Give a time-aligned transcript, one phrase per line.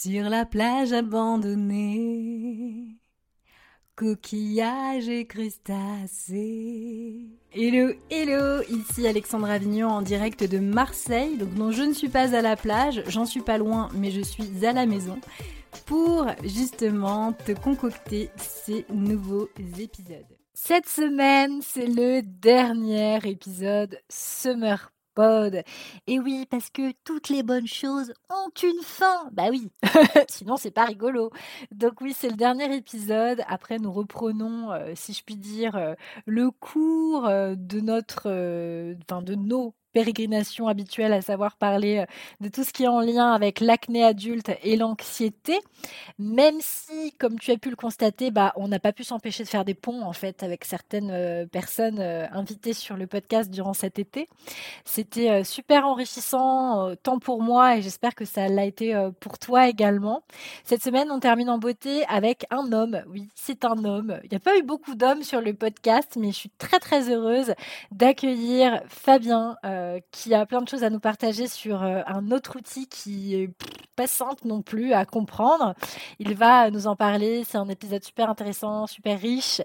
[0.00, 3.00] Sur la plage abandonnée,
[3.96, 7.26] coquillages et crustacés.
[7.52, 11.36] Hello, hello, ici Alexandre Avignon en direct de Marseille.
[11.36, 14.20] Donc non, je ne suis pas à la plage, j'en suis pas loin, mais je
[14.20, 15.18] suis à la maison
[15.86, 19.48] pour justement te concocter ces nouveaux
[19.80, 20.38] épisodes.
[20.54, 24.92] Cette semaine, c'est le dernier épisode Summer
[26.06, 29.28] et oui, parce que toutes les bonnes choses ont une fin.
[29.32, 29.70] Bah oui,
[30.28, 31.30] sinon c'est pas rigolo.
[31.72, 33.42] Donc oui, c'est le dernier épisode.
[33.48, 35.94] Après, nous reprenons, euh, si je puis dire, euh,
[36.26, 38.28] le cours euh, de notre,
[39.02, 42.06] enfin de nos pérégrination habituelle, à savoir parler euh,
[42.40, 45.58] de tout ce qui est en lien avec l'acné adulte et l'anxiété,
[46.18, 49.48] même si, comme tu as pu le constater, bah, on n'a pas pu s'empêcher de
[49.48, 53.74] faire des ponts en fait avec certaines euh, personnes euh, invitées sur le podcast durant
[53.74, 54.28] cet été.
[54.84, 60.22] C'était super enrichissant, tant pour moi et j'espère que ça l'a été pour toi également.
[60.64, 63.02] Cette semaine, on termine en beauté avec un homme.
[63.08, 64.18] Oui, c'est un homme.
[64.24, 67.10] Il n'y a pas eu beaucoup d'hommes sur le podcast, mais je suis très très
[67.10, 67.54] heureuse
[67.92, 69.56] d'accueillir Fabien.
[69.78, 73.34] Euh, qui a plein de choses à nous partager sur euh, un autre outil qui
[73.34, 73.50] est
[73.96, 75.74] pas simple non plus à comprendre.
[76.18, 77.44] Il va nous en parler.
[77.44, 79.60] C'est un épisode super intéressant, super riche.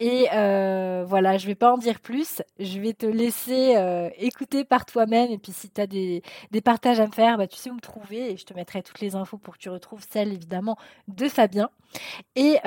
[0.00, 2.42] Et euh, voilà, je vais pas en dire plus.
[2.58, 3.76] Je vais te laisser
[4.18, 5.30] écouter par toi-même.
[5.30, 7.74] Et puis si tu as des, des, partages à me faire, bah, tu sais où
[7.74, 8.32] me trouver.
[8.32, 10.76] Et je te mettrai toutes les infos pour que tu retrouves celle évidemment
[11.08, 11.70] de Fabien.
[12.34, 12.58] Et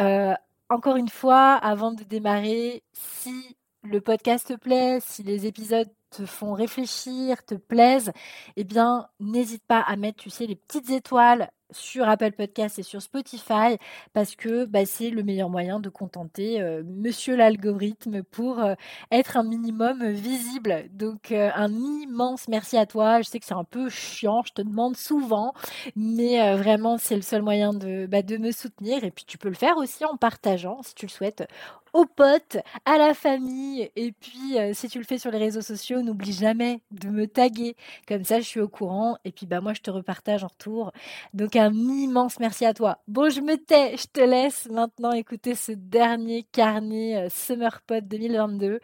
[0.69, 6.25] encore une fois, avant de démarrer, si le podcast te plaît, si les épisodes te
[6.25, 8.11] font réfléchir, te plaisent,
[8.55, 12.83] eh bien, n'hésite pas à mettre, tu sais, les petites étoiles sur Apple Podcast et
[12.83, 13.77] sur Spotify
[14.13, 18.73] parce que bah, c'est le meilleur moyen de contenter euh, monsieur l'algorithme pour euh,
[19.11, 20.85] être un minimum visible.
[20.91, 23.21] Donc euh, un immense merci à toi.
[23.21, 25.53] Je sais que c'est un peu chiant, je te demande souvent,
[25.95, 29.49] mais vraiment c'est le seul moyen de, bah, de me soutenir et puis tu peux
[29.49, 31.47] le faire aussi en partageant si tu le souhaites
[31.93, 33.89] aux potes, à la famille.
[33.95, 37.27] Et puis, euh, si tu le fais sur les réseaux sociaux, n'oublie jamais de me
[37.27, 37.75] taguer.
[38.07, 39.17] Comme ça, je suis au courant.
[39.25, 40.91] Et puis, bah, moi, je te repartage en retour.
[41.33, 42.99] Donc, un immense merci à toi.
[43.07, 48.07] Bon, je me tais, je te laisse maintenant écouter ce dernier carnet euh, Summer Pod
[48.07, 48.79] 2022.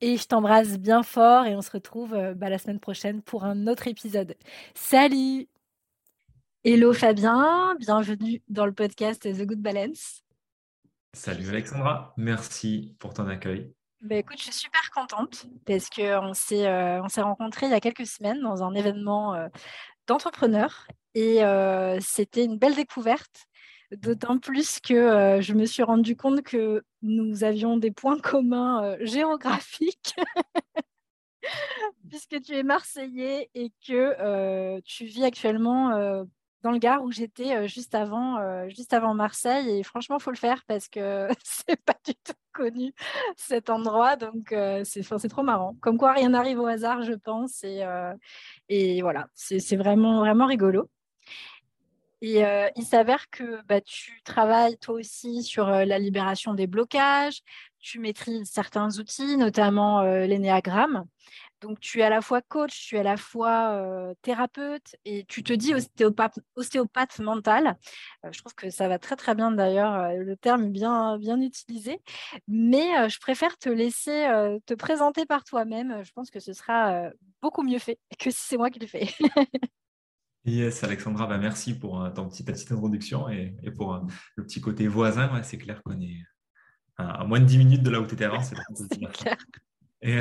[0.00, 1.46] Et je t'embrasse bien fort.
[1.46, 4.36] Et on se retrouve euh, bah, la semaine prochaine pour un autre épisode.
[4.74, 5.48] Salut!
[6.66, 10.23] Hello Fabien, bienvenue dans le podcast The Good Balance.
[11.14, 13.72] Salut Alexandra, merci pour ton accueil.
[14.00, 18.06] Bah écoute, je suis super contente parce qu'on s'est euh, rencontrés il y a quelques
[18.06, 19.46] semaines dans un événement euh,
[20.08, 23.46] d'entrepreneurs et euh, c'était une belle découverte.
[23.92, 30.16] D'autant plus que je me suis rendu compte que nous avions des points communs géographiques,
[32.10, 36.26] puisque tu es marseillais et que tu vis actuellement
[36.64, 39.78] dans le Gard où j'étais euh, juste avant, euh, juste avant Marseille.
[39.78, 42.94] Et franchement, faut le faire parce que c'est pas du tout connu
[43.36, 44.16] cet endroit.
[44.16, 45.76] Donc euh, c'est, c'est trop marrant.
[45.80, 47.62] Comme quoi, rien n'arrive au hasard, je pense.
[47.64, 50.90] Et, voilà, c'est, vraiment, vraiment rigolo.
[52.22, 52.42] Et
[52.76, 57.42] il s'avère que bah, tu travailles toi aussi sur la libération des blocages,
[57.80, 61.04] tu maîtrises certains outils, notamment l'énéagramme.
[61.64, 65.24] Donc, tu es à la fois coach, tu es à la fois euh, thérapeute et
[65.24, 67.78] tu te dis ostéopathe, ostéopathe mental.
[68.24, 72.02] Euh, je trouve que ça va très, très bien d'ailleurs, le terme bien, bien utilisé.
[72.48, 74.28] Mais je préfère te laisser
[74.66, 76.04] te présenter par toi-même.
[76.04, 77.10] Je pense que ce sera
[77.40, 79.08] beaucoup mieux fait que si c'est moi qui le fais.
[80.46, 84.86] Yes, Alexandra, bah, merci pour ton petit, ta petite introduction et, pour le petit côté
[84.86, 85.42] voisin.
[85.42, 86.18] c'est clair qu'on est
[86.98, 88.42] à, moins de 10 minutes de là où tu étais avant.
[88.42, 88.54] C'est
[89.12, 89.36] clair.
[90.02, 90.20] Et,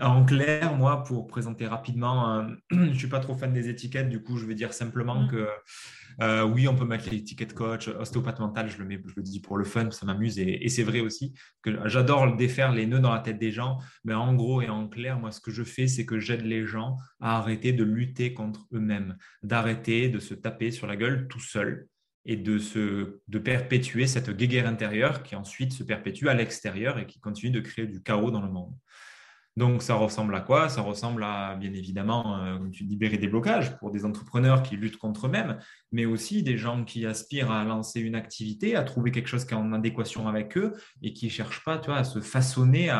[0.00, 4.08] en clair, moi, pour présenter rapidement, euh, je ne suis pas trop fan des étiquettes,
[4.08, 5.28] du coup, je vais dire simplement mm.
[5.28, 5.48] que
[6.20, 9.40] euh, oui, on peut mettre l'étiquette coach, ostéopathe mental, je le, mets, je le dis
[9.40, 13.12] pour le fun, ça m'amuse et, c'est vrai aussi que j'adore défaire les nœuds dans
[13.12, 15.86] la tête des gens, mais en gros et en clair, moi, ce que je fais,
[15.88, 20.70] c'est que j'aide les gens à arrêter de lutter contre eux-mêmes, d'arrêter de se taper
[20.70, 21.88] sur la gueule tout seul
[22.26, 27.06] et de, se, de perpétuer cette guéguerre intérieure qui ensuite se perpétue à l'extérieur et
[27.06, 28.74] qui continue de créer du chaos dans le monde.
[29.56, 30.68] Donc, ça ressemble à quoi?
[30.68, 35.26] Ça ressemble à, bien évidemment, euh, libérer des blocages pour des entrepreneurs qui luttent contre
[35.26, 35.58] eux-mêmes,
[35.92, 39.54] mais aussi des gens qui aspirent à lancer une activité, à trouver quelque chose qui
[39.54, 40.72] est en adéquation avec eux
[41.02, 42.90] et qui ne cherchent pas à se façonner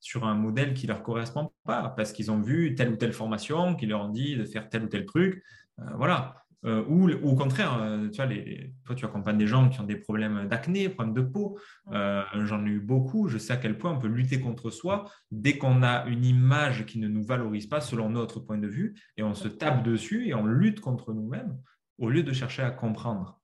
[0.00, 3.12] sur un modèle qui ne leur correspond pas parce qu'ils ont vu telle ou telle
[3.12, 5.42] formation qui leur dit de faire tel ou tel truc.
[5.78, 6.43] Euh, voilà.
[6.64, 9.84] Euh, ou, au contraire, euh, tu vois, les, toi, tu accompagnes des gens qui ont
[9.84, 11.58] des problèmes d'acné, problèmes de peau.
[11.92, 13.28] Euh, j'en ai eu beaucoup.
[13.28, 16.86] Je sais à quel point on peut lutter contre soi dès qu'on a une image
[16.86, 20.26] qui ne nous valorise pas selon notre point de vue et on se tape dessus
[20.28, 21.58] et on lutte contre nous-mêmes.
[21.98, 23.40] au lieu de chercher à comprendre.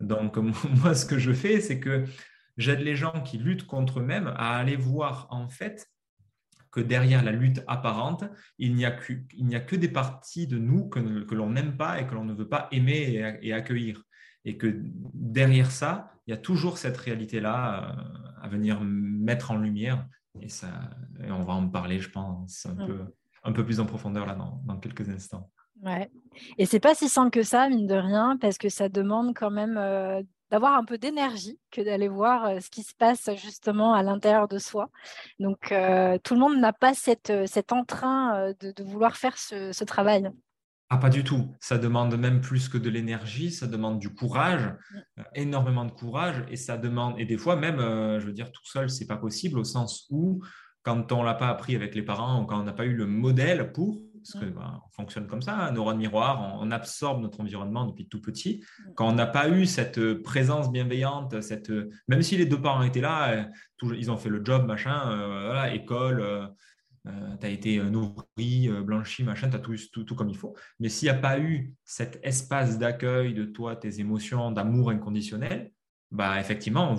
[0.00, 0.36] Donc,
[0.82, 2.04] moi, ce que je fais, c'est que
[2.56, 5.88] j'aide les gens qui luttent contre eux-mêmes à aller voir en fait
[6.74, 8.24] que derrière la lutte apparente,
[8.58, 9.12] il n'y a que,
[9.54, 12.48] a que des parties de nous que, l'on n'aime pas et que l'on ne veut
[12.48, 14.02] pas aimer et, accueillir.
[14.44, 14.80] Et que
[15.14, 20.04] derrière ça, il y a toujours cette réalité-là euh, à venir mettre en lumière.
[20.40, 20.90] Et, ça,
[21.28, 23.04] on va en parler, je pense, un, peu,
[23.44, 25.52] un peu plus en profondeur là dans, dans quelques instants.
[25.80, 26.10] Ouais.
[26.58, 29.52] Et c'est pas si simple que ça, mine de rien, parce que ça demande quand
[29.52, 33.94] même euh, d'avoir un peu d'énergie que d'aller voir euh, ce qui se passe justement
[33.94, 34.90] à l'intérieur de soi.
[35.38, 40.30] Donc, euh, tout le monde n'a pas cette, cet entrain de, vouloir faire ce, travail.
[40.90, 41.54] Ah, pas du tout.
[41.60, 45.22] Ça demande même plus que de l'énergie, ça demande du courage, mmh.
[45.34, 48.90] énormément de courage, et ça demande, et des fois même, je veux dire, tout seul,
[48.90, 50.40] c'est pas possible au sens où,
[50.84, 53.06] quand on l'a pas appris avec les parents ou quand on n'a pas eu le
[53.06, 57.84] modèle pour, parce qu'on bah, fonctionne comme ça, un neurone miroir, on, absorbe notre environnement
[57.86, 58.64] depuis tout petit.
[58.94, 62.60] Quand on n'a pas eu cette euh, présence bienveillante, cette, euh, même si les deux
[62.60, 63.32] parents étaient là,
[63.82, 66.54] euh, ils ont fait le job, machin, école,
[67.04, 70.56] tu as été nourri, blanchi, machin, tu as tout, tout, tout, comme il faut.
[70.80, 75.70] Mais s'il n'y a pas eu cet espace d'accueil de toi, tes émotions, d'amour inconditionnel,
[76.10, 76.96] bah, effectivement,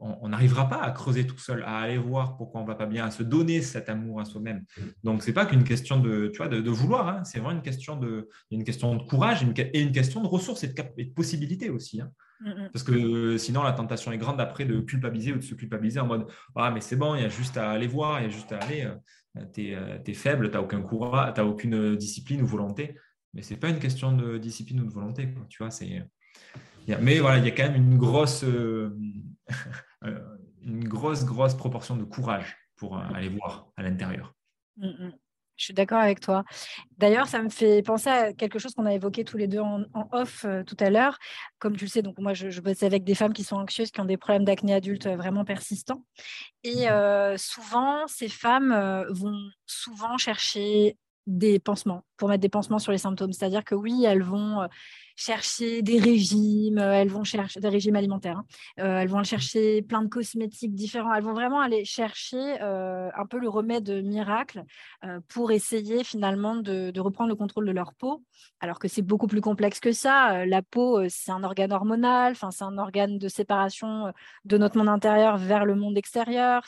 [0.00, 2.86] on n'arrivera pas à creuser tout seul, à aller voir pourquoi on ne va pas
[2.86, 4.64] bien, à se donner cet amour à soi-même.
[5.04, 7.24] Donc, ce n'est pas qu'une question de, tu vois, de, vouloir, hein.
[7.24, 10.68] c'est vraiment une question de, une question de courage et une question de ressources et
[10.68, 12.00] de, possibilités aussi.
[12.00, 12.10] Hein.
[12.40, 12.70] Mm, mm.
[12.72, 16.00] Parce que euh, sinon, la tentation est grande après de culpabiliser ou de se culpabiliser
[16.00, 16.26] en mode
[16.56, 18.52] Ah, mais c'est bon, il y a juste à aller voir, il y a juste
[18.52, 18.82] à aller.
[18.82, 22.96] Euh, tu es, euh, faible, tu n'as aucun courage, tu aucune discipline ou volonté.
[23.32, 25.28] Mais ce n'est pas une question de discipline ou de volonté.
[25.48, 26.02] Tu vois, c'est
[27.00, 28.96] mais voilà, il y a quand même une grosse, euh,
[30.04, 30.18] euh,
[30.62, 34.34] une grosse, grosse proportion de courage pour euh, aller voir à l'intérieur.
[34.76, 35.12] Mm, mm.
[35.56, 36.44] Je suis d'accord avec toi.
[36.98, 39.84] D'ailleurs, ça me fait penser à quelque chose qu'on a évoqué tous les deux en,
[40.12, 41.18] off tout à l'heure.
[41.58, 43.98] Comme tu le sais, donc moi, je, bosse avec des femmes qui sont anxieuses, qui
[44.02, 46.04] ont des problèmes d'acné adulte vraiment persistants.
[46.62, 47.38] Et mm.
[47.38, 53.32] souvent, ces femmes vont souvent chercher des pansements pour mettre des pansements sur les symptômes.
[53.32, 54.68] C'est-à-dire que oui, elles vont
[55.16, 58.44] chercher des régimes, euh, elles vont chercher des régimes alimentaires, hein.
[58.80, 63.26] euh, elles vont chercher plein de cosmétiques différents, elles vont vraiment aller chercher euh, un
[63.26, 64.62] peu le remède miracle
[65.28, 68.24] pour essayer finalement de, reprendre le contrôle de leur peau,
[68.60, 70.44] alors que c'est beaucoup plus complexe que ça.
[70.44, 74.12] La peau, c'est un organe hormonal, c'est un organe de séparation
[74.44, 76.66] de notre monde intérieur vers le monde extérieur.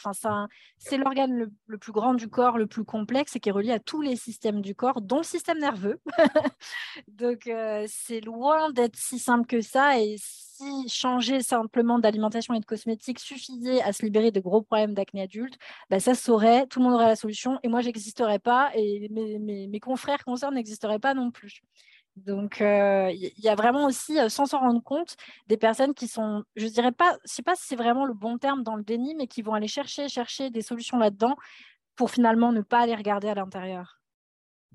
[0.78, 3.72] C'est l'organe le, le, plus grand du corps, le plus complexe et qui est relié
[3.72, 6.00] à tous les systèmes du corps, dont le système nerveux.
[7.08, 7.50] Donc
[7.88, 10.00] c'est loin loin d'être si simple que ça.
[10.00, 14.94] Et si changer simplement d'alimentation et de cosmétiques suffisait à se libérer de gros problèmes
[14.94, 15.58] d'acné adulte,
[15.90, 19.38] bah ça saurait, tout le monde aurait la solution et moi, j'existerais pas et mes,
[19.68, 21.62] mes, confrères concernés n'existeraient pas non plus.
[22.16, 26.08] Donc, euh, il y a vraiment aussi, euh, sans s'en rendre compte, des personnes qui
[26.08, 28.82] sont, je dirais pas, je sais pas si c'est vraiment le bon terme dans le
[28.82, 31.36] déni, mais qui vont aller chercher, chercher des solutions là-dedans
[31.94, 33.97] pour finalement ne pas aller regarder à l'intérieur.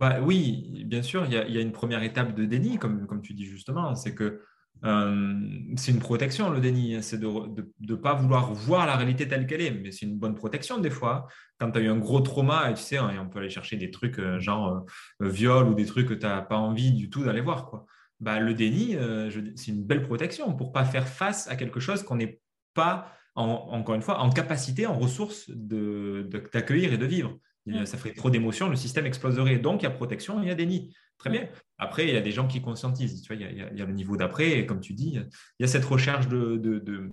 [0.04, 3.46] Bah, oui, bien sûr, il y, a, une première étape de déni, comme, tu dis
[3.46, 4.42] justement, c'est que
[4.84, 5.34] euh,
[5.78, 7.30] c'est une protection, le déni, c'est de
[7.80, 10.90] ne pas vouloir voir la réalité telle qu'elle est, mais c'est une bonne protection des
[10.90, 11.30] fois.
[11.58, 14.20] Quand tu as eu un gros trauma, tu sais, on peut aller chercher des trucs
[14.20, 14.84] euh, genre
[15.22, 17.72] euh, viol ou des trucs que tu n'as pas envie du tout d'aller voir.
[18.20, 18.98] Bah, le déni,
[19.56, 22.42] c'est une belle protection pour pas faire face à quelque chose qu'on n'est
[22.74, 27.40] pas, encore une fois, en capacité, en ressources d'accueillir de, et de vivre.
[27.86, 29.58] Ça ferait trop d'émotions, le système exploserait.
[29.58, 30.94] Donc, il y a protection, il y a déni.
[31.18, 31.48] Très bien.
[31.78, 33.22] Après, il y a des gens qui conscientisent.
[33.22, 35.68] Tu vois, il, y a, le niveau d'après, et comme tu dis, il y a
[35.68, 37.10] cette recherche de, de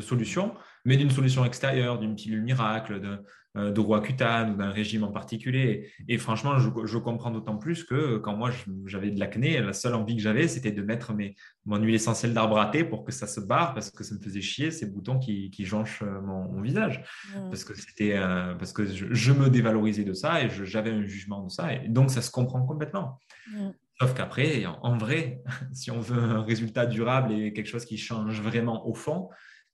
[0.00, 3.18] solutions, mais d'une solution extérieure, d'une pilule miracle, de,
[3.54, 5.92] euh, de roi cutane ou d'un régime en particulier.
[6.08, 8.50] Et, franchement, je, comprends d'autant plus que quand moi
[8.86, 12.32] j'avais de l'acné, la seule envie que j'avais, c'était de mettre mes, mon huile essentielle
[12.32, 14.86] d'arbre à thé pour que ça se barre parce que ça me faisait chier ces
[14.86, 17.04] boutons qui, qui jonchent euh, mon, visage.
[17.34, 17.50] Mmh.
[17.50, 21.44] Parce que c'était euh, parce que je, me dévalorisais de ça et j'avais un jugement
[21.44, 21.74] de ça.
[21.74, 23.20] Et donc, ça se comprend complètement.
[23.50, 23.68] Mmh.
[24.00, 25.42] Sauf qu'après, en vrai,
[25.74, 29.28] si on veut un résultat durable et quelque chose qui change vraiment au fond,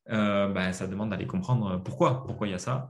[0.09, 2.88] ben, ça demande d'aller comprendre pourquoi, pourquoi il y a ça.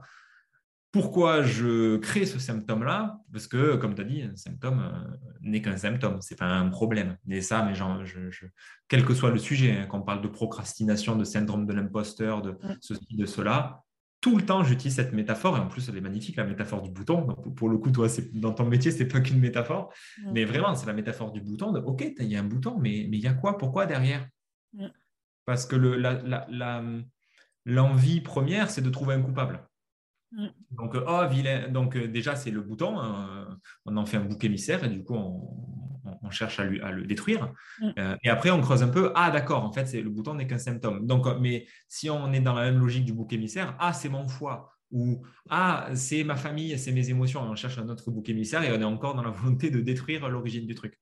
[0.91, 3.19] Pourquoi je crée ce symptôme-là?
[3.31, 6.47] Parce que, comme tu as dit, un symptôme euh, n'est qu'un symptôme, ce n'est pas
[6.47, 7.15] un problème.
[7.29, 8.01] Et ça, mais genre,
[8.87, 12.41] quel que soit le sujet, hein, quand on parle de procrastination, de syndrome de l'imposteur,
[12.41, 13.83] de ceci, de cela,
[14.19, 16.89] tout le temps, j'utilise cette métaphore, et en plus, elle est magnifique, la métaphore du
[16.89, 17.35] bouton.
[17.55, 19.93] pour le coup, toi, dans ton métier, ce n'est pas qu'une métaphore,
[20.33, 21.71] mais vraiment, c'est la métaphore du bouton.
[21.71, 23.59] De, OK, il y a un bouton, mais il y a quoi?
[23.59, 24.27] Pourquoi derrière?
[25.49, 25.75] Parce que
[27.65, 29.67] l'envie première, c'est de trouver un coupable.
[30.31, 30.47] Mm.
[30.69, 31.69] Donc, oh, vilain.
[31.69, 32.99] Donc, euh, déjà, c'est le bouton.
[32.99, 33.57] Hein.
[33.83, 35.41] on en fait un bouc émissaire et du coup, on,
[36.21, 37.51] on cherche à, le détruire.
[37.81, 37.89] Mm.
[37.97, 39.11] Euh, et après, on creuse un peu.
[39.15, 41.07] Ah, d'accord, en fait, le bouton n'est qu'un symptôme.
[41.07, 44.27] Donc, mais si on est dans la même logique du bouc émissaire, ah, c'est mon
[44.27, 44.71] foie.
[44.91, 47.41] Ou ah, c'est ma famille, c'est mes émotions.
[47.41, 50.29] on cherche un autre bouc émissaire et on est encore dans la volonté de détruire
[50.29, 50.99] l'origine du truc.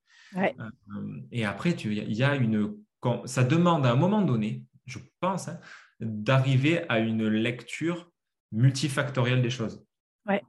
[1.33, 2.77] et après, il y a une.
[3.25, 5.59] Ça demande à un moment donné, je pense, hein,
[5.99, 8.11] d'arriver à une lecture
[8.51, 9.83] multifactorielle des choses.
[10.25, 10.41] Ouais.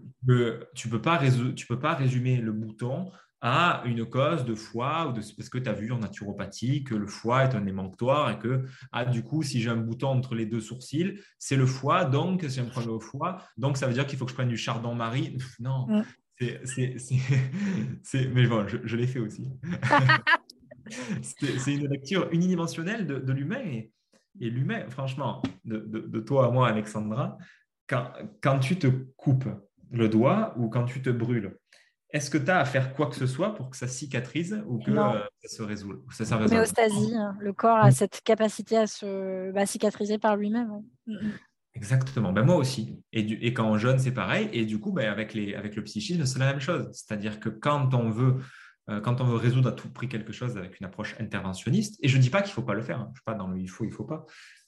[0.75, 1.21] tu ne peux, pas
[1.55, 5.59] tu peux pas résumer le bouton à une cause de foie ou de, parce que
[5.59, 9.23] tu as vu en naturopathie que le foie est un émanctoire et que ah, du
[9.23, 12.65] coup, si j'ai un bouton entre les deux sourcils, c'est le foie, donc c'est un
[12.65, 15.39] problème au foie, donc ça veut dire qu'il faut que je prenne du chardon-marie.
[15.61, 16.05] Non, mm.
[16.65, 19.49] c'est, mais bon, je, l'ai fait aussi.
[21.23, 23.93] c'est une lecture unidimensionnelle de, de l'humain et,
[24.41, 27.39] et l'humain, franchement, de, de, toi à moi, Alexandra,
[27.87, 29.49] quand, quand tu te coupes
[29.91, 31.57] le doigt ou quand tu te brûles,
[32.11, 34.79] est-ce que tu as à faire quoi que ce soit pour que ça cicatrise ou
[34.79, 37.37] que euh, ça se résout ça, ça hein.
[37.39, 40.83] le corps a cette capacité à se bah, cicatriser par lui-même.
[41.07, 41.33] Mm, mm.
[41.75, 43.01] Exactement, ben, moi aussi.
[43.13, 44.49] Et, du, et quand on jeûne, c'est pareil.
[44.53, 46.89] Et du coup, ben, avec, les, avec le psychisme, c'est la même chose.
[46.93, 48.39] C'est-à-dire que quand on veut
[49.03, 52.17] quand on veut résoudre à tout prix quelque chose avec une approche interventionniste, et je
[52.17, 53.07] ne dis pas qu'il ne faut pas le faire, hein.
[53.09, 54.25] je ne suis pas dans le il faut, il ne faut pas,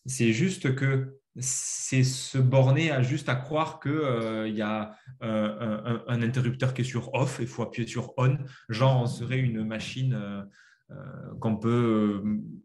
[0.06, 5.98] c'est juste que c'est se borner à juste à croire qu'il euh, y a euh,
[6.08, 8.36] un, interrupteur qui est sur off et il faut appuyer sur on,
[8.68, 10.46] genre on serait une machine
[11.40, 12.20] qu'on peut,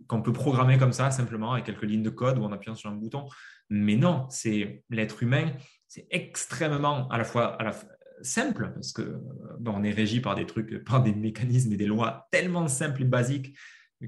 [0.10, 2.96] peut programmer comme ça simplement avec quelques lignes de code ou en appuyant sur un
[2.96, 3.28] bouton.
[3.70, 5.52] Mais non, c'est l'être humain,
[5.88, 7.72] c'est extrêmement à la fois, à la,
[8.22, 9.20] simple, parce que
[9.66, 13.06] on est régi par des trucs, par des mécanismes et des lois tellement simples et
[13.06, 13.58] basiques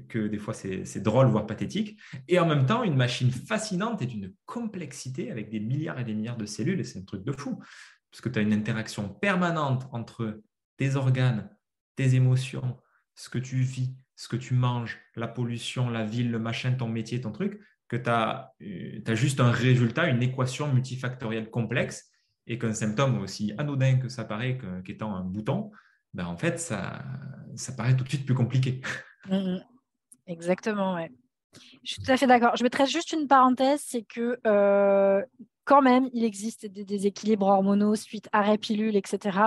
[0.08, 1.98] que des fois c'est drôle, voire pathétique,
[2.28, 6.14] et en même temps une machine fascinante et d'une complexité avec des milliards et des
[6.14, 7.58] milliards de cellules, et c'est un truc de fou,
[8.10, 10.40] parce que tu as une interaction permanente entre
[10.76, 11.50] tes organes,
[11.96, 12.78] tes émotions,
[13.14, 16.88] ce que tu vis, ce que tu manges, la pollution, la ville, le machin, ton
[16.88, 22.10] métier, ton truc, que tu as, euh, as juste un résultat, une équation multifactorielle complexe
[22.48, 25.70] et qu'un symptôme aussi anodin que ça paraît qu'étant un bouton,
[26.14, 27.04] ben en fait, ça,
[27.54, 28.80] ça paraît tout de suite plus compliqué.
[29.28, 29.64] Mm, mm.
[30.26, 31.10] Exactement, ouais.
[31.82, 32.56] Je suis tout à fait d'accord.
[32.56, 35.22] Je mettrais juste une parenthèse, c'est que euh,
[35.64, 39.38] quand même, il existe des déséquilibres hormonaux suite à pilule, etc.,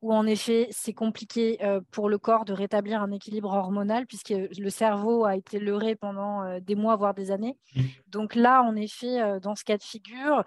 [0.00, 4.30] où en effet, c'est compliqué euh, pour le corps de rétablir un équilibre hormonal, puisque
[4.30, 7.58] le cerveau a été leurré pendant euh, des mois, voire des années.
[7.74, 7.82] Mm.
[8.06, 10.44] Donc là, en effet, dans ce cas de figure,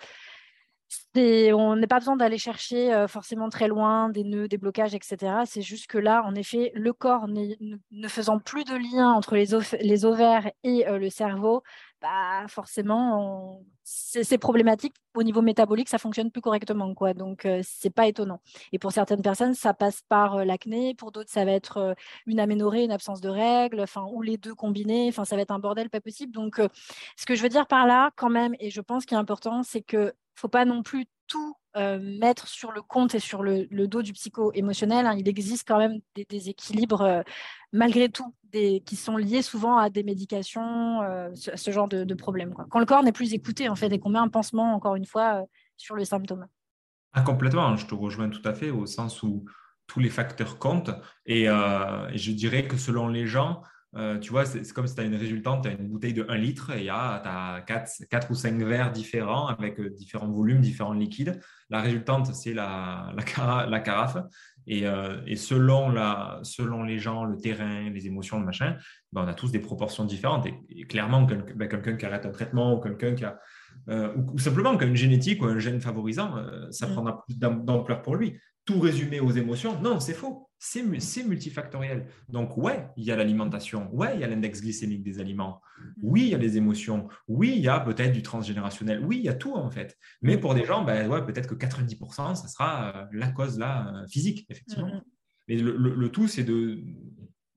[1.16, 5.44] on n'a pas besoin d'aller chercher euh, forcément très loin des nœuds, des blocages, etc.
[5.46, 10.06] C'est juste que là, en effet, le corps ne, faisant plus de lien entre les,
[10.06, 11.64] ovaires et euh, le cerveau,
[12.02, 17.14] bah, forcément, c'est problématique au niveau métabolique, ça fonctionne plus correctement, quoi.
[17.14, 18.42] Donc, euh, c'est pas étonnant.
[18.72, 20.96] Et pour certaines personnes, ça passe par l'acné.
[20.96, 21.96] Pour d'autres, ça va être
[22.26, 25.12] une aménorrhée, une absence de règles, ou les deux combinés.
[25.12, 26.32] Ça va être un bordel pas possible.
[26.32, 26.62] Donc,
[27.18, 29.64] ce que je veux dire par là, quand même, et je pense qu'il est important,
[29.64, 33.68] c'est que faut pas non plus tout euh, mettre sur le compte et sur le,
[33.88, 35.06] dos du psycho-émotionnel.
[35.06, 35.16] Hein.
[35.18, 37.22] Il existe quand même des déséquilibres, euh,
[37.72, 42.54] malgré tout, qui sont liés souvent à des médications, euh, ce, genre de, problèmes.
[42.70, 45.06] Quand le corps n'est plus écouté, en fait, et qu'on met un pansement, encore une
[45.06, 45.46] fois,
[45.78, 46.48] sur le symptôme.
[47.14, 49.46] Ah, complètement, je te rejoins tout à fait, au sens où
[49.88, 50.92] tous les facteurs comptent.
[51.26, 53.62] et je dirais que selon les gens,
[53.98, 56.26] euh, tu vois, c'est comme si tu as une résultante, tu as une bouteille de
[56.30, 60.94] 1 litre et tu as 4, ou 5 verres différents avec euh, différents volumes, différents
[60.94, 61.42] liquides.
[61.70, 64.18] La résultante, c'est la, la, carafe.
[64.66, 68.78] Et, euh, et selon, la, selon, les gens, le terrain, les émotions, le machin,
[69.12, 70.48] ben, on a tous des proportions différentes.
[70.70, 73.40] Et, clairement, ben, quelqu'un qui arrête un traitement ou quelqu'un qui a.
[74.16, 76.36] ou, simplement qui a une génétique ou un gène favorisant,
[76.70, 76.94] ça mm.
[76.94, 78.40] prendra plus d'ampleur pour lui.
[78.72, 82.06] Tout résumé aux émotions, non, c'est faux c'est multifactoriel.
[82.30, 85.92] Donc, ouais, il y a l'alimentation, ouais, il y a l'index glycémique des aliments, mm.
[86.04, 89.24] oui, il y a les émotions, oui, il y a peut-être du transgénérationnel, oui, il
[89.24, 89.98] y a tout en fait.
[90.22, 93.92] Mais pour des gens, ben, ouais, peut-être que 90%, ça sera euh, la cause là,
[93.92, 94.88] euh, physique, effectivement.
[94.88, 95.04] Mm, mm.
[95.48, 96.80] Mais le, tout, c'est de,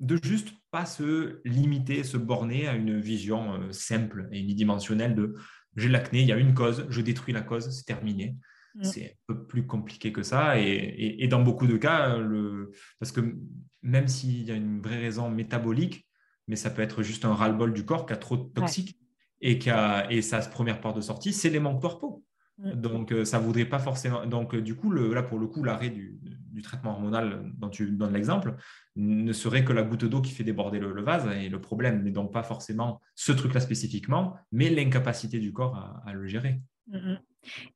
[0.00, 5.34] de juste pas se limiter, se borner à une vision euh, simple et unidimensionnelle de
[5.76, 8.36] j'ai l'acné, il y a une cause, je détruis la cause, c'est terminé.
[8.74, 8.84] Mm.
[8.84, 10.58] C'est un peu plus compliqué que ça.
[10.58, 12.72] Et, dans beaucoup de cas, le...
[12.98, 13.36] parce que
[13.82, 16.06] même s'il y a une vraie raison métabolique,
[16.48, 18.98] mais ça peut être juste un ras-le-bol du corps qui a trop de toxiques
[19.40, 20.10] et, qui a...
[20.10, 22.24] et sa première porte de sortie, c'est les manques corpo.
[22.58, 22.72] Mm.
[22.72, 24.26] Donc, euh, ça voudrait pas forcément.
[24.26, 25.12] Donc, euh, du coup, le...
[25.12, 26.18] là, pour le coup, l'arrêt du...
[26.62, 28.56] traitement hormonal dont tu donnes l'exemple
[28.96, 31.26] ne serait que la goutte d'eau qui fait déborder le, vase.
[31.36, 36.12] Et le problème n'est donc pas forcément ce truc-là spécifiquement, mais l'incapacité du corps à,
[36.12, 36.60] le gérer.
[36.88, 37.14] Mm,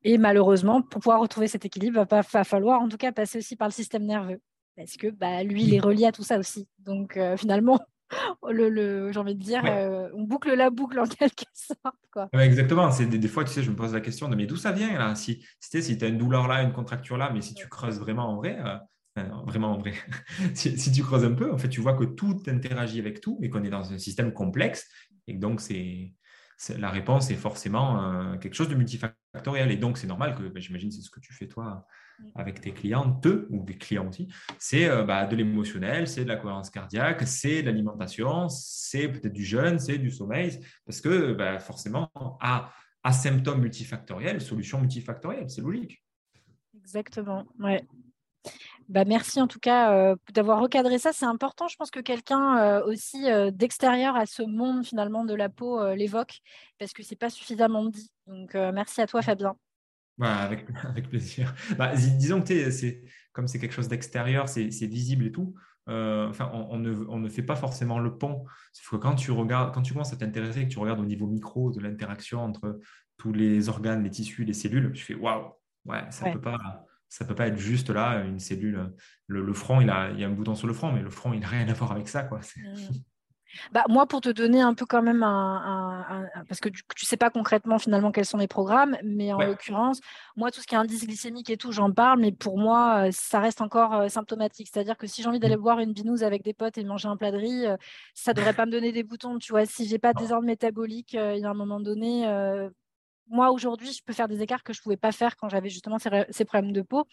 [0.04, 3.56] et malheureusement, pour pouvoir retrouver cet équilibre, il va, falloir en tout cas passer aussi
[3.56, 4.40] par le système nerveux.
[4.76, 6.68] parce que bah, lui, il est relié à tout ça aussi.
[6.78, 7.78] Donc euh, finalement,
[8.48, 11.96] le, j'ai envie de dire, euh, on boucle la boucle en quelque sorte.
[12.12, 12.28] Quoi.
[12.42, 12.90] exactement.
[12.90, 14.98] C'est des, fois, tu sais, je me pose la question de mais d'où ça vient
[14.98, 15.14] là?
[15.14, 17.98] Si, si, si tu as une douleur là, une contracture là, mais si tu creuses
[17.98, 19.92] vraiment en vrai, euh, vraiment en vrai,
[20.54, 23.50] si, tu creuses un peu, en fait, tu vois que tout interagit avec tout et
[23.50, 24.88] qu'on est dans un système complexe
[25.26, 26.12] et donc c'est
[26.76, 29.70] la réponse est forcément quelque chose de multifactoriel.
[29.70, 31.86] Et donc, c'est normal que, bah, j'imagine, c'est ce que tu fais toi
[32.34, 36.36] avec tes clientes ou des clients aussi, c'est euh, bah, de l'émotionnel, c'est de la
[36.36, 41.58] cohérence cardiaque, c'est de l'alimentation, c'est peut-être du jeûne, c'est du sommeil, parce que bah,
[41.60, 42.10] forcément,
[42.40, 42.72] à,
[43.02, 46.02] à symptômes multifactoriels, solution multifactorielle, c'est logique.
[46.76, 47.84] Exactement, ouais.
[48.88, 51.12] Bah, merci en tout cas euh, d'avoir recadré ça.
[51.12, 51.68] C'est important.
[51.68, 56.40] Je pense que quelqu'un euh, aussi d'extérieur à ce monde finalement de la peau l'évoque
[56.78, 58.10] parce que c'est pas suffisamment dit.
[58.26, 59.56] Donc merci à toi Fabien.
[60.16, 61.54] Bah, avec, avec, plaisir.
[61.76, 65.54] Bah, disons que c'est, comme c'est quelque chose d'extérieur, c'est, visible et tout.
[65.86, 68.44] Enfin, on, ne, on, ne, fait pas forcément le pont.
[68.90, 71.70] que quand tu regardes, quand tu commences à t'intéresser, que tu regardes au niveau micro
[71.70, 72.80] de l'interaction entre
[73.18, 75.52] tous les organes, les tissus, les cellules, tu fais waouh,
[75.86, 78.92] ouais, ça ne peut pas, ça peut pas être juste là une cellule.
[79.26, 81.32] Le, front, il a, il y a un bouton sur le front, mais le front,
[81.32, 82.40] il n'a rien à voir avec ça, quoi.
[82.56, 82.62] Mmh.
[83.72, 87.16] Bah, moi, pour te donner un peu quand même un, parce que tu, ne sais
[87.16, 90.00] pas concrètement finalement quels sont mes programmes, mais en l'occurrence,
[90.36, 93.10] moi, tout ce qui est indice glycémique et tout, j'en parle, mais pour moi, euh,
[93.12, 94.68] ça reste encore euh, symptomatique.
[94.72, 95.60] C'est-à-dire que si j'ai envie d'aller mmh.
[95.60, 97.76] boire une binouse avec des potes et manger un plat de riz, euh,
[98.14, 99.38] ça devrait pas me donner des boutons.
[99.38, 102.26] Tu vois, si j'ai pas de désordre métabolique, il y a un moment donné,
[103.30, 105.68] moi, aujourd'hui, je peux faire des écarts que je ne pouvais pas faire quand j'avais
[105.68, 107.06] justement ces, problèmes de peau.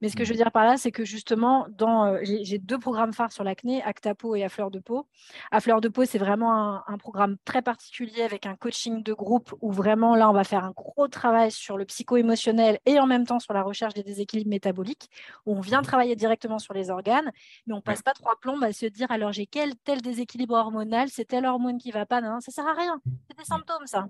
[0.00, 0.38] Mais ce que je veux mmh.
[0.38, 4.14] dire par là, c'est que justement, dans, euh, j'ai deux programmes phares sur l'acné, Acta
[4.14, 5.06] Peau et À Fleur de Peau.
[5.50, 9.54] À Fleur de Peau, c'est vraiment un, programme très particulier avec un coaching de groupe
[9.60, 13.26] où vraiment, là, on va faire un gros travail sur le psycho-émotionnel et en même
[13.26, 15.10] temps sur la recherche des déséquilibres métaboliques,
[15.44, 15.86] où on vient mmh.
[15.86, 17.30] travailler directement sur les organes,
[17.66, 21.08] mais on passe pas trois plombes à se dire, alors j'ai quel tel déséquilibre hormonal,
[21.10, 23.00] c'est telle hormone qui va pas, non, ça sert à rien.
[23.28, 23.44] C'est des mmh.
[23.44, 24.06] symptômes, ça.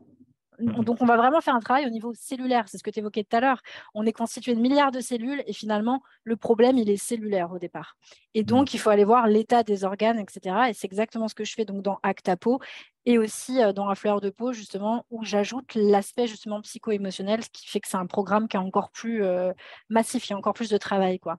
[0.58, 0.84] Mmh.
[0.84, 2.64] Donc, on va vraiment faire un travail au niveau cellulaire.
[2.68, 3.60] C'est ce que tu évoquais tout à l'heure.
[3.94, 7.58] On est constitué de milliards de cellules et finalement, le problème, il est cellulaire au
[7.58, 7.96] départ.
[8.34, 8.46] Et mmh.
[8.46, 10.56] donc, il faut aller voir l'état des organes, etc.
[10.68, 12.60] Et c'est exactement ce que je fais donc dans Actapo
[13.06, 17.48] et aussi euh, dans la fleur de peau, justement, où j'ajoute l'aspect justement psycho-émotionnel, ce
[17.50, 19.52] qui fait que c'est un programme qui est encore plus euh,
[19.88, 21.20] massif, il y a encore plus de travail.
[21.20, 21.38] quoi.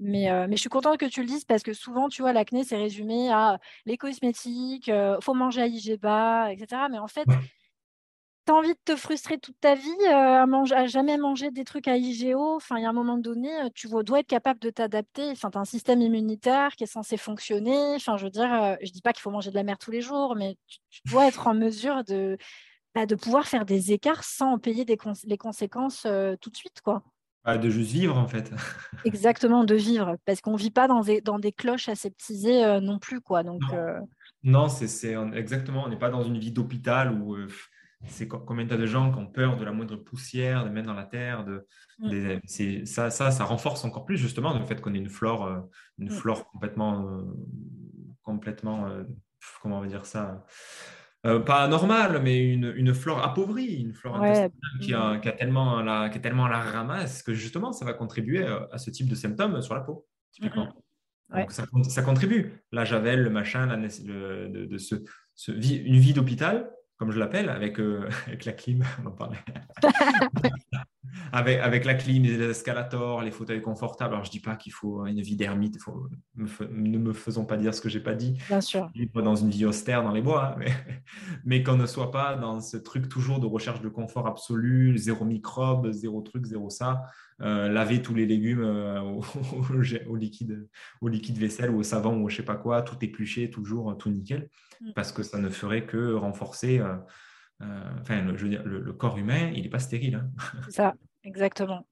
[0.00, 2.32] Mais, euh, mais je suis contente que tu le dises parce que souvent, tu vois,
[2.32, 6.82] l'acné, c'est résumé à les cosmétiques, il faut manger à IG bas, etc.
[6.90, 7.26] Mais en fait,
[8.44, 11.50] tu as envie de te frustrer toute ta vie euh, à, manger, à jamais manger
[11.50, 12.56] des trucs à IGO.
[12.56, 15.30] Enfin, il y a un moment donné, euh, tu dois être capable de t'adapter.
[15.30, 17.94] Enfin, tu as un système immunitaire qui est censé fonctionner.
[17.96, 19.90] Enfin, je veux dire, euh, je dis pas qu'il faut manger de la mer tous
[19.90, 20.56] les jours, mais
[20.90, 22.36] tu, dois être en mesure de,
[22.94, 26.06] bah, de pouvoir faire des écarts sans en payer des les conséquences
[26.40, 27.02] tout de suite, quoi.
[27.46, 28.50] Ah, de juste vivre, en fait.
[29.04, 30.16] Exactement, de vivre.
[30.24, 33.42] Parce qu'on ne vit pas dans des, dans des cloches aseptisées non plus, quoi.
[33.42, 33.62] Donc,
[34.42, 35.84] non, c'est exactement.
[35.84, 37.36] On n'est pas dans une vie d'hôpital où
[38.06, 41.04] c'est combien de gens qui ont peur de la moindre poussière, de mettre dans la
[41.04, 41.44] terre.
[41.44, 41.66] De,
[41.98, 42.40] mm.
[42.84, 45.60] ça, ça, ça renforce encore plus justement le fait qu'on ait une flore, euh,
[45.98, 46.12] une mm.
[46.12, 47.22] flore complètement, euh,
[48.22, 49.04] complètement, euh,
[49.62, 50.44] comment on va dire ça,
[51.22, 54.22] pas normale, mais une, une, flore appauvrie, une flore
[54.82, 57.94] qui, a, qui, a tellement la, qui est tellement la ramasse que justement ça va
[57.94, 60.68] contribuer à ce type de symptômes sur la peau, typiquement.
[61.34, 62.62] Donc, ça, ça, contribue.
[62.70, 64.96] La javel, le machin, la, de, de, ce,
[65.34, 69.38] ce, une vie d'hôpital comme je l'appelle, avec, euh, avec la clim, on en parlait.
[71.32, 74.14] avec, avec la clim, les escalators, les fauteuils confortables.
[74.14, 77.56] Alors, je ne dis pas qu'il faut une vie d'ermite, faut, ne me faisons pas
[77.56, 78.38] dire ce que je n'ai pas dit.
[78.48, 78.90] Bien sûr.
[78.94, 80.72] Vivre dans une vie austère dans les bois, hein, mais,
[81.44, 85.24] mais qu'on ne soit pas dans ce truc toujours de recherche de confort absolu, zéro
[85.24, 87.02] microbe, zéro truc, zéro ça.
[87.40, 89.00] Euh, laver tous les légumes euh,
[90.08, 90.68] au, liquide,
[91.00, 94.08] au liquide vaisselle ou au savon ou je sais pas quoi, tout épluché, toujours tout
[94.08, 94.48] nickel,
[94.80, 94.92] mm.
[94.94, 96.78] parce que ça ne ferait que renforcer.
[96.78, 96.96] Euh,
[98.00, 100.16] enfin, le, je veux dire, le, corps humain, il n'est pas stérile.
[100.16, 100.30] Hein.
[100.68, 100.94] ça,
[101.24, 101.86] exactement.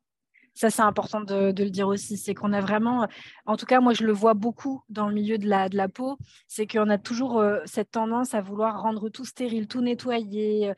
[0.54, 2.18] Ça, c'est important de, le dire aussi.
[2.18, 3.08] C'est qu'on a vraiment,
[3.46, 5.88] en tout cas, moi, je le vois beaucoup dans le milieu de la, de la
[5.88, 10.74] peau, c'est qu'on a toujours cette tendance à vouloir rendre tout stérile, tout nettoyer,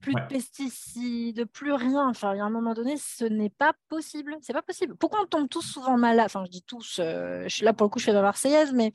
[0.00, 2.08] plus de pesticides, plus rien.
[2.08, 4.36] Enfin, il y a un moment donné, ce n'est pas possible.
[4.40, 4.94] C'est pas possible.
[4.96, 7.86] Pourquoi on tombe tous souvent malade Enfin, je dis tous, euh, je suis là pour
[7.86, 8.92] le coup, je fais la Marseillaise, mais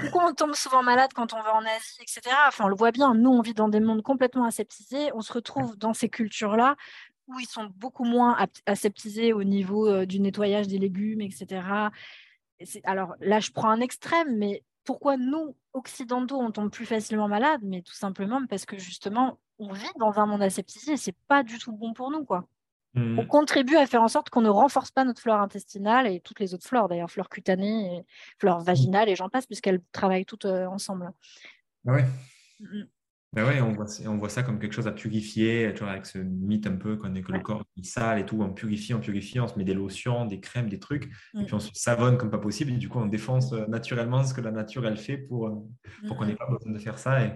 [0.00, 2.20] pourquoi on tombe souvent malade quand on va en Asie, etc.
[2.48, 3.14] Enfin, on le voit bien.
[3.14, 5.10] Nous, on vit dans des mondes complètement aseptisés.
[5.14, 6.76] On se retrouve dans ces cultures-là
[7.28, 11.62] où ils sont beaucoup moins aseptisés au niveau euh, du nettoyage des légumes, etc.
[12.84, 17.60] Alors là, je prends un extrême, mais pourquoi nous, occidentaux, on tombe plus facilement malade
[17.62, 21.42] Mais tout simplement parce que justement, on vit dans un monde aseptisé et c'est pas
[21.42, 22.46] du tout bon pour nous, quoi.
[22.94, 23.18] mmh.
[23.18, 26.40] on contribue à faire en sorte qu'on ne renforce pas notre flore intestinale et toutes
[26.40, 28.06] les autres flores, d'ailleurs, flore cutanée, et
[28.38, 31.10] flore vaginale et j'en passe, puisqu'elles travaillent toutes euh, ensemble.
[31.86, 32.02] Ah oui.
[33.34, 36.04] Ben ouais, on voit, on voit ça comme quelque chose à purifier, tu vois, avec
[36.04, 38.92] ce mythe un peu qu'on est que le corps est sale et tout, on purifie,
[38.92, 41.44] on purifie, on se met des lotions, des crèmes, des trucs, et mm.
[41.46, 44.34] puis on se savonne comme pas possible, et du coup on défonce euh, naturellement ce
[44.34, 45.54] que la nature elle fait pour, euh,
[46.06, 47.32] pour qu'on n'ait pas besoin de faire ça, et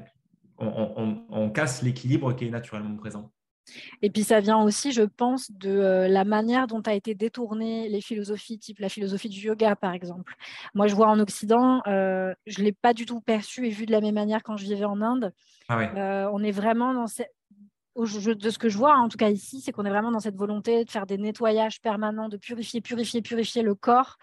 [0.59, 3.31] on, on casse l'équilibre qui est naturellement présent.
[4.03, 7.89] Et puis ça vient aussi, je pense, de euh, la manière dont a été détournées
[7.89, 10.35] les philosophies, type la philosophie du yoga, par exemple.
[10.75, 13.87] Moi, je vois en Occident, euh, je ne l'ai pas du tout perçu et vu
[13.87, 15.33] de la même manière quand je vivais en Inde.
[15.69, 17.33] Ah euh, on est vraiment dans cette...
[17.99, 20.37] De ce que je vois, en tout cas ici, c'est qu'on est vraiment dans cette
[20.37, 24.19] volonté de faire des nettoyages permanents, de purifier, purifier, purifier le corps.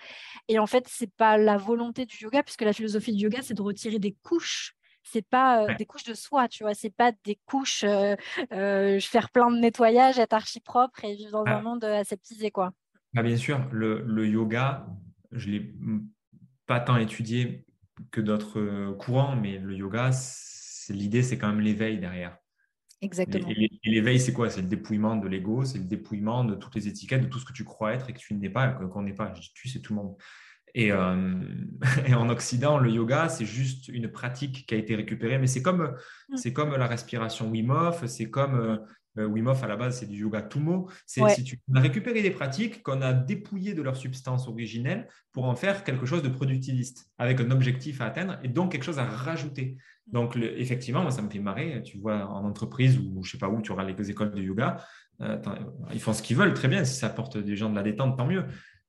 [0.48, 3.40] Et en fait, ce n'est pas la volonté du yoga, puisque la philosophie du yoga,
[3.42, 7.12] c'est de retirer des couches c'est pas des couches de soie, tu vois, c'est pas
[7.24, 11.62] des couches, je faire plein de nettoyage, être archi propre et vivre dans un ah.
[11.62, 12.74] monde aseptisé, quoi.
[13.16, 14.88] Ah, bien sûr, le, yoga,
[15.32, 15.76] je l'ai
[16.66, 17.66] pas tant étudié
[18.12, 20.10] que d'autres courants, mais le yoga,
[20.90, 22.38] l'idée, c'est quand même l'éveil derrière.
[23.04, 23.48] Exactement.
[23.50, 24.50] Et, l'éveil, c'est quoi?
[24.50, 27.46] C'est le dépouillement de l'ego, c'est le dépouillement de toutes les étiquettes, de tout ce
[27.46, 29.34] que tu crois être et que tu n'es pas, qu'on n'est pas.
[29.54, 30.16] Tu, c'est tout le monde.
[30.78, 31.34] Euh,
[32.08, 35.62] et, en Occident, le yoga, c'est juste une pratique qui a été récupérée, mais c'est
[35.62, 35.96] comme,
[36.30, 36.38] mm.
[36.38, 38.78] c'est comme la respiration Wim Hof, c'est comme euh,
[39.20, 40.90] euh, Wim Hof à la base, c'est du yoga Tumo.
[41.06, 45.46] C'est, tu, on a récupéré des pratiques qu'on a dépouillées de leur substance originelle pour
[45.46, 49.00] en faire quelque chose de productiviste, avec un objectif à atteindre et donc quelque chose
[49.00, 49.78] à rajouter.
[50.08, 51.82] Donc, effectivement, moi, ça me fait marrer.
[51.84, 54.78] Tu vois, en entreprise ou je sais pas où, tu auras les écoles de yoga,
[55.94, 56.84] ils font ce qu'ils veulent, très bien.
[56.84, 58.44] Si ça apporte des gens de la détente, tant mieux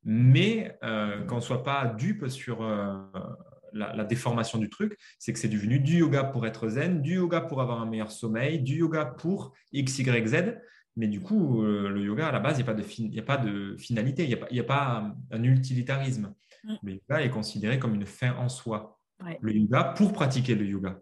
[0.04, 2.94] mais euh, qu'on ne soit pas dupe sur euh,
[3.72, 7.40] la, déformation du truc, c'est que c'est devenu du yoga pour être zen, du yoga
[7.40, 10.56] pour avoir un meilleur sommeil, du yoga pour X, Y, Z.
[10.96, 12.62] Mais du coup, euh, le yoga, à la base, il
[13.08, 16.34] n'y a, pas de finalité, il n'y a, pas un utilitarisme.
[16.62, 16.74] Mm.
[16.82, 19.00] Le yoga est considéré comme une fin en soi.
[19.40, 21.00] Le yoga pour pratiquer le yoga.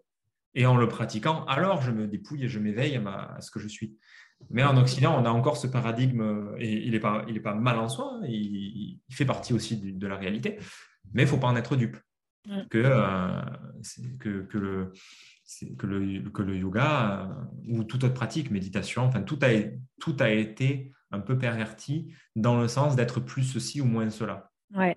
[0.55, 3.69] Et en le pratiquant, alors je me dépouille et je m'éveille à, ce que je
[3.69, 3.97] suis.
[4.51, 7.55] Mais en Occident, on a encore ce paradigme, et il n'est pas, il est pas
[7.55, 10.59] mal en soi, hein, il, fait partie aussi de, la réalité,
[11.13, 11.97] mais il ne faut pas en être dupe.
[12.71, 13.41] Que, euh,
[14.19, 14.93] que, que, le,
[15.79, 19.49] que, le, que le yoga euh, ou toute autre pratique, méditation, enfin, tout a,
[20.01, 24.51] tout a été un peu perverti dans le sens d'être plus ceci ou moins cela.
[24.75, 24.97] Ouais,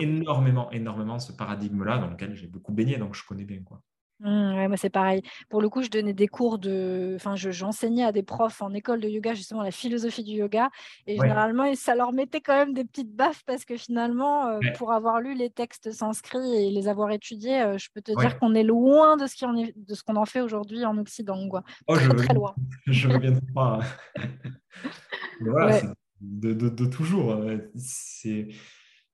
[0.00, 3.62] énormément, énormément ce paradigme-là dans lequel j'ai beaucoup baigné, donc je connais bien.
[3.62, 3.80] quoi.
[4.22, 5.22] Mmh, moi, c'est pareil.
[5.48, 7.14] Pour le coup, je donnais des cours de.
[7.16, 10.70] Enfin, j'enseignais à des profs en école de yoga, justement, la philosophie du yoga.
[11.06, 14.92] Et généralement, ça leur mettait quand même des petites baffes parce que finalement, euh, pour
[14.92, 18.54] avoir lu les textes sanscrits et les avoir étudiés, euh, je peux te dire qu'on
[18.54, 21.48] est loin de ce qu'on de ce qu'on en fait aujourd'hui en Occident.
[21.48, 21.64] Quoi.
[21.88, 22.54] Oh, très, je très loin.
[22.86, 23.80] je reviens pas.
[25.40, 25.80] voilà,
[26.20, 27.32] de, de, de, toujours.
[27.32, 27.58] Hein.
[27.74, 28.48] C'est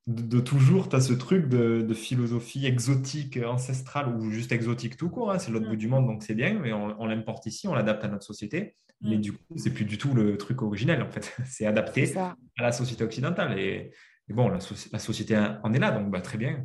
[0.09, 5.31] de, toujours, tu as ce truc de, philosophie exotique, ancestrale ou juste exotique tout court.
[5.31, 5.71] Hein, c'est l'autre mm.
[5.71, 8.75] bout du monde, donc c'est bien, mais on, l'importe ici, on l'adapte à notre société.
[9.03, 9.21] Mais mm.
[9.21, 11.37] du coup, c'est plus du tout le truc originel, en fait.
[11.47, 13.59] c'est adapté à la société occidentale.
[13.59, 13.93] Et,
[14.31, 14.61] bon, la,
[14.99, 16.65] société en est là, donc bah, très bien.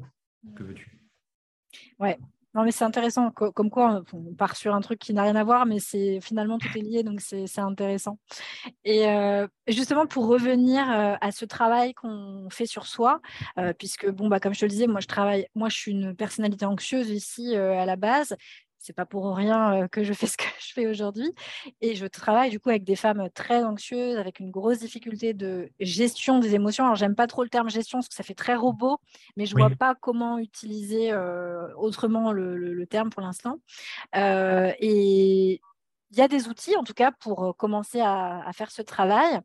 [0.55, 0.97] Que veux-tu?
[1.99, 2.17] Ouais,
[2.55, 3.31] non, mais c'est intéressant.
[3.31, 6.59] Comme quoi, on part sur un truc qui n'a rien à voir, mais c'est finalement
[6.59, 8.19] tout est lié, donc c'est intéressant.
[8.83, 13.21] Et euh, justement, pour revenir euh, à ce travail qu'on fait sur soi,
[13.57, 15.91] euh, puisque bon, bah, comme je te le disais, moi je travaille, moi je suis
[15.91, 18.35] une personnalité anxieuse ici à la base
[18.83, 21.33] c'est pas pour rien que je fais ce que je fais aujourd'hui.
[21.81, 25.69] Et je travaille du coup avec des femmes très anxieuses, avec une grosse difficulté de
[25.79, 26.83] gestion des émotions.
[26.83, 28.99] Alors j'aime pas trop le terme gestion parce que ça fait très robot,
[29.37, 31.13] mais je vois pas comment utiliser
[31.77, 33.59] autrement le, terme pour l'instant.
[34.13, 35.61] et
[36.11, 39.39] il y a des outils en tout cas pour commencer à, à faire ce travail.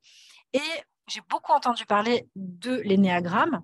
[0.53, 0.61] Et
[1.07, 3.63] j'ai beaucoup entendu parler de l'énéagramme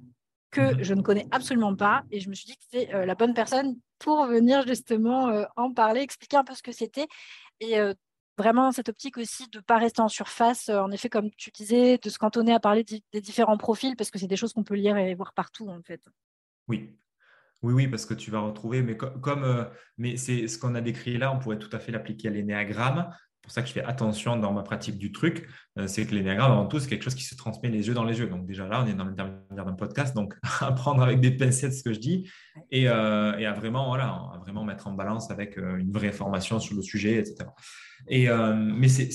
[0.55, 0.83] que mhm.
[0.83, 2.05] je ne connais absolument pas.
[2.11, 5.45] Et je me suis dit que c'était euh, la bonne personne pour venir justement euh,
[5.57, 7.07] en parler, expliquer un peu ce que c'était.
[7.61, 7.93] Et euh,
[8.39, 11.99] vraiment cette optique aussi de ne pas rester en surface, en effet, comme tu disais,
[11.99, 14.75] de se cantonner à parler des différents profils, parce que c'est des choses qu'on peut
[14.75, 16.01] lire et voir partout, en fait.
[16.67, 16.97] Oui.
[17.63, 21.17] Oui, oui, parce que tu vas retrouver, mais comme, mais c'est ce qu'on a décrit
[21.17, 23.09] là, on pourrait tout à fait l'appliquer à l'énéagramme
[23.45, 25.47] pour ça que je fais attention dans ma pratique du truc,
[25.79, 28.05] euh, c'est que l'énéagramme, avant tout, c'est quelque chose qui se transmet les yeux dans
[28.05, 28.27] les yeux.
[28.27, 31.75] Donc déjà là, on est dans l'intermédiaire d'un podcast, donc à prendre avec des pincettes
[31.75, 32.31] ce que je dis
[32.71, 36.13] et, euh, et à, vraiment, voilà, à vraiment mettre en balance avec euh, une vraie
[36.13, 37.51] formation sur le sujet, etc.
[38.09, 39.11] Et, euh, mais c'est,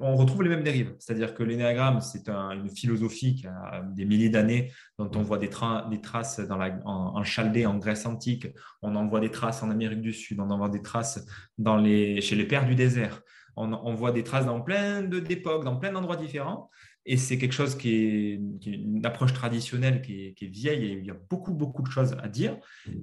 [0.00, 0.94] on retrouve les mêmes dérives.
[0.98, 5.50] C'est-à-dire que l'énéagramme, c'est une philosophie qui a des milliers d'années, dont on voit des,
[5.90, 8.48] des traces dans la, en, Chaldée, en Grèce antique.
[8.82, 10.40] On en voit des traces en Amérique du Sud.
[10.40, 13.22] On en voit des traces dans les, chez les pères du désert.
[13.56, 16.70] on, voit des traces dans plein d'époques, dans plein d'endroits différents.
[17.10, 21.10] Et c'est quelque chose qui est, une approche traditionnelle qui est, vieille et il y
[21.10, 22.58] a beaucoup, beaucoup de choses à dire.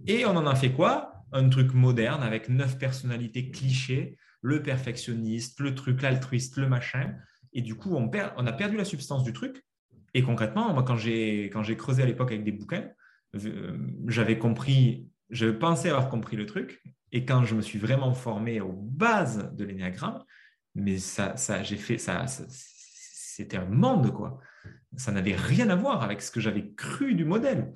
[0.05, 1.23] Et on en a fait quoi?
[1.31, 7.15] Un truc moderne avec neuf personnalités clichés, le perfectionniste, le truc, l'altruiste, le machin.
[7.51, 9.65] Et du coup, on, perd, on a perdu la substance du truc.
[10.13, 12.87] Et concrètement, moi, quand j'ai creusé à l'époque avec des bouquins,
[13.43, 13.77] euh,
[14.07, 16.83] j'avais compris, je pensais avoir compris le truc.
[17.11, 20.23] Et quand je me suis vraiment formé aux bases de l'énéagramme,
[20.75, 24.39] mais ça, ça j'ai fait ça c'était un monde, quoi.
[24.95, 27.73] Ça n'avait rien à voir avec ce que j'avais cru du modèle.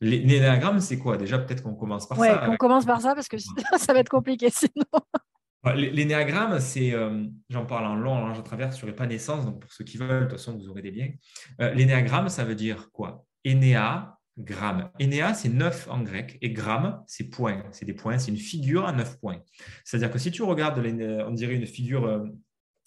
[0.00, 1.16] L'énéagramme, c'est quoi?
[1.16, 2.50] Déjà, peut-être qu'on commence par ouais, ça.
[2.50, 3.36] on commence par ça parce que
[3.78, 4.84] ça va être compliqué sinon.
[5.74, 9.44] L'énéagramme, c'est, euh, j'en parle en long, en large travers sur naissance.
[9.44, 11.10] donc pour ceux qui veulent, de toute façon, vous aurez des liens.
[11.60, 13.24] Euh, l'énéagramme, ça veut dire quoi?
[13.44, 14.90] Énéa, gramme.
[14.98, 17.64] Énéa, c'est neuf en grec, et gramme, c'est point.
[17.72, 19.40] C'est des points, c'est une figure à neuf points.
[19.84, 22.24] C'est-à-dire que si tu regardes, on dirait une figure euh,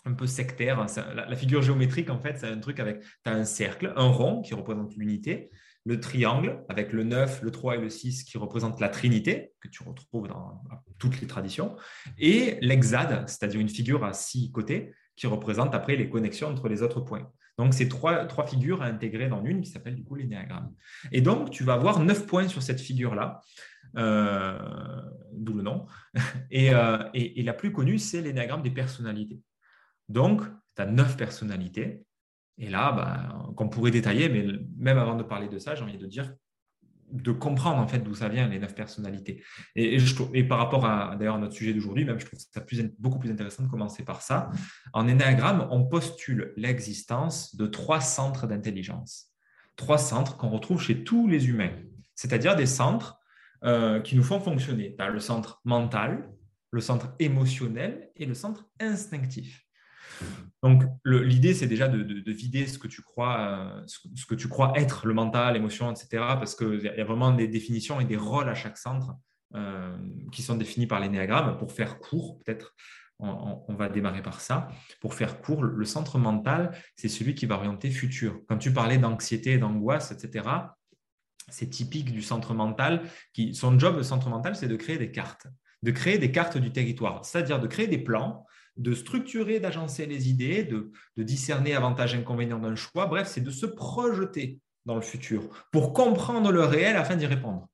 [0.05, 0.85] un peu sectaire.
[1.13, 4.41] La, figure géométrique, en fait, c'est un truc avec, tu as un cercle, un rond
[4.41, 5.51] qui représente l'unité,
[5.85, 9.67] le triangle avec le 9, le 3 et le 6 qui représentent la trinité, que
[9.67, 10.63] tu retrouves dans
[10.99, 11.75] toutes les traditions,
[12.17, 16.83] et l'hexade, c'est-à-dire une figure à six côtés qui représente après les connexions entre les
[16.83, 17.31] autres points.
[17.57, 20.73] Donc, c'est trois, trois figures à intégrer dans une qui s'appelle du coup l'énéagramme.
[21.11, 23.41] Et donc, tu vas avoir neuf points sur cette figure-là,
[23.97, 24.57] euh,
[25.33, 25.85] d'où le nom.
[26.49, 29.39] Et, euh, et, et la plus connue, c'est l'énéagramme des personnalités.
[30.09, 30.41] Donc,
[30.75, 32.03] tu as neuf personnalités.
[32.57, 34.45] Et là, bah, qu'on pourrait détailler, mais
[34.77, 36.33] même avant de parler de ça, j'ai envie de dire
[37.11, 39.43] de comprendre en fait d'où ça vient les neuf personnalités.
[39.75, 39.97] Et,
[40.47, 42.63] par rapport à d'ailleurs notre sujet d'aujourd'hui, même je trouve ça
[42.99, 44.49] beaucoup plus intéressant de commencer par ça.
[44.93, 49.33] En énéagramme, on postule l'existence de trois centres d'intelligence,
[49.75, 51.73] trois centres qu'on retrouve chez tous les humains,
[52.15, 53.17] c'est-à-dire des centres
[53.63, 54.95] euh, qui nous font fonctionner.
[54.97, 56.29] Le centre mental,
[56.71, 59.65] le centre émotionnel et le centre instinctif.
[60.63, 64.73] Donc, l'idée, c'est déjà de, vider ce que, tu crois, euh, ce, que tu crois
[64.75, 66.07] être le mental, l'émotion, etc.
[66.11, 69.15] Parce qu'il y a vraiment des définitions et des rôles à chaque centre
[69.55, 69.97] euh,
[70.31, 71.57] qui sont définis par l'énéagramme.
[71.57, 72.75] Pour faire court, peut-être,
[73.17, 74.67] on, va démarrer par ça.
[74.99, 78.39] Pour faire court, le centre mental, c'est celui qui va orienter futur.
[78.47, 80.47] Quand tu parlais d'anxiété d'angoisse, etc.,
[81.49, 83.03] c'est typique du centre mental.
[83.33, 85.47] Qui, son job, le centre mental, c'est de créer des cartes,
[85.81, 88.45] de créer des cartes du territoire, c'est-à-dire de créer des plans
[88.77, 93.05] de structurer, d'agencer les idées, de, discerner avantages et inconvénients d'un choix.
[93.05, 97.67] Bref, c'est de se projeter dans le futur pour comprendre le réel afin d'y répondre.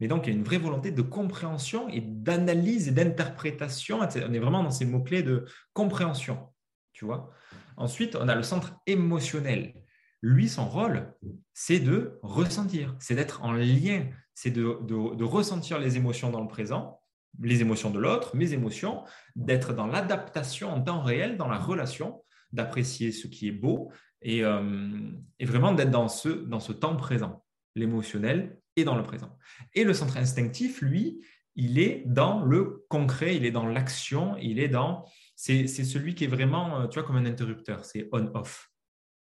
[0.00, 4.00] Mais donc, il y a une vraie volonté de compréhension et d'analyse et d'interprétation.
[4.00, 6.52] On est vraiment dans ces mots-clés de compréhension.
[6.92, 7.30] Tu vois
[7.76, 9.74] Ensuite, on a le centre émotionnel.
[10.20, 11.14] Lui, son rôle,
[11.54, 17.01] c'est de ressentir, c'est d'être en lien, c'est de ressentir les émotions dans le présent
[17.40, 19.04] les émotions de l'autre, mes émotions,
[19.36, 23.90] d'être dans l'adaptation en temps réel, dans la relation, d'apprécier ce qui est beau
[24.20, 29.36] et, euh, vraiment d'être dans ce, dans ce temps présent, l'émotionnel et dans le présent.
[29.74, 31.20] Et le centre instinctif, lui,
[31.56, 35.04] il est dans le concret, il est dans l'action, il est dans...
[35.34, 38.70] C'est celui qui est vraiment, euh, tu vois, comme un interrupteur, c'est on-off.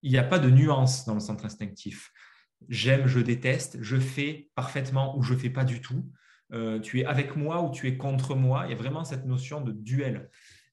[0.02, 2.12] Il n'y a pas de nuance dans le centre instinctif.
[2.68, 6.10] J'aime, je déteste, je fais parfaitement ou je fais pas du tout.
[6.54, 8.64] Euh, tu es avec moi ou tu es contre moi.
[8.66, 10.30] Il y a vraiment cette notion de duel.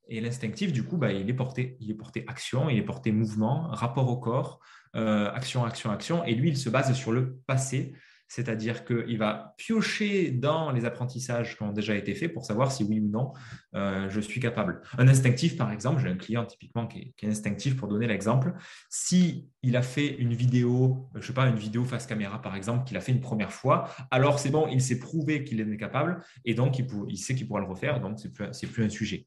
[0.08, 3.10] Et l'instinctif, du coup, bah, il, est porté, il est porté action, il est porté
[3.10, 4.60] mouvement, rapport au corps,
[4.94, 6.24] euh, action, action, action.
[6.24, 7.92] Et lui, il se base sur le passé,
[8.28, 12.84] c'est-à-dire qu'il va piocher dans les apprentissages qui ont déjà été faits pour savoir si
[12.84, 13.32] oui ou non
[13.74, 14.80] euh, je suis capable.
[14.98, 18.54] Un instinctif, par exemple, j'ai un client typiquement qui est, instinctif pour donner l'exemple.
[18.90, 22.84] Si il a fait une vidéo, je sais pas, une vidéo face caméra par exemple,
[22.84, 26.22] qu'il a fait une première fois, alors c'est bon, il s'est prouvé qu'il est capable
[26.44, 29.26] et donc il, sait qu'il pourra le refaire, donc c'est plus, plus un sujet.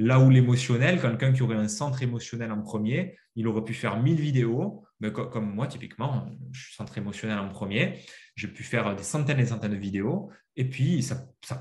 [0.00, 4.00] Là où l'émotionnel, quelqu'un qui aurait un centre émotionnel en premier, il aurait pu faire
[4.00, 7.98] 1000 vidéos, mais comme moi typiquement, je suis centre émotionnel en premier,
[8.36, 11.16] j'ai pu faire des centaines et centaines de vidéos, et puis ça,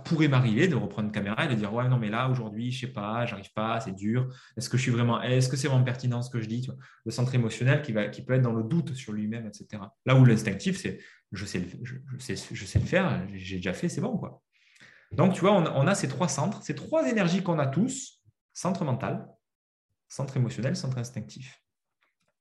[0.05, 2.81] pourrait m'arriver de reprendre une caméra et de dire ouais non mais là aujourd'hui je
[2.81, 4.27] sais pas, j'arrive pas, c'est dur.
[4.55, 6.69] Est-ce que je suis vraiment, est-ce que c'est vraiment pertinent ce que je dis
[7.05, 9.81] Le centre émotionnel qui va, qui peut être dans le doute sur lui-même, etc.
[10.05, 10.99] Là où l'instinctif c'est
[11.31, 14.43] je sais le, faire, j'ai déjà fait, c'est bon quoi.
[15.11, 18.16] Donc tu vois, on a ces trois centres, ces trois énergies qu'on a tous
[18.57, 19.29] centre mental,
[20.07, 21.61] centre émotionnel, centre instinctif.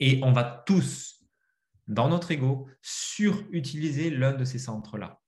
[0.00, 1.22] Et on va tous,
[1.88, 5.20] dans notre ego, surutiliser l'un de ces centres-là.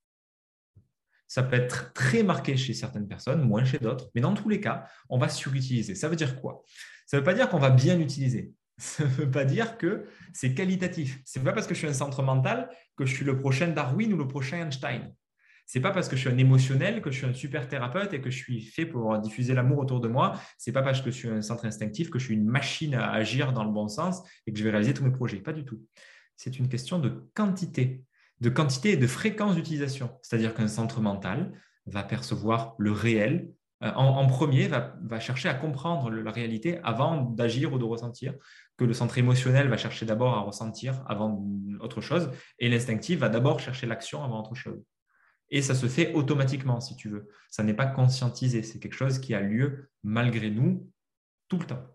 [1.27, 4.63] Ça peut être très marqué chez certaines personnes, moins chez d'autres, mais dans tous les
[4.63, 5.95] cas, on va surutiliser.
[5.95, 6.63] Ça veut dire quoi?
[7.07, 8.55] Ça ne veut pas dire qu'on va bien l'utiliser.
[8.79, 11.21] Ça ne veut pas dire que c'est qualitatif.
[11.25, 13.67] Ce n'est pas parce que je suis un centre mental que je suis le prochain
[13.67, 15.13] Darwin ou le prochain Einstein.
[15.69, 18.23] C'est pas parce que je suis un émotionnel que je suis un super thérapeute et
[18.23, 20.41] que je suis fait pour diffuser l'amour autour de moi.
[20.57, 23.11] C'est pas parce que je suis un centre instinctif que je suis une machine à
[23.11, 25.37] agir dans le bon sens et que je vais réaliser tous mes projets.
[25.37, 25.79] Pas du tout.
[26.37, 28.03] C'est une question de quantité,
[28.41, 30.11] de quantité et de fréquence d'utilisation.
[30.23, 31.53] C'est-à-dire qu'un centre mental
[31.85, 33.51] va percevoir le réel
[33.83, 38.33] euh, en, premier, va, chercher à comprendre la réalité avant d'agir ou de ressentir,
[38.79, 41.47] que le centre émotionnel va chercher d'abord à ressentir avant
[41.81, 44.83] autre chose, et l'instinctif va d'abord chercher l'action avant autre chose.
[45.51, 47.29] Et ça se fait automatiquement, si tu veux.
[47.51, 50.91] Ça n'est pas conscientisé, c'est quelque chose qui a lieu malgré nous
[51.49, 51.87] tout le temps.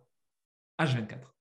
[0.80, 1.34] H24.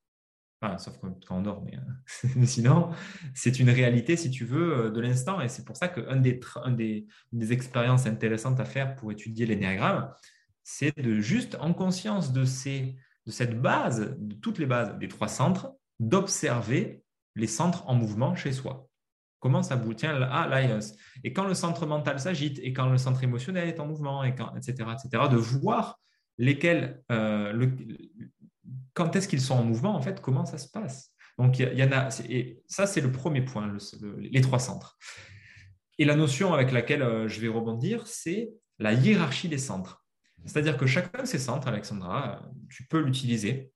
[0.61, 2.90] Enfin, sauf quand on dort, mais, euh, sinon,
[3.35, 5.40] c'est une réalité, si tu veux, euh, de l'instant.
[5.40, 10.12] Et c'est pour ça qu'une des, expériences intéressantes à faire pour étudier l'énéagramme,
[10.62, 15.72] c'est de juste, en conscience de cette base, de toutes les bases des trois centres,
[15.98, 17.03] d'observer
[17.35, 18.88] les centres en mouvement chez soi.
[19.42, 20.78] Comment ça bouge Tiens, ah, là,
[21.24, 24.44] et quand le centre mental s'agite, et quand le centre émotionnel est en mouvement, etc.,
[24.92, 25.98] etc., de voir
[26.38, 27.68] lesquels, euh,
[28.94, 31.11] quand est-ce qu'ils sont en mouvement, en fait, comment ça se passe.
[31.38, 33.76] Donc, il y, en a, et ça, c'est le premier point,
[34.20, 34.96] les trois centres.
[35.98, 40.07] Et la notion avec laquelle euh, je vais rebondir, c'est la hiérarchie des centres.
[40.44, 43.72] C'est-à-dire que chacun de ces centres, Alexandra, tu peux l'utiliser.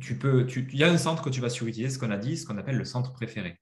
[0.00, 2.36] Tu peux, il y a un centre que tu vas surutiliser, ce qu'on a dit,
[2.36, 3.60] ce qu'on appelle le centre préféré.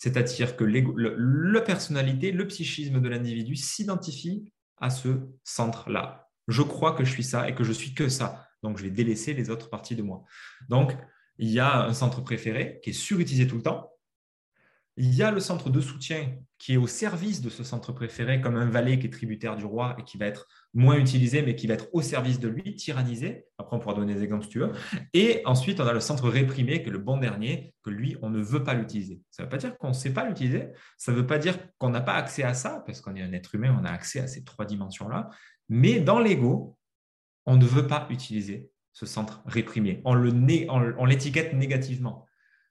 [0.00, 5.08] C'est-à-dire que la personnalité, le psychisme de l'individu s'identifie à ce
[5.42, 6.28] centre-là.
[6.48, 8.46] Je crois que je suis ça et que je suis que ça.
[8.62, 10.24] Donc, je vais délaisser les autres parties de moi.
[10.68, 10.96] Donc,
[11.38, 13.90] il y a un centre préféré qui est surutilisé tout le temps.
[14.98, 18.40] Il y a le centre de soutien qui est au service de ce centre préféré,
[18.40, 21.54] comme un valet qui est tributaire du roi et qui va être moins utilisé, mais
[21.54, 23.44] qui va être au service de lui, tyrannisé.
[23.58, 24.72] Après, on pourra donner des exemples si tu veux.
[25.12, 28.30] Et ensuite, on a le centre réprimé, qui est le bon dernier, que lui, on
[28.30, 29.20] ne veut pas l'utiliser.
[29.30, 30.68] Ça ne veut pas dire qu'on ne sait pas l'utiliser.
[30.96, 33.32] Ça ne veut pas dire qu'on n'a pas accès à ça, parce qu'on est un
[33.32, 35.28] être humain, on a accès à ces trois dimensions-là.
[35.68, 36.78] Mais dans l'ego,
[37.44, 40.00] on ne veut pas utiliser ce centre réprimé.
[40.04, 42.25] On l'étiquette négativement.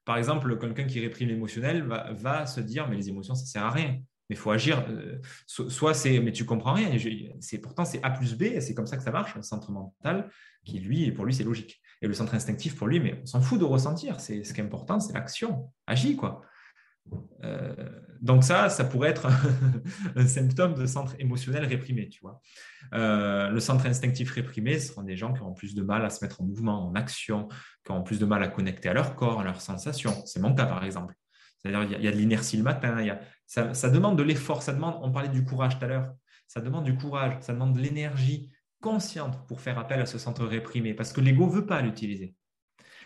[0.06, 3.64] Par exemple, quelqu'un qui réprime l'émotionnel va, se dire, mais les émotions, ça ne sert
[3.64, 3.98] à rien.
[4.28, 4.86] Mais il faut agir.
[4.88, 6.96] Euh, soit c'est, mais tu comprends rien.
[7.40, 8.60] C'est pourtant c'est A plus B.
[8.60, 9.34] C'est comme ça que ça marche.
[9.34, 10.30] Le centre mental,
[10.64, 11.80] qui lui, pour lui, c'est logique.
[12.02, 14.20] Et le centre instinctif, pour lui, mais on s'en fout de ressentir.
[14.20, 15.72] Ce qui est important, c'est l'action.
[15.88, 16.42] Agis quoi.
[17.44, 17.74] Euh,
[18.20, 19.28] donc ça, ça pourrait être
[20.16, 22.40] un symptôme de centre émotionnel réprimé, tu vois.
[22.94, 26.10] Euh, le centre instinctif réprimé, ce sont des gens qui ont plus de mal à
[26.10, 27.48] se mettre en mouvement, en action,
[27.84, 30.24] qui ont plus de mal à connecter à leur corps, à leurs sensations.
[30.24, 31.14] C'est mon cas, par exemple.
[31.58, 34.62] C'est-à-dire, il y, a de l'inertie le matin, y a, ça, ça, demande de l'effort,
[34.62, 36.12] ça demande, on parlait du courage tout à l'heure,
[36.46, 40.44] ça demande du courage, ça demande de l'énergie consciente pour faire appel à ce centre
[40.44, 42.34] réprimé, parce que l'ego ne veut pas l'utiliser.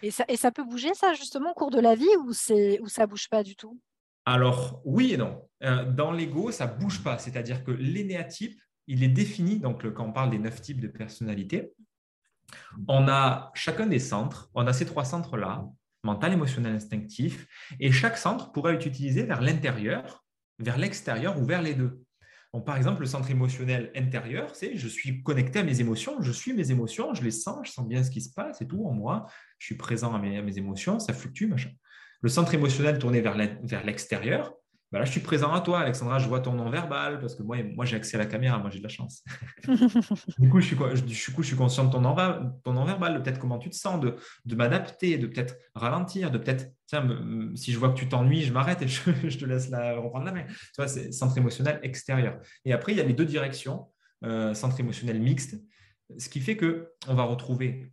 [0.02, 2.32] Et ça, et ça peut bouger, ça, justement, au cours de la vie, ou, ou
[2.34, 3.80] ça ne bouge pas du tout?
[4.30, 5.48] Alors, oui et non.
[5.64, 7.18] Euh, dans l'ego, ça ne bouge pas.
[7.18, 11.72] C'est-à-dire que l'énéatype, il est défini, donc quand on parle des neuf types de personnalité,
[12.86, 15.64] on a chacun des centres, on a ces trois centres-là,
[16.04, 17.46] mental, émotionnel, instinctif,
[17.78, 20.24] et chaque centre pourrait être utilisé vers l'intérieur,
[20.58, 22.00] vers l'extérieur ou vers les deux.
[22.64, 26.52] par exemple, le centre émotionnel intérieur, c'est je suis connecté à mes émotions, je suis
[26.52, 28.92] mes émotions, je les sens, je sens bien ce qui se passe et tout en
[28.92, 29.26] moi,
[29.58, 31.70] je suis présent à mes, à mes émotions, ça fluctue, machin.
[32.22, 34.54] Le centre émotionnel tourné vers l'extérieur,
[34.92, 37.44] bah là, je suis présent à toi, Alexandra, je vois ton nom verbal parce que
[37.44, 39.22] moi, moi j'ai accès à la caméra, moi j'ai de la chance.
[40.38, 43.38] du, coup, je suis, je, coup, je suis conscient de ton nom, verbal, de peut-être
[43.38, 47.06] comment tu te sens, de, de m'adapter, de peut-être ralentir, de peut-être, tiens,
[47.54, 50.32] si je vois que tu t'ennuies, je m'arrête et je, te laisse la, reprendre la
[50.32, 50.44] main.
[50.48, 52.40] Tu vois, c'est centre émotionnel extérieur.
[52.64, 53.86] Et après, il y a les deux directions,
[54.24, 55.54] euh, centre émotionnel mixte,
[56.18, 57.92] ce qui fait qu'on va retrouver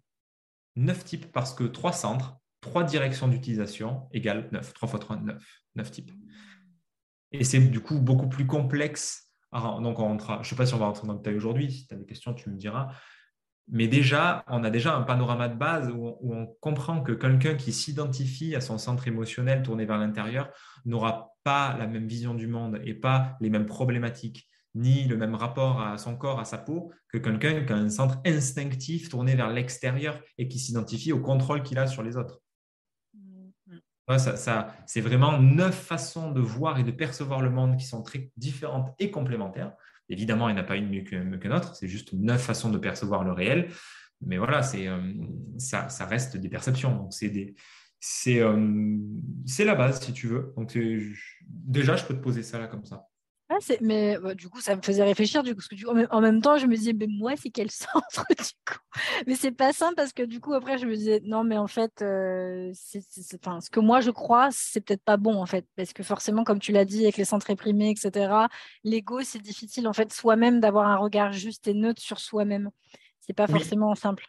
[0.75, 4.73] neuf types parce que trois centres trois directions d'utilisation égale 9.
[4.73, 5.61] 3 fois 3, 9.
[5.75, 6.11] 9 types.
[7.31, 9.33] Et c'est du coup beaucoup plus complexe.
[9.53, 11.71] donc on je ne sais pas si on va rentrer dans le détail aujourd'hui.
[11.71, 12.91] Si tu as des questions, tu me diras.
[13.69, 17.73] Mais déjà, on a déjà un panorama de base où on, comprend que quelqu'un qui
[17.73, 20.49] s'identifie à son centre émotionnel tourné vers l'intérieur
[20.85, 25.35] n'aura pas la même vision du monde et pas les mêmes problématiques, ni le même
[25.35, 29.35] rapport à son corps, à sa peau, que quelqu'un qui a un centre instinctif tourné
[29.35, 32.41] vers l'extérieur et qui s'identifie au contrôle qu'il a sur les autres.
[34.17, 38.31] Ça, c'est vraiment neuf façons de voir et de percevoir le monde qui sont très
[38.37, 39.73] différentes et complémentaires.
[40.07, 42.69] Évidemment, il n'y en a pas une mieux que, mieux autre, c'est juste neuf façons
[42.69, 43.69] de percevoir le réel.
[44.25, 45.13] Mais voilà, c'est, euh,
[45.57, 47.09] ça, ça, reste des perceptions.
[47.23, 47.43] Euh,
[47.99, 50.53] c'est, la base, si tu veux.
[50.55, 50.77] Donc,
[51.45, 53.09] déjà, je peux te poser ça là comme ça.
[53.57, 56.41] Ah, mais bah, du coup, ça me faisait réfléchir, du coup, parce que en même
[56.41, 58.79] temps, je me disais, mais moi, c'est quel centre, du coup?
[59.25, 61.67] Mais c'est pas simple, parce que du coup, après, je me disais, non, mais en
[61.67, 66.03] fait, euh, ce que moi, je crois, c'est peut-être pas bon, en fait, parce que
[66.03, 68.47] forcément, comme tu l'as dit, avec les centres réprimés, etc.,
[68.83, 72.69] l'ego, c'est difficile, en fait, soi-même, d'avoir un regard juste et neutre sur soi-même.
[73.19, 74.27] C'est pas forcément simple.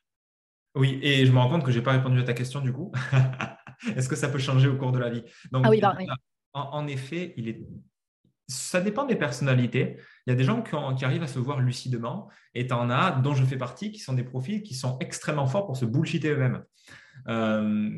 [0.74, 2.72] Oui, et je me rends compte que je n'ai pas répondu à ta question, du
[2.72, 2.92] coup.
[3.96, 5.22] Est-ce que ça peut changer au cours de la vie?
[5.50, 6.06] Donc, ah oui, bah, oui.
[6.52, 7.60] en, effet, il est
[8.49, 9.96] ça dépend des personnalités.
[10.26, 13.12] Il y a des gens qui, arrivent à se voir lucidement et tu en as,
[13.12, 16.30] dont je fais partie, qui sont des profils qui sont extrêmement forts pour se bullshiter
[16.30, 16.62] eux-mêmes.
[17.28, 17.90] Euh,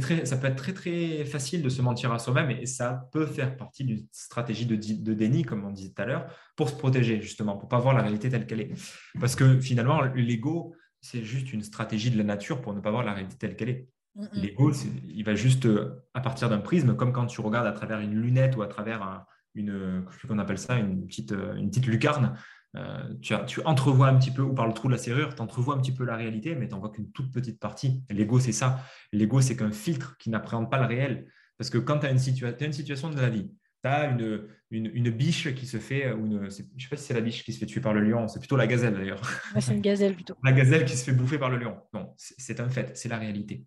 [0.00, 3.26] très, ça peut être très très facile de se mentir à soi-même et ça peut
[3.26, 6.74] faire partie d'une stratégie de, de, déni, comme on disait tout à l'heure, pour se
[6.74, 8.72] protéger justement, pour pas voir la réalité telle qu'elle est.
[9.20, 13.04] Parce que finalement, l'ego, c'est juste une stratégie de la nature pour ne pas voir
[13.04, 13.88] la réalité telle qu'elle est.
[14.32, 14.72] L'ego,
[15.06, 18.14] il va juste, euh, à partir d'un prisme, comme quand tu regardes à travers une
[18.14, 19.24] lunette ou à travers un,
[19.54, 22.36] une, qu'on appelle ça, une petite, une petite lucarne.
[22.76, 25.40] Euh, tu, tu, entrevois un petit peu, ou par le trou de la serrure, tu
[25.40, 28.02] entrevois un petit peu la réalité, mais tu n'en vois qu'une toute petite partie.
[28.10, 28.80] L'ego, c'est ça.
[29.12, 31.26] L'ego, c'est qu'un filtre qui n'appréhende pas le réel.
[31.56, 32.18] Parce que quand tu as, une,
[32.60, 33.50] une situation de la vie,
[33.82, 37.04] tu as une, une, biche qui se fait, ou une, je ne sais pas si
[37.04, 39.22] c'est la biche qui se fait tuer par le lion, c'est plutôt la gazelle d'ailleurs.
[39.58, 40.34] c'est une gazelle plutôt.
[40.44, 41.76] La gazelle qui se fait bouffer par le lion.
[41.94, 43.64] Non, c'est un fait, c'est la réalité.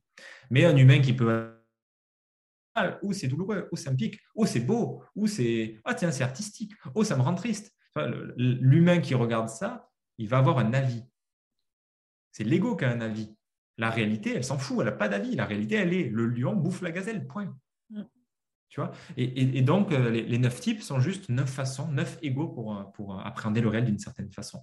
[0.51, 1.60] Mais un humain qui peut
[3.01, 6.23] ou c'est douloureux, ou ça me pique, ou c'est beau, ou c'est ah tiens c'est
[6.23, 7.75] artistique, oh ça me rend triste.
[8.37, 11.03] L'humain qui regarde ça, il va avoir un avis.
[12.31, 13.35] C'est l'ego qui a un avis.
[13.77, 15.35] La réalité, elle s'en fout, elle n'a pas d'avis.
[15.35, 17.53] La réalité, elle est le lion bouffe la gazelle, point.
[17.89, 18.03] Mm.
[18.69, 18.91] Tu vois?
[19.17, 23.59] Et, donc, euh, les, neuf types sont juste neuf façons, neuf égaux pour, pour appréhender
[23.59, 24.61] le réel d'une certaine façon.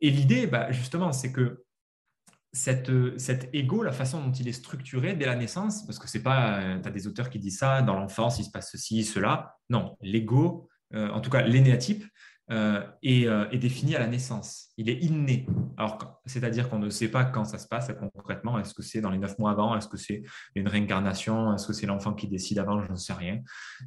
[0.00, 1.64] Et l'idée, bah, justement, c'est que
[2.56, 6.22] cette, cet ego, la façon dont il est structuré dès la naissance, parce que c'est
[6.22, 9.04] pas, euh, tu as des auteurs qui disent ça, dans l'enfance, il se passe ceci,
[9.04, 9.56] cela.
[9.68, 12.04] Non, l'ego, euh, en tout cas l'énéatype,
[12.52, 14.68] euh, est, défini à la naissance.
[14.76, 15.46] Il est inné.
[15.76, 18.58] Alors, c'est-à-dire qu'on ne sait pas quand ça se passe concrètement.
[18.60, 20.22] Est-ce que c'est dans les neuf mois avant Est-ce que c'est
[20.54, 23.40] une réincarnation Est-ce que c'est l'enfant qui décide avant Je ne sais rien.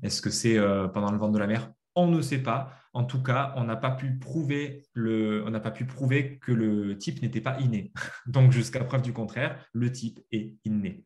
[0.03, 0.57] Est-ce que c'est
[0.93, 2.71] pendant le ventre de la mère on ne sait pas.
[2.93, 6.51] En tout cas, on n'a pas pu prouver le, on n'a pas pu prouver que
[6.51, 7.91] le type n'était pas inné.
[8.27, 11.05] Donc, jusqu'à preuve du contraire, le type est inné.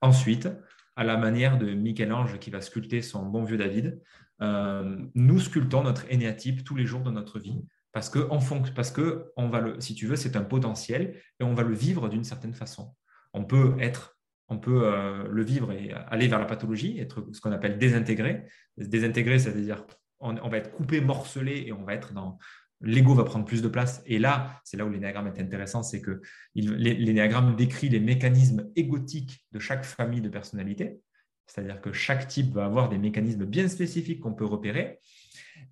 [0.00, 0.48] Ensuite,
[0.96, 4.00] à la manière de Michel-Ange qui va sculpter son bon vieux David,
[4.42, 8.40] euh, nous sculptons notre énéatype tous les jours de notre vie parce que, en
[8.74, 11.74] parce que on va le, si tu veux, c'est un potentiel et on va le
[11.74, 12.94] vivre d'une certaine façon.
[13.32, 14.18] On peut être,
[14.48, 18.46] on peut euh, le vivre et aller vers la pathologie, être ce qu'on appelle désintégré.
[18.76, 19.84] Désintégré, c'est-à-dire
[20.20, 22.38] on, va être coupé, morcelé et on va être dans.
[22.80, 24.02] L'ego va prendre plus de place.
[24.06, 26.20] Et là, c'est là où l'énéagramme est intéressant, c'est que
[26.54, 30.98] l'énéagramme décrit les mécanismes égotiques de chaque famille de personnalité.
[31.46, 35.00] C'est-à-dire que chaque type va avoir des mécanismes bien spécifiques qu'on peut repérer.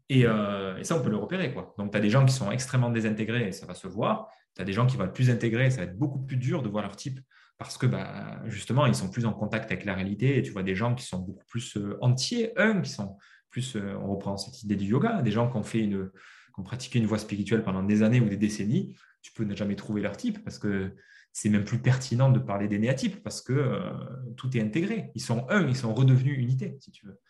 [0.09, 1.53] Et, euh, ça, on peut le repérer.
[1.53, 1.75] Quoi.
[1.79, 4.29] Donc, tu as des gens qui sont extrêmement désintégrés et ça va se voir.
[4.55, 6.37] Tu as des gens qui vont être plus intégrés et ça va être beaucoup plus
[6.37, 7.21] dur de voir leur type
[7.59, 10.63] parce que bah, justement, ils sont plus en contact avec la réalité et tu vois
[10.63, 13.17] des gens qui sont beaucoup plus euh, entiers, un, qui sont
[13.53, 16.61] plus, euh, on reprend cette idée du yoga, des gens qui ont, fait une, qui
[16.61, 19.77] ont pratiqué une voie spirituelle pendant des années ou des décennies, tu peux ne jamais
[19.77, 20.91] trouver leur type parce que
[21.33, 23.81] c'est même plus pertinent de parler des néatypes parce que euh,
[24.37, 25.11] tout est intégré.
[25.15, 27.21] Ils sont un, ils sont redevenus unité, si tu veux.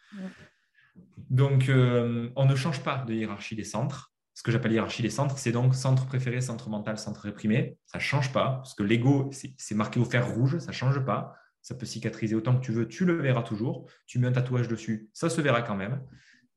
[1.31, 4.13] Donc, euh, on ne change pas de hiérarchie des centres.
[4.35, 7.77] Ce que j'appelle hiérarchie des centres, c'est donc centre préféré, centre mental, centre réprimé.
[7.87, 11.05] Ça ne change pas parce que l'ego, c'est marqué au fer rouge, ça ne change
[11.05, 13.89] pas ça peut cicatriser autant que tu veux, tu le verras toujours.
[14.07, 16.03] Tu mets un tatouage dessus, ça se verra quand même.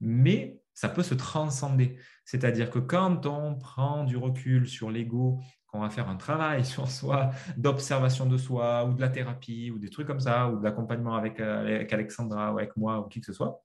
[0.01, 1.97] Mais ça peut se transcender.
[2.26, 6.89] C'est-à-dire que quand on prend du recul sur l'ego, qu'on va faire un travail sur
[6.89, 10.64] soi, d'observation de soi, ou de la thérapie, ou des trucs comme ça, ou de
[10.64, 13.64] l'accompagnement avec, euh, avec Alexandra, ou avec moi, ou qui que ce soit,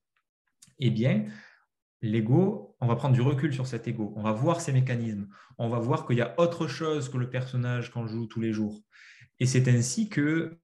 [0.78, 1.24] eh bien,
[2.02, 5.28] l'ego, on va prendre du recul sur cet ego, on va voir ses mécanismes,
[5.58, 8.52] on va voir qu'il y a autre chose que le personnage qu'on joue tous les
[8.52, 8.80] jours.
[9.38, 10.58] Et c'est ainsi que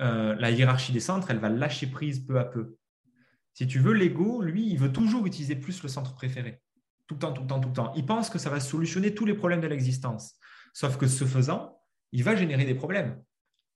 [0.00, 2.76] euh, la hiérarchie des centres, elle va lâcher prise peu à peu.
[3.54, 6.62] Si tu veux, l'ego, lui, il veut toujours utiliser plus le centre préféré.
[7.06, 7.92] Tout le temps, tout le temps, tout le temps.
[7.96, 10.36] Il pense que ça va solutionner tous les problèmes de l'existence.
[10.74, 11.80] Sauf que ce faisant,
[12.12, 13.20] il va générer des problèmes.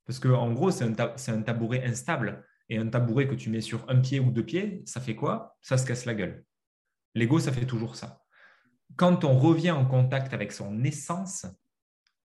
[0.06, 2.46] Parce qu'en gros, c'est un, tabouret instable.
[2.68, 5.56] Et un tabouret que tu mets sur un pied ou deux pieds, ça fait quoi?
[5.60, 6.44] Ça se casse la gueule.
[7.14, 8.22] L'ego, ça fait toujours ça.
[8.96, 11.46] Quand on revient en contact avec son essence,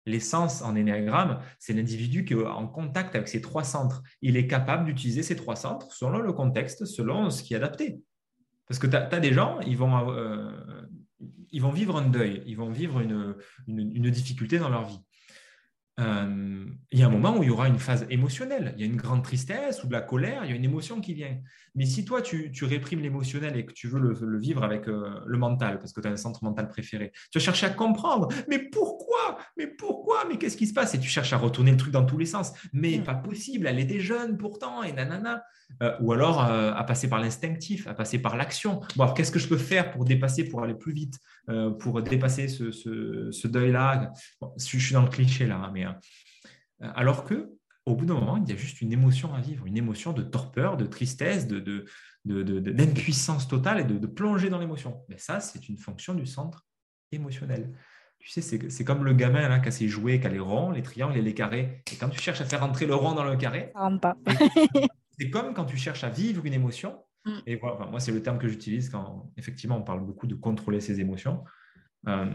[0.05, 4.03] L'essence en énéagramme, c'est l'individu qui est en contact avec ces trois centres.
[4.21, 8.01] Il est capable d'utiliser ces trois centres selon le contexte, selon ce qui est adapté.
[8.67, 10.51] Parce que tu as, des gens, ils vont, euh,
[11.51, 13.35] ils vont vivre un deuil, ils vont vivre une,
[14.11, 14.99] difficulté dans leur vie.
[15.99, 18.73] Euh, il y a un moment où il y aura une phase émotionnelle.
[18.75, 21.01] Il y a une grande tristesse ou de la colère, il y a une émotion
[21.01, 21.37] qui vient.
[21.75, 25.37] Mais si toi, tu, réprimes l'émotionnel et que tu veux le, vivre avec euh, le
[25.37, 28.27] mental, parce que tu as un centre mental préféré, tu vas chercher à comprendre.
[28.47, 29.37] Mais pourquoi?
[29.57, 30.25] Mais pourquoi?
[30.27, 30.93] Mais qu'est-ce qui se passe?
[30.95, 32.53] Et tu cherches à retourner le truc dans tous les sens.
[32.73, 33.03] Mais mm.
[33.03, 35.43] pas possible, elle était jeune pourtant, et nanana.
[35.81, 38.81] Euh, ou alors à passer par l'instinctif, à passer par l'action.
[38.95, 41.17] Bon, alors qu'est-ce que je peux faire pour dépasser, pour aller plus vite,
[41.79, 44.11] pour dépasser ce, deuil-là?
[44.57, 48.38] Je suis dans le cliché là, hein, mais euh, alors que au bout d'un moment,
[48.38, 51.86] il y a juste une émotion à vivre, une émotion de torpeur, de tristesse, de,
[52.25, 55.03] d'impuissance totale et de, plonger dans l'émotion.
[55.09, 56.65] Mais ça, c'est une fonction du centre
[57.11, 57.73] émotionnel.
[58.19, 60.71] Tu sais, c'est, comme le gamin là, qui a ses jouets, qui a les ronds,
[60.71, 61.84] les triangles et les carrés.
[61.91, 64.15] Et quand tu cherches à faire entrer le rond dans le carré, ça rentre pas.
[65.19, 67.03] c'est comme quand tu cherches à vivre une émotion.
[67.25, 67.31] Mm.
[67.47, 70.79] Et voilà, moi, c'est le terme que j'utilise quand effectivement on parle beaucoup de contrôler
[70.79, 71.43] ses émotions.
[72.07, 72.25] Euh,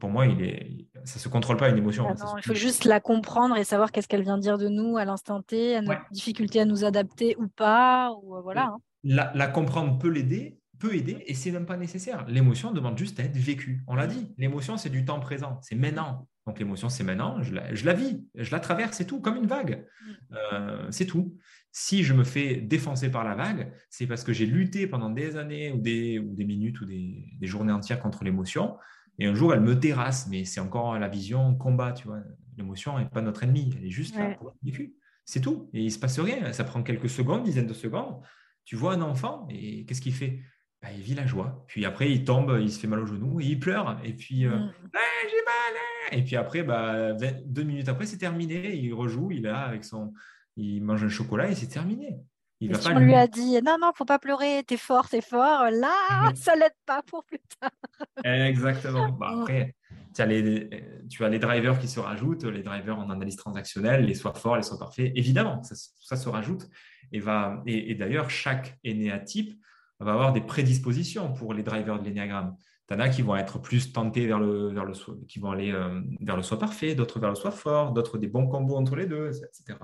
[0.00, 2.06] pour moi, il est, ça ne se contrôle pas une émotion.
[2.08, 5.04] Ah il faut juste la comprendre et savoir qu'est-ce qu'elle vient dire de nous à
[5.04, 8.12] l'instant T, à notre difficulté à nous adapter ou pas.
[8.22, 8.78] Ou, euh, voilà, hein.
[9.04, 12.24] la, comprendre peut l'aider, peut aider et c'est même pas nécessaire.
[12.28, 13.82] L'émotion demande juste à être vécue.
[13.86, 16.28] On l'a dit, l'émotion, c'est du temps présent, c'est maintenant.
[16.46, 19.36] Donc l'émotion, c'est maintenant, je la, je la, vis, je la traverse, c'est tout, comme
[19.36, 19.86] une vague.
[20.04, 20.34] Mm.
[20.34, 21.36] Euh, c'est tout.
[21.70, 25.36] Si je me fais défoncer par la vague, c'est parce que j'ai lutté pendant des
[25.36, 28.76] années ou des, ou des minutes ou des, des journées entières contre l'émotion
[29.18, 32.20] et un jour, elle me terrasse, mais c'est encore la vision combat, tu vois.
[32.56, 34.94] L'émotion n'est pas notre ennemi, elle est juste là pour vécu.
[35.24, 35.70] C'est tout.
[35.72, 36.52] Et il ne se passe rien.
[36.52, 38.20] Ça prend quelques secondes, dizaines de secondes.
[38.64, 40.40] Tu vois un enfant, et qu'est-ce qu'il fait?
[40.82, 41.64] Bah, Il vit la joie.
[41.68, 44.00] Puis après, il tombe, il se fait mal au genou, et il pleure.
[44.04, 44.72] Et puis, euh, mm.
[44.92, 45.74] j'ai mal.
[45.76, 46.16] Hein.
[46.16, 47.12] Et puis après, bah,
[47.46, 48.74] deux minutes après, c'est terminé.
[48.76, 50.12] Il rejoue, il a avec son,
[50.56, 52.18] il mange un chocolat et c'est terminé.
[52.62, 55.64] Il si on lui a dit non, non, faut pas pleurer, t'es fort, t'es fort,
[55.72, 56.36] là, mhm.
[56.36, 57.70] ça l'aide pas pour plus tard.
[58.24, 59.08] Exactement.
[59.10, 59.74] Bah, après,
[60.14, 60.68] tu as, les,
[61.10, 64.56] tu as les drivers qui se rajoutent, les drivers en analyse transactionnelle, les soient forts,
[64.56, 65.10] les soient parfaits.
[65.16, 66.68] Évidemment, ça, ça se rajoute.
[67.10, 69.52] Et, va, et, d'ailleurs, chaque énéatype
[69.98, 72.54] va avoir des prédispositions pour les drivers de l'énéagramme.
[72.86, 74.92] Tu en as qui vont être plus tentés vers le, vers le
[75.26, 78.28] qui vont aller euh, vers le soi parfait, d'autres vers le soi fort, d'autres des
[78.28, 79.78] bons combos entre les deux, etc.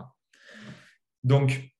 [1.25, 1.75] Donc,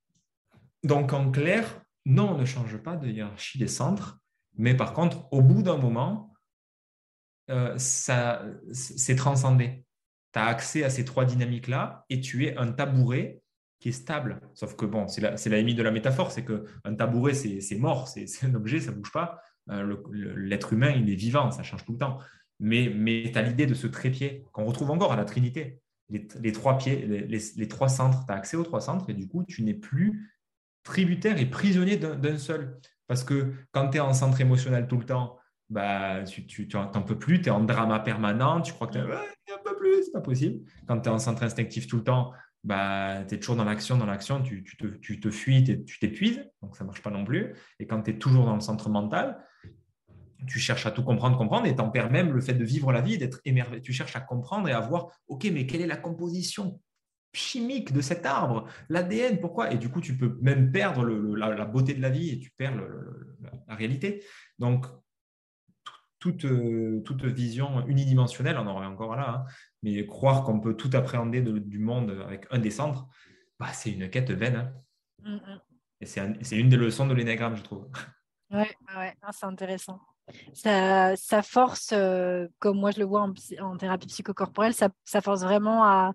[0.85, 4.19] donc, en clair, non, on ne change pas de hiérarchie des centres,
[4.57, 6.33] mais par contre, au bout d'un moment,
[7.51, 9.85] euh, ça, c'est transcendé.
[10.33, 13.41] Tu as accès à ces trois dynamiques-là et tu es un tabouret
[13.81, 14.41] qui est stable.
[14.55, 18.27] Sauf que, bon, c'est la, limite de la métaphore, c'est qu'un tabouret, c'est mort, c'est
[18.45, 19.41] un objet, ça ne bouge pas.
[19.71, 22.19] Euh, l'être humain, il est vivant, ça change tout le temps.
[22.61, 25.81] Mais, mais tu as l'idée de ce trépied qu'on retrouve encore à la Trinité.
[26.11, 29.29] Les, trois pieds, les, les trois centres, tu as accès aux trois centres et du
[29.29, 30.38] coup, tu n'es plus
[30.89, 32.79] tributaire et prisonnier d'un seul.
[33.07, 37.19] Parce que quand tu es en centre émotionnel tout le temps, bah, tu n'en peux
[37.19, 40.23] plus, tu es en drama permanent, tu crois que tu un peu plus, c'est pas
[40.23, 40.65] possible.
[40.87, 42.33] Quand tu es en centre instinctif tout le temps,
[42.65, 45.99] bah, tu es toujours dans l'action, dans l'action, tu, tu, te, tu te fuis, tu
[45.99, 47.55] t'épuises, donc ça ne marche pas non plus.
[47.81, 49.45] Et quand tu es toujours dans le centre mental,
[50.47, 53.03] tu cherches à tout comprendre, comprendre, et t'en perds même le fait de vivre la
[53.03, 53.83] vie, d'être émerveillé.
[53.83, 56.81] Tu cherches à comprendre et à voir, OK, mais quelle est la composition
[57.33, 59.73] chimique de cet arbre, l'ADN, pourquoi?
[59.73, 62.75] Et du coup, tu peux même perdre la, beauté de la vie et tu perds
[63.69, 64.25] la réalité.
[64.59, 64.87] Donc,
[66.19, 66.47] toute,
[67.05, 69.45] toute, vision unidimensionnelle, on en aurait encore là, hein,
[69.83, 73.07] mais croire qu'on peut tout appréhender du monde avec un des centres,
[73.59, 74.57] bah, c'est une quête vaine.
[74.57, 74.73] Hein.
[75.25, 75.61] Mm, mm.
[76.01, 77.89] Et c'est une des leçons de l'énagramme, je trouve.
[78.51, 78.65] Oui,
[78.97, 80.01] ouais, c'est intéressant.
[80.53, 85.23] Ça, ça force, euh, comme moi je le vois en, en thérapie psychocorporelle, ça, ça
[85.23, 86.13] force vraiment à,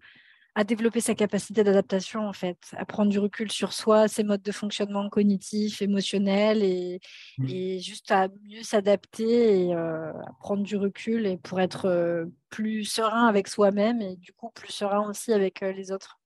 [0.56, 4.44] à développer sa capacité d'adaptation, en fait, à prendre du recul sur soi, ses modes
[4.44, 7.00] de fonctionnement cognitif, émotionnel, et,
[7.48, 12.26] et juste à mieux s'adapter et euh, à prendre du recul et pour être euh,
[12.50, 16.20] plus serein avec soi-même et du coup plus serein aussi avec euh, les autres.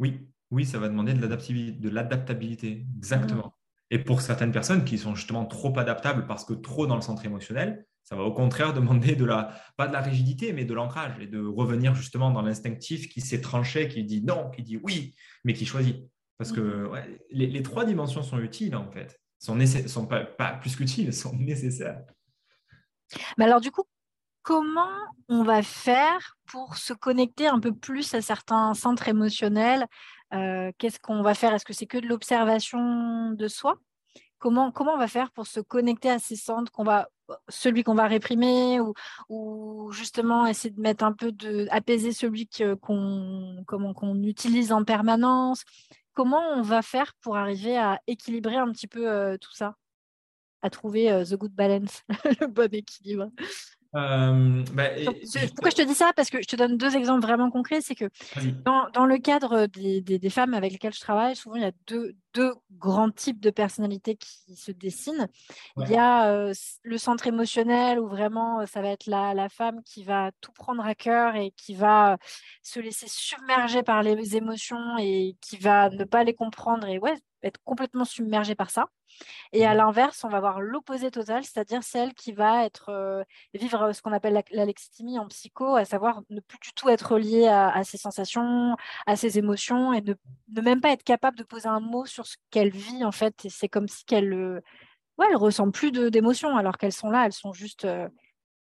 [0.00, 0.20] Oui,
[0.50, 3.48] oui, ça va demander de l'adaptabilité, exactement.
[3.48, 3.64] Mmh.
[3.90, 7.24] Et pour certaines personnes qui sont justement trop adaptables parce que trop dans le centre
[7.26, 11.18] émotionnel, ça va au contraire demander de la, pas de la rigidité, mais de l'ancrage
[11.20, 15.14] et de revenir justement dans l'instinctif qui s'est tranché, qui dit non, qui dit oui,
[15.42, 16.06] mais qui choisit.
[16.38, 17.18] Parce que mhm.
[17.30, 22.02] les, trois dimensions sont utiles en fait, sont, sont pas, plus qu'utiles, sont nécessaires.
[23.38, 23.84] Mais alors du coup,
[24.42, 24.90] comment
[25.28, 29.86] on va faire pour se connecter un peu plus à certains centres émotionnels?
[30.32, 31.54] Euh, Qu'est-ce qu'on va faire?
[31.54, 33.76] Est-ce que c'est que de l'observation de soi?
[34.38, 37.08] Comment, comment on va faire pour se connecter à ces centres qu'on va
[37.48, 38.80] celui qu'on va réprimer
[39.28, 42.48] ou, justement essayer de mettre un peu de apaiser celui
[42.80, 45.64] qu'on qu'on utilise en permanence.
[46.12, 49.76] Comment on va faire pour arriver à équilibrer un petit peu euh, tout ça?
[50.62, 52.02] À trouver euh, the good balance
[52.40, 53.30] le bon équilibre
[53.96, 54.88] euh, bah,
[55.54, 56.12] pourquoi je te dis ça?
[56.16, 57.80] Parce que je te donne deux exemples vraiment concrets.
[57.80, 58.10] C'est que
[58.64, 62.14] dans, le cadre des, femmes avec lesquelles je travaille, souvent il y a deux,
[62.72, 65.28] grands types de personnalités qui se dessinent.
[65.76, 69.48] Il y a euh, le centre émotionnel où vraiment euh, ça va être la, la,
[69.48, 72.18] femme qui va tout prendre à cœur et qui va
[72.62, 77.14] se laisser submerger par les émotions et qui va ne pas les comprendre et ouais,
[77.44, 78.88] être complètement submergée par ça.
[79.52, 79.76] Et à mmh.
[79.76, 83.22] l'inverse, on va voir l'opposé total, c'est-à-dire celle qui va être euh,
[83.52, 87.46] vivre ce qu'on appelle l'alexithymie en psycho, à savoir ne plus du tout être liée
[87.46, 88.76] à, ses sensations,
[89.06, 92.36] à ses émotions, et ne, même pas être capable de poser un mot sur ce
[92.50, 93.44] qu'elle vit en fait.
[93.44, 94.60] Et c'est comme si qu'elle, euh,
[95.18, 98.08] ouais, elle ressent plus d'émotions alors qu'elles sont là, elles sont juste euh,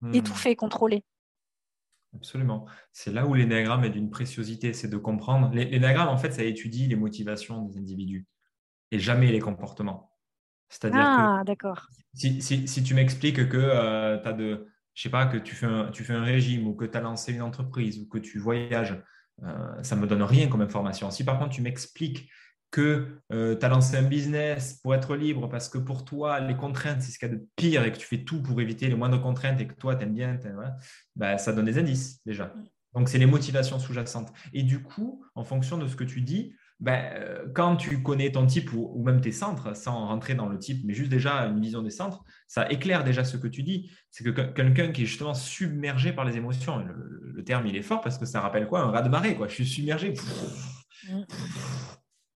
[0.02, 0.16] mmh.
[0.16, 1.04] étouffées, contrôlées.
[2.14, 2.66] Absolument.
[2.92, 5.50] C'est là où l'énagramme est d'une préciosité, c'est de comprendre.
[5.54, 8.26] L'énagramme, en fait, ça étudie les motivations des individus
[8.92, 10.12] et jamais les comportements.
[10.70, 11.88] C'est-à-dire ah, d'accord.
[12.14, 15.66] Si, si, tu m'expliques que euh, tu as de, je sais pas, que tu fais
[15.66, 18.40] un, tu fais un régime ou que tu as lancé une entreprise ou que tu
[18.40, 18.98] voyages,
[19.44, 21.12] euh, ça ne me donne rien comme information.
[21.12, 22.30] Si par contre tu m'expliques
[22.72, 26.56] que euh, tu as lancé un business pour être libre parce que pour toi, les
[26.56, 28.88] contraintes, c'est ce qu'il y a de pire et que tu fais tout pour éviter
[28.88, 30.40] les moindres contraintes et que toi, tu aimes bien,
[31.18, 32.46] bah, ça donne des indices déjà.
[32.46, 32.64] Mm.
[32.94, 34.32] Donc, c'est les motivations sous-jacentes.
[34.54, 38.32] Et du coup, en fonction de ce que tu dis, ben, euh, quand tu connais
[38.32, 41.62] ton type ou, même tes centres, sans rentrer dans le type, mais juste déjà une
[41.62, 43.92] vision des centres, ça éclaire déjà ce que tu dis.
[44.10, 48.02] C'est que quelqu'un qui est justement submergé par les émotions, le, terme il est fort
[48.02, 48.82] parce que ça rappelle quoi?
[48.82, 49.48] Un raz de marée, quoi.
[49.48, 50.16] Je suis submergé.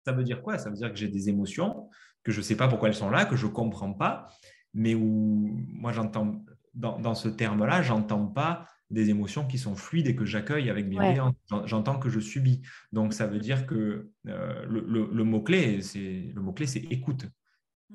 [0.05, 0.57] Ça veut dire quoi?
[0.57, 1.89] Ça veut dire que j'ai des émotions,
[2.23, 4.27] que je ne sais pas pourquoi elles sont là, que je ne comprends pas,
[4.73, 10.07] mais où moi j'entends, dans, dans ce terme-là, j'entends pas des émotions qui sont fluides
[10.07, 11.33] et que j'accueille avec bienveillance.
[11.65, 12.61] J'entends que je subis.
[12.91, 17.25] Donc, ça veut dire que euh, le, mot-clé, c'est le mot-clé, c'est écoute.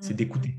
[0.00, 0.16] C'est mm.
[0.16, 0.58] d'écouter.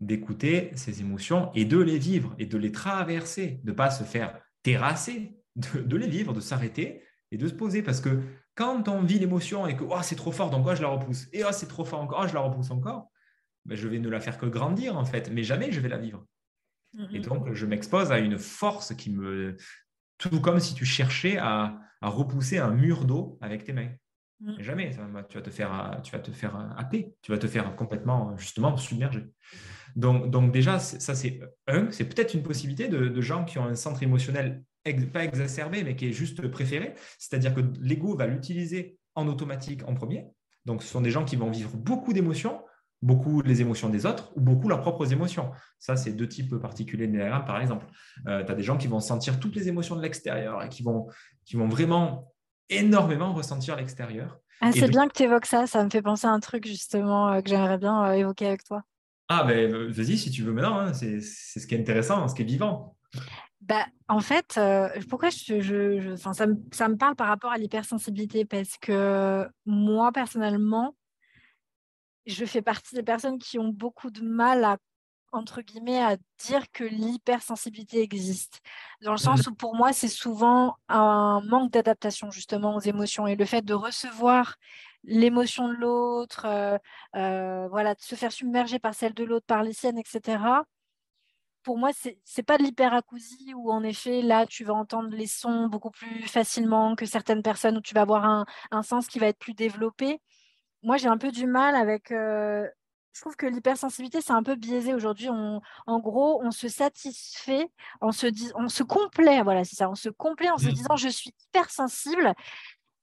[0.00, 4.02] D'écouter ces émotions et de les vivre et de les traverser, de ne pas se
[4.02, 7.82] faire terrasser, de, les vivre, de s'arrêter et de se poser.
[7.82, 8.20] Parce que
[8.54, 11.28] quand on vit l'émotion et que oh, c'est trop fort, donc oh, je la repousse,
[11.32, 13.10] et oh, c'est trop fort encore, oh, je la repousse encore,
[13.66, 15.98] ben, je vais ne la faire que grandir en fait, mais jamais je vais la
[15.98, 16.24] vivre.
[17.12, 19.56] Et mmh donc, je m'expose à une force qui me...
[20.18, 23.90] Tout comme si tu cherchais à, repousser un mur d'eau avec tes mains.
[24.40, 24.52] Mmh.
[24.60, 24.90] Jamais,
[25.28, 28.76] tu vas te faire, tu vas te faire happer, tu vas te faire complètement, justement,
[28.76, 29.26] submerger.
[29.96, 33.74] Donc, donc déjà, ça c'est un, c'est peut-être une possibilité de, gens qui ont un
[33.74, 34.64] centre émotionnel
[35.12, 36.94] pas exacerbé, mais qui est juste préféré.
[37.18, 40.26] C'est-à-dire que l'ego va l'utiliser en automatique en premier.
[40.64, 42.62] Donc, ce sont des gens qui vont vivre beaucoup d'émotions,
[43.02, 45.50] beaucoup les émotions des autres ou beaucoup leurs propres émotions.
[45.78, 47.86] Ça, c'est deux types particuliers de l'énagramme, par exemple.
[48.26, 50.82] Euh, tu as des gens qui vont sentir toutes les émotions de l'extérieur et qui
[50.82, 51.08] vont,
[51.44, 52.32] qui vont vraiment
[52.68, 54.38] énormément ressentir l'extérieur.
[54.60, 57.32] Ah, c'est bien que tu évoques ça, ça me fait penser à un truc justement
[57.32, 58.82] euh, que j'aimerais bien euh, évoquer avec toi.
[59.28, 60.92] Ah, ben vas-y si tu veux maintenant, hein.
[60.92, 62.96] c'est ce qui est intéressant, ce qui est vivant.
[63.60, 64.58] Bah, en fait,
[65.08, 70.10] pourquoi je, je, ça, me, ça, me, parle par rapport à l'hypersensibilité Parce que moi,
[70.10, 70.96] personnellement,
[72.26, 74.78] je fais partie des personnes qui ont beaucoup de mal à
[75.32, 78.60] entre guillemets à dire que l'hypersensibilité existe.
[79.02, 79.18] Dans le mmh.
[79.18, 83.62] sens où pour moi c'est souvent un manque d'adaptation justement aux émotions et le fait
[83.62, 84.56] de recevoir
[85.04, 86.78] l'émotion de l'autre euh,
[87.16, 90.38] euh, voilà de se faire submerger par celle de l'autre par les siennes etc
[91.62, 95.26] pour moi, c'est n'est pas de l'hyperacousie où en effet, là, tu vas entendre les
[95.26, 99.18] sons beaucoup plus facilement que certaines personnes, où tu vas avoir un, un sens qui
[99.18, 100.20] va être plus développé
[100.82, 102.10] moi, j'ai un peu du mal avec.
[102.12, 102.66] Euh,
[103.12, 105.28] je trouve que l'hypersensibilité, c'est un peu biaisé aujourd'hui.
[105.28, 107.68] en gros, on se satisfait,
[108.00, 110.72] on se, dit, on se complaît, voilà, c'est ça, on se complaît en se mmh.
[110.72, 112.34] disant je suis hypersensible.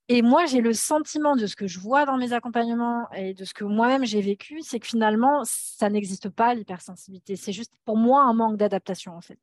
[0.09, 3.43] Et moi, j'ai le sentiment de ce que je vois dans mes accompagnements et de
[3.43, 7.36] ce que moi-même j'ai vécu, c'est que finalement, ça n'existe pas, l'hypersensibilité.
[7.36, 9.39] C'est juste pour moi un manque d'adaptation, en fait.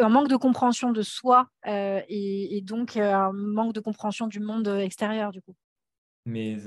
[0.00, 4.40] Un manque de compréhension de soi euh, et, donc euh, un manque de compréhension du
[4.40, 5.54] monde extérieur, du coup.
[6.28, 6.58] Mais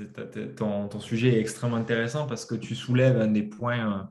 [0.56, 4.02] ton, sujet est extrêmement intéressant parce que tu soulèves un des points euh,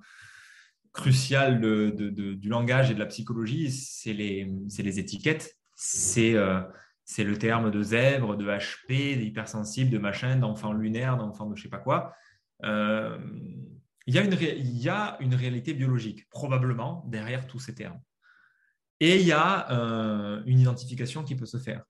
[0.93, 5.57] cruciaux de, du langage et de la psychologie, c'est les, les, étiquettes.
[6.17, 6.63] Euh,
[7.03, 11.63] c'est le terme de zèbre, de HP, d'hypersensible, de machin, d'enfant lunaire, d'enfant de je
[11.63, 12.13] sais pas quoi.
[12.63, 13.17] Euh,
[14.07, 17.99] il y, a une il y a une réalité biologique, probablement, derrière tous ces termes.
[19.01, 19.67] Et il y a
[20.45, 21.83] une identification qui peut se faire.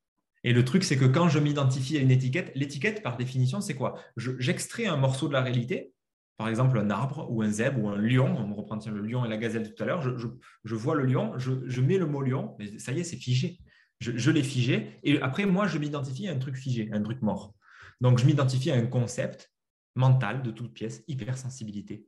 [0.43, 3.75] Et le truc, c'est que quand je m'identifie à une étiquette, l'étiquette, par définition, c'est
[3.75, 3.99] quoi?
[4.17, 5.93] J'extrais un morceau de la réalité,
[6.37, 9.23] par exemple un arbre ou un zèbre ou un lion, on me reprend le lion
[9.23, 12.55] et la gazelle tout à l'heure, je, vois le lion, je, mets le mot lion,
[12.57, 13.59] mais ça y est, c'est figé.
[13.99, 17.53] Je, l'ai figé, et après, moi, je m'identifie à un truc figé, un truc mort.
[18.01, 19.53] Donc, je m'identifie à un concept,
[19.93, 22.07] mental de toute pièce, hypersensibilité.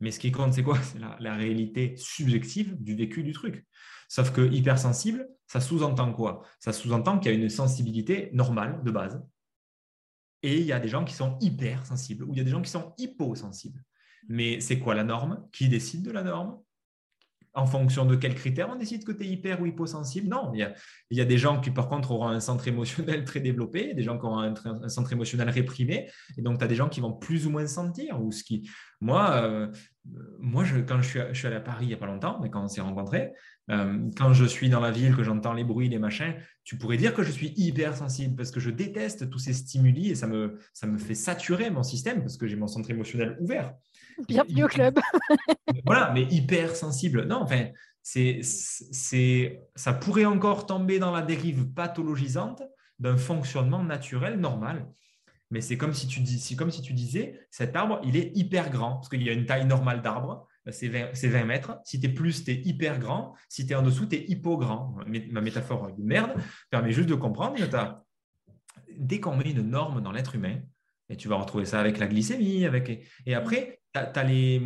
[0.00, 0.78] Mais ce qui compte, c'est quoi?
[0.82, 3.66] C'est la, réalité subjective du vécu du truc.
[4.08, 6.42] Sauf que hypersensible, ça sous-entend quoi?
[6.60, 9.20] Ça sous-entend qu'il y a une sensibilité normale de base.
[10.42, 12.62] Et il y a des gens qui sont hypersensibles ou il y a des gens
[12.62, 13.82] qui sont hyposensibles.
[14.28, 15.48] Mais c'est quoi la norme?
[15.52, 16.60] Qui décide de la norme?
[17.54, 20.68] En fonction de quels critères on décide que tu es hyper ou hyposensible Non, il
[21.10, 24.18] y, a, des gens qui, par contre, auront un centre émotionnel très développé, des gens
[24.18, 27.46] qui auront un, centre émotionnel réprimé, et donc tu as des gens qui vont plus
[27.46, 28.18] ou moins sentir.
[28.46, 28.68] Qui...
[29.00, 29.68] Moi, euh,
[30.38, 32.68] moi quand je suis, allé à Paris il n'y a pas longtemps, mais quand on
[32.68, 33.32] s'est rencontrés,
[33.70, 36.34] euh, quand je suis dans la ville, que j'entends les bruits, les machins,
[36.64, 40.14] tu pourrais dire que je suis hypersensible parce que je déteste tous ces stimuli et
[40.14, 43.74] ça me, ça me fait saturer mon système parce que j'ai mon centre émotionnel ouvert.
[44.26, 44.98] Bienvenue au club.
[45.86, 47.24] voilà, mais hyper sensible.
[47.26, 47.68] Non, enfin,
[48.02, 52.62] c'est, c'est, ça pourrait encore tomber dans la dérive pathologisante
[52.98, 54.88] d'un fonctionnement naturel normal.
[55.50, 58.70] Mais c'est comme si tu dis, comme si tu disais, cet arbre, il est hyper
[58.70, 61.78] grand parce qu'il y a une taille normale d'arbre, ben, c'est 20, mètres.
[61.84, 63.34] Si tu es plus, tu es hyper grand.
[63.48, 64.94] Si tu es en dessous, tu es hypo grand.
[65.30, 66.32] Ma métaphore de merde
[66.70, 67.56] permet juste de comprendre.
[68.98, 70.60] Dès qu'on met une norme dans l'être humain,
[71.08, 73.06] et tu vas retrouver ça avec la glycémie, avec...
[73.26, 74.60] et après, tu as, des,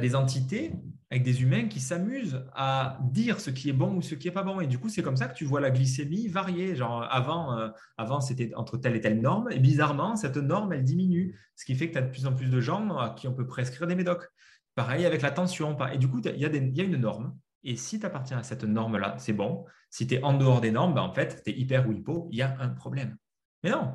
[0.00, 0.72] des entités
[1.10, 4.34] avec des humains qui s'amusent à dire ce qui est bon ou ce qui n'est
[4.34, 4.60] pas bon.
[4.60, 6.74] Et du coup, c'est comme ça que tu vois la glycémie varier.
[6.74, 9.48] Genre, avant, euh, avant c'était entre telle et telle norme.
[9.52, 11.38] Et bizarrement, cette norme, elle diminue.
[11.54, 13.34] Ce qui fait que tu as de plus en plus de gens à qui on
[13.34, 14.26] peut prescrire des médocs.
[14.74, 15.76] Pareil avec la tension.
[15.92, 17.36] Et du coup, il y, a une norme.
[17.62, 19.64] Et si tu appartiens à cette norme-là, c'est bon.
[19.90, 22.28] Si tu es en dehors des normes, ben, en fait, tu es hyper ou hypo,
[22.32, 23.16] il y a un problème.
[23.62, 23.94] Mais non,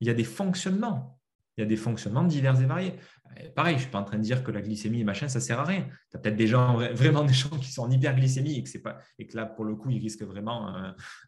[0.00, 1.12] il y a des fonctionnements
[1.58, 2.94] il y a des fonctionnements divers et variés.
[3.40, 5.26] Euh, pareil, je ne suis pas en train de dire que la glycémie et machin,
[5.26, 5.86] ça ne sert à rien.
[6.10, 8.64] Tu as peut-être des gens, vraiment des gens qui sont en hyperglycémie et
[9.18, 10.76] et que là, pour le coup, ils risquent vraiment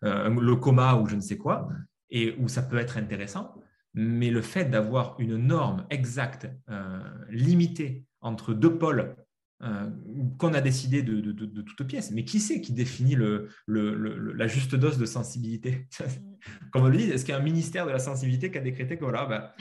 [0.03, 1.71] le coma ou je ne sais quoi,
[2.11, 3.55] et où ça peut être intéressant.
[3.95, 7.01] Mais le fait d'avoir une norme exacte, euh,
[7.31, 9.17] limitée entre deux pôles
[9.63, 9.91] euh,
[10.39, 12.11] qu'on a décidé de, de, de, toute pièce.
[12.13, 15.89] Mais qui c'est qui définit le, la juste dose de sensibilité?
[16.73, 18.61] Comme on le dit, est-ce qu'il y a un ministère de la sensibilité qui a
[18.61, 19.55] décrété que voilà, bah,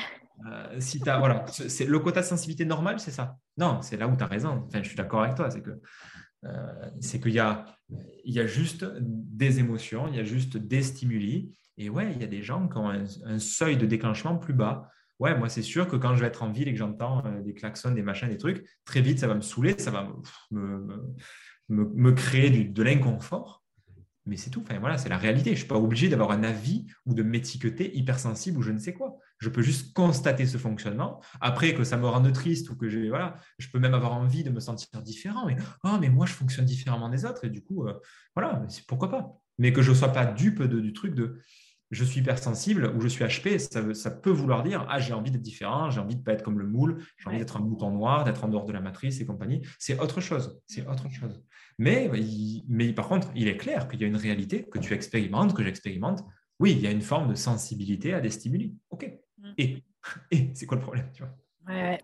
[0.45, 3.37] euh, si as, voilà, c'est le quota de sensibilité normal, c'est ça?
[3.57, 4.63] Non, c'est là où tu as raison.
[4.67, 5.49] Enfin, je suis d'accord avec toi.
[5.49, 5.79] C'est que
[6.45, 7.65] euh, c'est qu'il y a,
[8.23, 11.53] il y a juste des émotions, il y a juste des stimuli.
[11.77, 14.89] Et ouais, il y a des gens qui ont un, seuil de déclenchement plus bas.
[15.19, 17.41] Ouais, moi, c'est sûr que quand je vais être en ville et que j'entends euh,
[17.41, 20.07] des klaxons, des machins, des trucs, très vite, ça va me saouler, ça va
[20.51, 21.15] me,
[21.69, 23.63] me, créer de l'inconfort
[24.27, 24.61] mais c'est tout.
[24.61, 25.51] Enfin, voilà, c'est la réalité.
[25.51, 28.77] Je ne suis pas obligé d'avoir un avis ou de m'étiqueter hypersensible ou je ne
[28.77, 29.17] sais quoi.
[29.39, 31.21] Je peux juste constater ce fonctionnement.
[31.39, 34.43] Après, que ça me rende triste ou que je, voilà, je peux même avoir envie
[34.43, 35.45] de me sentir différent.
[35.45, 37.45] Mais, oh, mais moi, je fonctionne différemment des autres.
[37.45, 37.93] Et du coup, euh,
[38.35, 39.31] voilà, pourquoi pas?
[39.57, 41.39] Mais que je ne sois pas dupe du truc de
[41.91, 45.31] je suis hypersensible ou je suis HP, ça, ça peut vouloir dire ah, j'ai envie
[45.31, 47.61] d'être différent, j'ai envie de ne pas être comme le moule, j'ai envie d'être un
[47.61, 49.61] mouton noir, d'être en dehors de la matrice et compagnie.
[49.79, 50.61] C'est autre chose.
[50.65, 51.41] C'est autre chose.
[51.77, 52.09] Mais,
[52.67, 55.63] mais par contre, il est clair qu'il y a une réalité que tu expérimentes, que
[55.63, 56.23] j'expérimente.
[56.59, 58.75] Oui, il y a une forme de sensibilité à des stimuli.
[58.89, 59.09] OK.
[59.37, 59.51] Mm.
[59.57, 59.83] Et,
[60.31, 61.35] et c'est quoi le problème tu vois?
[61.67, 61.99] Ouais,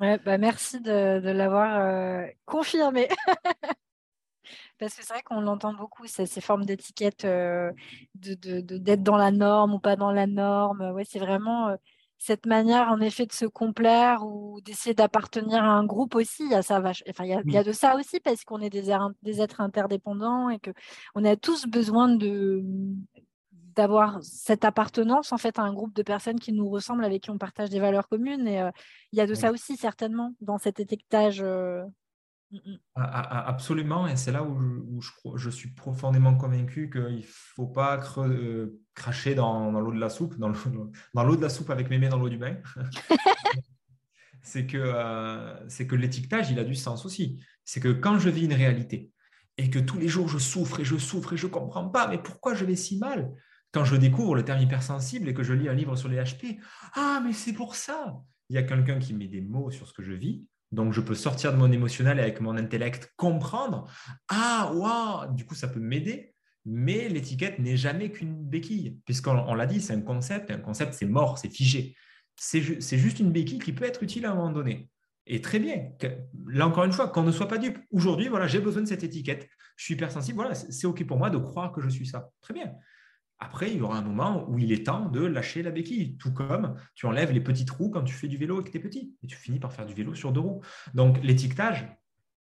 [0.00, 0.18] ouais.
[0.24, 3.08] bah merci de, de l'avoir euh, confirmé.
[4.82, 7.70] Parce que c'est vrai qu'on l'entend beaucoup, ces, ces formes d'étiquettes euh,
[8.16, 10.90] d'être de, de, dans la norme ou pas dans la norme.
[10.90, 11.76] Ouais, c'est vraiment euh,
[12.18, 16.42] cette manière, en effet, de se complaire ou d'essayer d'appartenir à un groupe aussi.
[16.46, 18.92] Il y a, ça enfin, il y a, de ça aussi parce qu'on est des,
[19.22, 22.64] des, êtres interdépendants et qu'on a tous besoin de
[23.76, 27.30] d'avoir cette appartenance en fait à un groupe de personnes qui nous ressemblent, avec qui
[27.30, 28.48] on partage des valeurs communes.
[28.48, 28.70] Et euh,
[29.12, 31.40] il y a de ça aussi certainement dans cet étiquetage.
[32.94, 38.80] Absolument, et c'est là où, je, je, suis profondément convaincu qu'il ne faut pas euh,
[38.94, 40.36] cracher dans, l'eau de la soupe,
[41.14, 42.56] dans l'eau de la soupe avec mes mains dans l'eau du bain.
[44.42, 47.42] c'est que, euh, que l'étiquetage, il a du sens aussi.
[47.64, 49.10] C'est que quand je vis une réalité
[49.56, 52.08] et que tous les jours je souffre et je souffre et je ne comprends pas,
[52.08, 53.32] mais pourquoi je vais si mal?
[53.70, 56.58] Quand je découvre le terme hypersensible et que je lis un livre sur les HP,
[56.94, 58.18] ah, mais c'est pour ça
[58.50, 61.00] Il y a quelqu'un qui met des mots sur ce que je vis, donc, je
[61.00, 63.90] peux sortir de mon émotionnel et avec mon intellect comprendre.
[64.28, 66.32] Ah, waouh Du coup, ça peut m'aider
[66.64, 70.94] mais l'étiquette n'est jamais qu'une béquille, puisqu'on l'a dit, c'est un concept, et un concept,
[70.94, 71.96] c'est mort, c'est figé.
[72.36, 74.88] C'est juste une béquille qui peut être utile à un moment donné.
[75.26, 75.90] Et très bien.
[76.46, 77.78] Là, encore une fois, qu'on ne soit pas dupe.
[77.90, 79.48] Aujourd'hui, voilà, j'ai besoin de cette étiquette.
[79.76, 80.36] Je suis hypersensible.
[80.36, 82.30] Voilà, c'est OK pour moi de croire que je suis ça.
[82.40, 82.72] Très bien.
[83.44, 86.32] Après, il y aura un moment où il est temps de lâcher la béquille, tout
[86.32, 88.80] comme tu enlèves les petits trous quand tu fais du vélo et que tu es
[88.80, 90.62] petit, et tu finis par faire du vélo sur deux roues.
[90.94, 91.88] Donc, l'étiquetage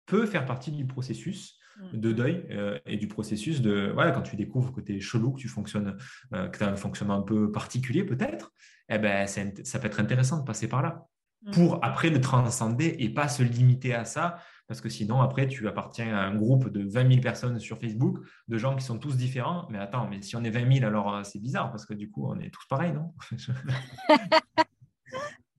[0.05, 1.99] peut faire partie du processus mm.
[1.99, 5.33] de deuil euh, et du processus de voilà, quand tu découvres que tu es chelou,
[5.33, 5.97] que tu fonctionnes,
[6.33, 8.53] euh, que tu as un fonctionnement un peu particulier peut-être,
[8.87, 11.07] eh ben, ça peut être intéressant de passer par là
[11.41, 11.51] mm.
[11.51, 14.37] pour après le transcender et pas se limiter à ça
[14.67, 18.19] parce que sinon, après, tu appartiens à un groupe de 20 000 personnes sur Facebook,
[18.47, 19.67] de gens qui sont tous différents.
[19.69, 22.09] Mais attends, mais si on est 20 000, alors euh, c'est bizarre, parce que du
[22.09, 23.13] coup, on est tous pareils, non?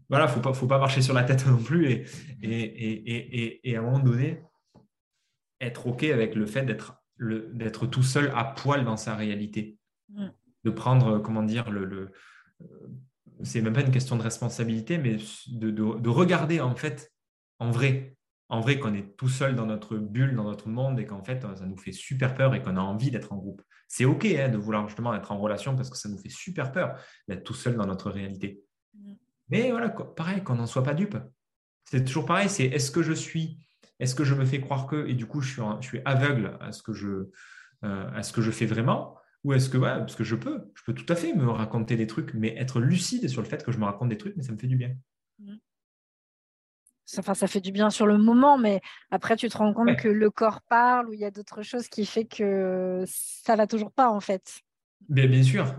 [0.09, 1.91] Voilà, il ne faut pas, marcher sur la tête non plus.
[1.91, 2.05] Et,
[2.43, 4.43] et, et, à un moment donné,
[5.61, 9.79] être OK avec le fait d'être tout seul à poil dans sa réalité.
[10.11, 10.29] Mm.
[10.65, 12.13] De prendre, comment dire, le, le
[12.61, 12.67] euh,
[13.43, 15.17] c'est même pas une question de responsabilité, mais
[15.49, 17.11] de, de, regarder en fait
[17.61, 18.17] en vrai,
[18.49, 21.43] en vrai qu'on est tout seul dans notre bulle, dans notre monde et qu'en fait,
[21.43, 23.63] ça nous fait super peur et qu'on a envie d'être en groupe.
[23.87, 26.73] C'est OK hein, de vouloir justement être en relation parce que ça nous fait super
[26.73, 26.99] peur
[27.29, 28.63] d'être tout seul dans notre réalité.
[29.49, 31.17] Mais voilà, pareil, qu'on n'en soit pas dupe.
[31.85, 33.59] C'est toujours pareil, c'est est-ce que je suis,
[33.99, 36.57] est-ce que je me fais croire que, et du coup, je suis, je suis aveugle
[36.61, 37.31] à ce, que je,
[37.85, 40.71] euh, à ce que je fais vraiment ou est-ce que, ouais, parce que je peux,
[40.75, 43.65] je peux tout à fait me raconter des trucs, mais être lucide sur le fait
[43.65, 44.95] que je me raconte des trucs, mais ça me fait du bien.
[47.19, 48.81] Enfin, ça fait du bien sur le moment, mais
[49.11, 51.89] après, tu te rends compte que le corps parle ou il y a d'autres choses
[51.89, 54.61] qui fait que ça va toujours pas, en fait.
[55.09, 55.75] Bien, bien sûr,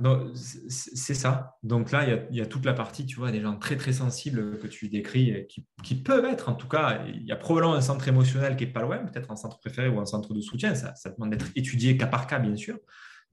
[0.67, 1.57] c'est ça.
[1.63, 4.57] Donc là, il y, a, toute la partie, tu vois, des gens très très sensibles
[4.57, 7.81] que tu décris, qui, qui, peuvent être, en tout cas, il y a probablement un
[7.81, 10.75] centre émotionnel qui est pas loin, peut-être un centre préféré ou un centre de soutien.
[10.75, 12.77] Ça, ça demande d'être étudié cas par cas, bien sûr.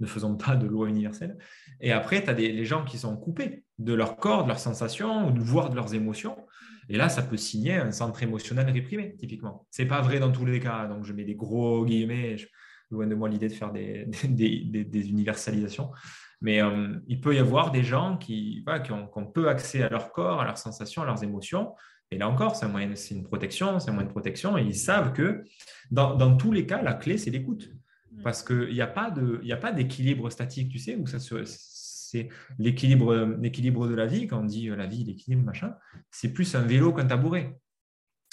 [0.01, 1.39] Ne faisons pas de loi universelle.
[1.81, 4.59] Et après, tu as des, les gens qui sont coupés de leur corps, de leurs
[4.59, 6.37] sensations, ou voire de leurs émotions.
[6.89, 9.67] Et là, ça peut signer un centre émotionnel réprimé, typiquement.
[9.71, 10.87] Ce n'est pas vrai dans tous les cas.
[10.87, 12.37] Donc, je mets des gros guillemets.
[12.91, 15.91] loin de moi l'idée de faire des, universalisations.
[16.41, 20.13] Mais euh, il peut y avoir des gens qui, qui, ont, peu accès à leur
[20.13, 21.75] corps, à leurs sensations, à leurs émotions.
[22.11, 24.57] Et là encore, c'est une protection, c'est un moyen de protection.
[24.57, 25.45] Et ils savent que
[25.91, 27.71] dans tous les cas, la clé, c'est l'écoute.
[28.13, 28.23] Mm.
[28.23, 31.19] Parce qu'il n'y a pas d'équilibre statique, tu sais, où ça
[32.11, 32.29] c'est
[32.59, 34.27] l'équilibre, de la vie.
[34.27, 35.77] Quand on dit euh, la vie, l'équilibre, machin,
[36.11, 37.61] c'est plus un vélo qu'un tabouret.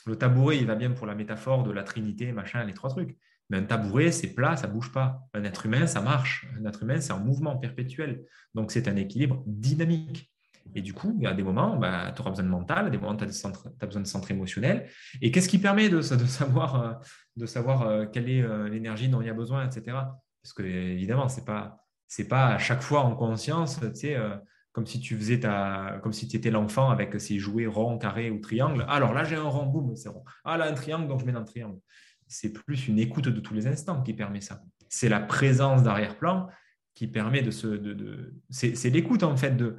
[0.06, 3.18] Le tabouret, il va bien pour la métaphore de la trinité, machin, les trois trucs.
[3.50, 5.28] Mais un tabouret, c'est plat, ça bouge pas.
[5.34, 6.48] Un être humain, ça marche.
[6.60, 8.26] Un être humain, c'est en mouvement perpétuel.
[8.54, 10.32] Donc, c'est un équilibre dynamique.
[10.74, 13.24] Et du coup, a des moments, bah, tu auras besoin de mental, des moments, tu
[13.24, 14.90] as, besoin de centre émotionnel.
[15.22, 16.94] Et qu'est-ce qui permet de, savoir, euh,
[17.36, 19.98] de savoir euh, quelle est l'énergie dont il y a besoin, etc.
[20.42, 21.86] Parce que, évidemment, ce n'est pas,
[22.30, 24.36] pas à chaque fois en conscience, tu sais, euh,
[24.74, 28.40] comme si tu faisais ta, comme si étais l'enfant avec ses jouets ronds, carrés ou
[28.40, 28.86] triangles.
[28.90, 30.24] Alors là, j'ai un rond, boum, c'est rond.
[30.44, 31.80] Ah là, un triangle, donc je mets dans le triangle.
[32.28, 34.62] C'est plus une écoute de tous les instants qui permet ça.
[34.90, 36.48] C'est la présence d'arrière-plan
[36.94, 37.68] qui permet de se.
[37.68, 39.78] De, C'est l'écoute, en fait, de.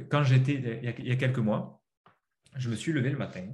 [0.00, 1.82] Quand j'étais, il y a quelques mois,
[2.56, 3.46] je me suis levé le matin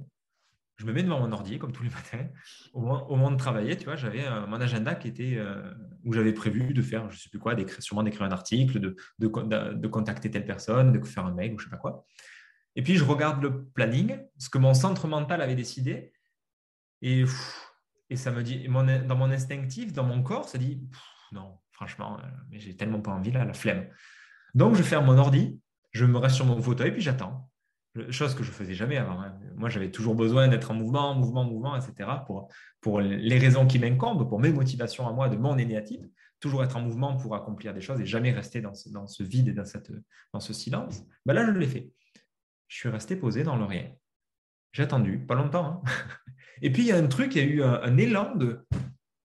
[0.82, 2.26] je me mets devant mon ordi comme tous les matins.
[2.72, 5.72] Au moment, de travailler, tu vois, j'avais mon agenda qui était euh,
[6.04, 10.30] où j'avais prévu de faire, je sais plus quoi, sûrement d'écrire un article, de, contacter
[10.30, 12.04] telle personne, de faire un mail ou je sais pas quoi.
[12.74, 16.12] Et puis je regarde le planning, ce que mon centre mental avait décidé,
[17.02, 17.24] et,
[18.10, 20.82] et ça me dit, dans mon instinctif, dans mon corps, ça dit
[21.32, 23.86] non, franchement, euh, mais j'ai tellement pas envie là, la flemme.
[24.54, 25.60] Donc je ferme mon ordi,
[25.92, 27.48] je me reste sur mon fauteuil, puis j'attends
[28.10, 29.20] chose que je faisais jamais avant.
[29.20, 29.38] Hein.
[29.54, 32.08] Moi, j'avais toujours besoin d'être en mouvement, mouvement, mouvement, etc.
[32.80, 36.04] pour, les raisons qui m'incombent, pour mes motivations à moi, de mon énéatype,
[36.40, 39.52] toujours être en mouvement pour accomplir des choses et jamais rester dans ce, vide et
[39.52, 41.04] dans, ce silence.
[41.26, 41.90] Ben là, je l'ai fait.
[42.68, 43.94] Je suis resté posé dans l'oreiller.
[44.72, 45.82] J'ai attendu, pas longtemps.
[45.84, 45.90] Hein.
[46.62, 48.66] et puis, il y a un truc, il y a eu un, élan de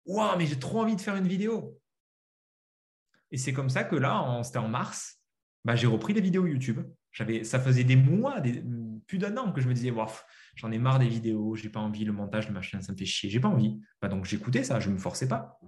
[0.05, 1.79] Waouh, mais j'ai trop envie de faire une vidéo.
[3.31, 5.21] Et c'est comme ça que là, c'était en mars,
[5.67, 6.79] ben, j'ai repris des vidéos YouTube
[7.43, 8.63] ça faisait des mois, des,
[9.07, 9.93] plus d'un an que je me disais,
[10.55, 13.05] j'en ai marre des vidéos, j'ai pas envie, le montage, de machin, ça me fait
[13.05, 13.79] chier, j'ai pas envie.
[14.01, 15.59] Bah, donc j'écoutais ça, je me forçais pas.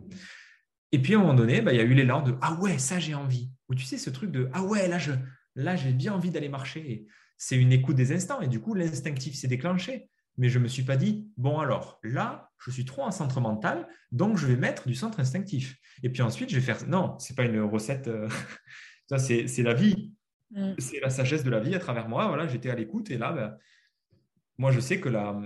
[0.92, 2.78] Et puis à un moment donné, bah, il y a eu l'élan de ah ouais,
[2.78, 3.52] ça j'ai envie.
[3.70, 5.12] Ou tu sais ce truc de ah ouais, là je,
[5.56, 7.06] là j'ai bien envie d'aller marcher.
[7.38, 10.10] C'est une écoute des instants et du coup l'instinctif s'est déclenché.
[10.38, 13.88] Mais je me suis pas dit bon alors là je suis trop en centre mental
[14.12, 15.78] donc je vais mettre du centre instinctif.
[16.02, 18.08] Et puis ensuite je vais faire non, c'est pas une recette.
[18.08, 18.28] Euh,
[19.10, 20.14] ça c'est la vie.
[20.52, 20.74] Mm.
[20.78, 22.28] C'est la sagesse de la vie à travers moi.
[22.28, 23.58] Voilà, j'étais à l'écoute et là, ben,
[24.58, 25.40] moi, je sais que la,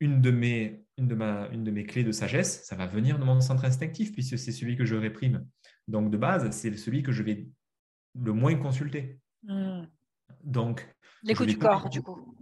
[0.00, 3.18] une, de mes, une, de ma, une de mes clés de sagesse, ça va venir
[3.18, 5.46] de mon centre instinctif puisque c'est celui que je réprime.
[5.86, 7.48] Donc, de base, c'est celui que je vais
[8.14, 9.18] le moins consulter.
[9.42, 9.82] Mm.
[10.44, 10.88] Donc,
[11.22, 12.34] l'écoute du corps, du coup.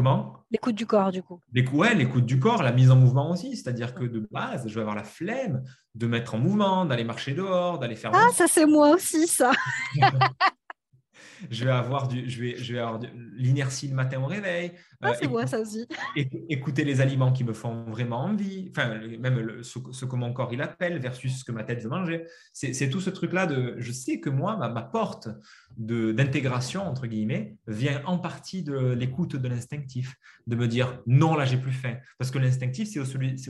[0.00, 0.46] Comment?
[0.50, 1.42] L'écoute du corps, du coup.
[1.74, 3.54] Ouais, l'écoute du corps, la mise en mouvement aussi.
[3.54, 5.62] C'est-à-dire que de base, je vais avoir la flemme
[5.94, 8.10] de mettre en mouvement, d'aller marcher dehors, d'aller faire.
[8.14, 9.52] Ah, ça, c'est moi aussi, ça.
[11.50, 12.98] je vais avoir du, je vais, je vais avoir
[13.36, 14.72] l'inertie le matin au réveil.
[15.02, 15.86] Ah, c'est moi ça aussi.
[16.50, 20.60] Écouter les aliments qui me font vraiment envie, enfin même ce, que mon corps il
[20.60, 22.26] appelle versus ce que ma tête veut manger.
[22.52, 25.28] C'est tout ce truc là de, je sais que moi ma, ma porte
[25.76, 31.46] d'intégration entre guillemets vient en partie de l'écoute de l'instinctif, de me dire non là
[31.46, 33.00] j'ai plus faim, parce que l'instinctif c'est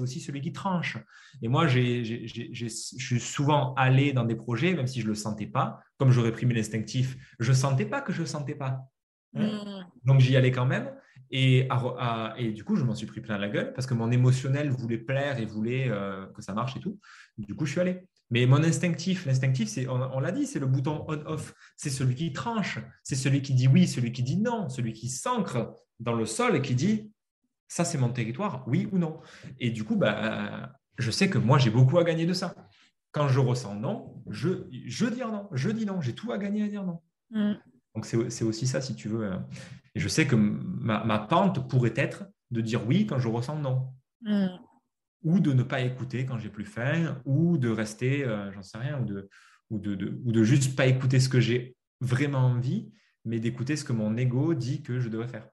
[0.01, 0.99] aussi celui qui tranche.
[1.43, 5.81] Et moi je suis souvent allé dans des projets même si je le sentais pas,
[5.99, 8.89] comme j'aurais pris l'instinctif, je sentais pas que je sentais pas.
[9.35, 9.47] Hein?
[9.47, 9.87] Mm.
[10.05, 10.91] Donc j'y allais quand même.
[11.31, 11.69] Et,
[12.55, 15.39] du coup, je m'en suis pris plein la gueule parce que mon émotionnel voulait plaire
[15.39, 16.99] et voulait euh, que ça marche et tout.
[17.39, 18.03] Du coup, je suis allé.
[18.31, 21.55] Mais mon instinctif, l'instinctif, c'est, on, l'a dit, c'est le bouton on-off.
[21.77, 22.79] C'est celui qui tranche.
[23.03, 26.57] C'est celui qui dit oui, celui qui dit non, celui qui s'ancre dans le sol
[26.57, 27.11] et qui dit
[27.69, 29.21] ça, c'est mon territoire, oui ou non.
[29.61, 32.55] Et du coup, bah, je sais que moi, j'ai beaucoup à gagner de ça.
[33.13, 36.65] Quand je ressens non, je, je dis non, je dis non, j'ai tout à gagner
[36.65, 37.01] à dire non.
[37.31, 37.55] Mm.
[37.95, 39.25] Donc c'est aussi ça, si tu veux.
[39.25, 39.37] Euh.
[39.95, 43.89] Et je sais que ma, pente pourrait être de dire oui quand je ressens non.
[44.23, 44.49] Mm.
[45.25, 48.79] Ou de ne pas écouter quand j'ai plus faim, ou de rester, euh, j'en sais
[48.79, 49.29] rien, ou de,
[49.69, 52.91] ou de, ou de juste pas écouter ce que j'ai vraiment envie,
[53.25, 55.49] mais d'écouter ce que mon ego dit que je devrais faire.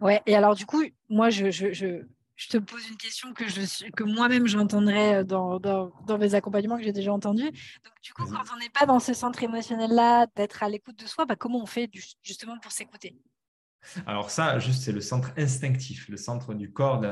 [0.00, 2.06] Ouais, et alors du coup, moi, je, je
[2.48, 6.76] te pose une question que, je, que moi-même j'entendrai euh, dans, dans, dans, mes accompagnements
[6.76, 7.50] que j'ai déjà entendus.
[7.50, 11.06] Donc, du coup, quand on n'est pas dans ce centre émotionnel-là, d'être à l'écoute de
[11.06, 11.90] soi, bah, comment on fait
[12.22, 13.16] justement pour s'écouter?
[14.06, 17.02] Alors ça, juste, c'est le centre instinctif, le centre du corps,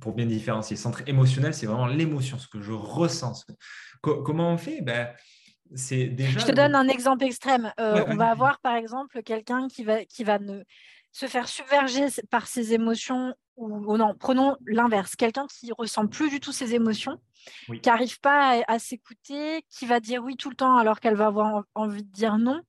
[0.00, 0.76] pour bien différencier.
[0.76, 3.44] Le centre émotionnel, c'est vraiment l'émotion, ce que je ressens.
[4.00, 4.82] comment on fait?
[4.82, 5.12] Ben,
[5.74, 7.72] c'est déjà Je te donne un exemple extrême.
[7.80, 10.62] Euh, on va avoir, par exemple, quelqu'un qui va, qui va ne,
[11.10, 16.40] se faire submerger par ses émotions ou, non, prenons l'inverse, quelqu'un qui ressent plus du
[16.40, 17.20] tout ses émotions,
[17.66, 21.26] qui n'arrive pas à, s'écouter, qui va dire oui tout le temps alors qu'elle va
[21.26, 22.60] avoir envie de dire non.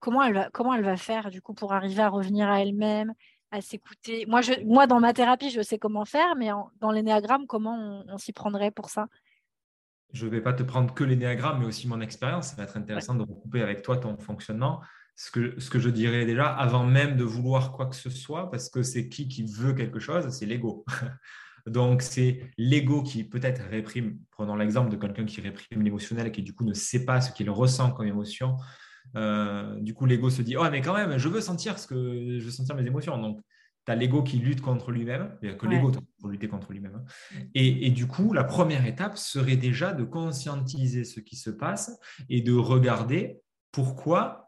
[0.00, 3.14] Comment elle va, comment elle va faire du coup pour arriver à revenir à elle-même,
[3.52, 4.26] à s'écouter?
[4.26, 8.18] Moi, je, moi, dans ma thérapie, je sais comment faire, mais dans l'énéagramme, comment on,
[8.18, 9.06] s'y prendrait pour ça?
[10.12, 12.48] Je ne vais pas te prendre que l'énéagramme, mais aussi mon expérience.
[12.48, 14.80] Ça va être intéressant de recouper avec toi ton fonctionnement
[15.14, 18.50] ce que, ce que je dirais déjà avant même de vouloir quoi que ce soit,
[18.50, 20.84] parce que c'est qui qui veut quelque chose C'est l'ego.
[21.66, 26.42] Donc, c'est l'ego qui peut-être réprime, prenons l'exemple de quelqu'un qui réprime l'émotionnel et qui
[26.42, 28.56] du coup ne sait pas ce qu'il ressent comme émotion.
[29.16, 32.38] Euh, du coup, l'ego se dit Oh, mais quand même, je veux sentir ce que
[32.38, 33.16] je veux sentir mes émotions.
[33.18, 33.40] Donc,
[33.84, 36.72] tu as l'ego qui lutte contre lui-même, il n'y a que l'ego pour lutter contre
[36.72, 36.96] lui-même.
[36.96, 37.38] Hein.
[37.54, 41.98] Et, et, du coup, la première étape serait déjà de conscientiser ce qui se passe
[42.28, 43.40] et de regarder
[43.72, 44.41] pourquoi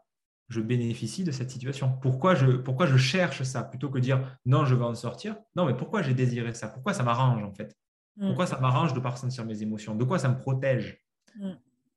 [0.47, 1.91] je bénéficie de cette situation.
[2.01, 5.35] Pourquoi je, pourquoi je cherche ça plutôt que dire non, je veux en sortir?
[5.55, 6.67] Non, mais pourquoi j'ai désiré ça?
[6.67, 7.75] Pourquoi ça m'arrange en fait?
[8.17, 8.27] Mm.
[8.27, 9.95] Pourquoi ça m'arrange de ne pas ressentir mes émotions?
[9.95, 11.03] De quoi ça me protège?
[11.39, 11.53] Mm.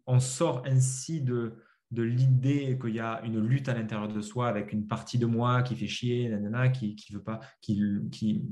[0.06, 4.48] On sort ainsi de, de l'idée qu'il y a une lutte à l'intérieur de soi
[4.48, 6.30] avec une partie de moi qui fait chier,
[6.74, 7.82] qui qui veut pas, qui,
[8.12, 8.42] qui,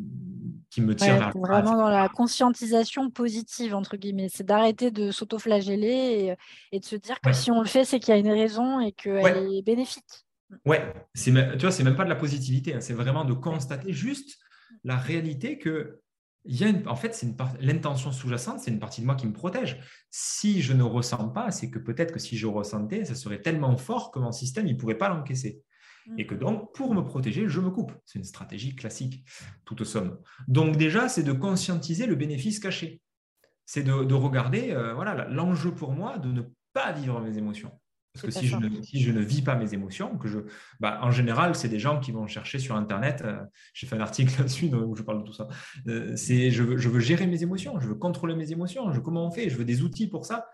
[0.71, 6.35] qui me tire vers Vraiment dans la conscientisation positive entre guillemets, c'est d'arrêter de s'auto-flageller
[6.73, 8.81] et, de se dire que si on le fait, c'est qu'il y a une raison
[8.81, 10.25] et qu'elle est bénéfique.
[10.65, 13.93] Ouais, c'est tu vois, c'est même pas de la positivité, hein, c'est vraiment de constater
[13.93, 14.39] juste
[14.85, 16.01] la réalité que
[16.49, 17.29] il y a en fait, c'est
[17.61, 19.81] l'intention sous-jacente, c'est une partie de moi qui me protège.
[20.11, 23.77] Si je ne ressens pas, c'est que peut-être que si je ressentais, ça serait tellement
[23.77, 25.63] fort que mon système ne pourrait pas l'encaisser.
[26.19, 27.93] Et que donc, pour me protéger, je me coupe.
[28.05, 29.25] C'est une stratégie classique,
[29.65, 30.19] toute somme.
[30.47, 33.01] Donc déjà, c'est de conscientiser le bénéfice caché.
[33.65, 36.43] C'est de, regarder, euh, voilà, l'enjeu pour moi de ne
[36.73, 37.73] pas vivre mes émotions.
[38.21, 40.39] Parce que si je, ne, si je, ne, vis pas mes émotions, que je,
[40.81, 43.23] bah, en général, c'est des gens qui vont chercher sur Internet.
[43.25, 43.43] Euh,
[43.75, 45.49] j'ai fait un article là-dessus où je parle de tout ça.
[45.89, 48.93] Euh, c'est je veux, je veux, gérer mes émotions, je veux contrôler mes émotions.
[48.93, 50.49] Je, comment on fait Je veux des outils pour ça.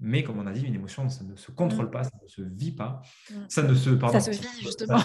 [0.00, 1.90] Mais comme on a dit, une émotion, ça ne se contrôle mm.
[1.90, 3.02] pas, ça ne se vit pas.
[3.30, 3.34] Mm.
[3.48, 4.98] Ça ne se, pardon, ça se vit justement.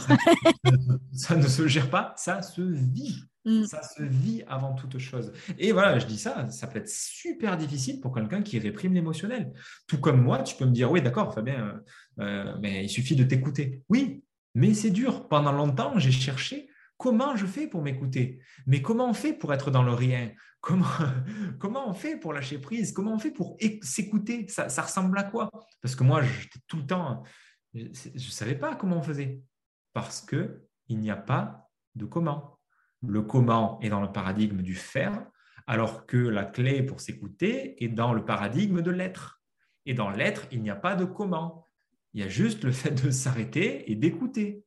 [1.14, 3.24] ça ne se gère pas, ça se vit.
[3.46, 3.66] Mm.
[3.66, 5.34] Ça se vit avant toute chose.
[5.58, 9.54] Et voilà, je dis ça, ça peut être super difficile pour quelqu'un qui réprime l'émotionnel.
[9.88, 11.82] Tout comme moi, tu peux me dire, oui, d'accord, Fabien,
[12.20, 13.82] euh, euh, mais il suffit de t'écouter.
[13.90, 14.24] Oui,
[14.56, 15.28] mais c'est dur.
[15.28, 18.40] Pendant longtemps, j'ai cherché comment je fais pour m'écouter.
[18.66, 20.32] Mais comment on fait pour être dans le rien?
[20.62, 20.86] Comment,
[21.60, 22.94] comment on fait pour lâcher prise?
[22.94, 24.48] Comment on fait pour s'écouter?
[24.48, 25.50] Ça, ça ressemble à quoi?
[25.82, 27.24] Parce que moi, j'étais tout le temps,
[27.74, 29.42] je ne savais pas comment on faisait.
[29.92, 32.58] Parce qu'il n'y a pas de comment.
[33.08, 35.26] Le comment est dans le paradigme du faire,
[35.68, 39.42] alors que la clé pour s'écouter est dans le paradigme de l'être.
[39.86, 41.66] Et dans l'être, il n'y a pas de comment.
[42.14, 44.64] Il y a juste le fait de s'arrêter et d'écouter.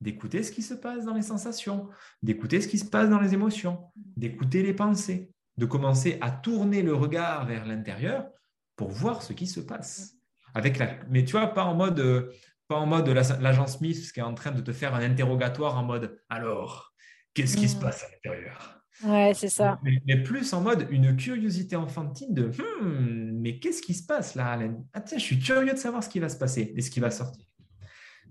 [0.00, 1.88] D'écouter ce qui se passe dans les sensations,
[2.22, 6.82] d'écouter ce qui se passe dans les émotions, d'écouter les pensées, de commencer à tourner
[6.82, 8.26] le regard vers l'intérieur
[8.74, 10.14] pour voir ce qui se passe.
[10.54, 10.96] Avec la...
[11.08, 12.32] Mais tu vois, pas en mode, euh,
[12.66, 15.84] Pas en mode l'agent Smith qui est en train de te faire un interrogatoire en
[15.84, 16.91] mode alors,
[17.34, 17.80] qu'est-ce qui se mm.
[17.80, 18.82] passe à l'intérieur?
[19.04, 19.80] Ouais, c'est ça.
[19.82, 24.52] Mais, plus en mode une curiosité enfantine de hmm, mais qu'est-ce qui se passe là,
[24.52, 24.76] Alain?
[24.92, 27.00] Ah tiens, je suis curieux de savoir ce qui va se passer et ce qui
[27.00, 27.44] va sortir.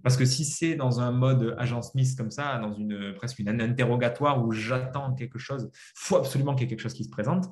[0.03, 3.49] Parce que si c'est dans un mode agent Smith comme ça, dans une presque une,
[3.49, 7.03] un interrogatoire où j'attends quelque chose, il faut absolument qu'il y ait quelque chose qui
[7.03, 7.47] se présente,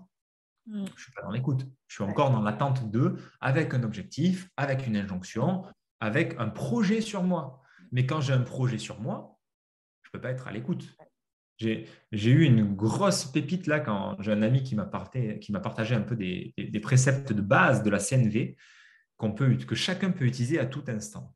[0.67, 0.85] mm.
[0.85, 1.65] je ne suis pas dans l'écoute.
[1.87, 5.63] Je suis encore dans l'attente de, avec un objectif, avec une injonction,
[5.99, 7.61] avec un projet sur moi.
[7.91, 9.39] Mais quand j'ai un projet sur moi,
[10.03, 10.95] je ne peux pas être à l'écoute.
[11.59, 16.15] J'ai eu une grosse pépite là quand j'ai un ami qui m'a partagé, un peu
[16.15, 18.55] des, préceptes de base de la CNV
[19.35, 21.35] peut, que chacun peut utiliser à tout instant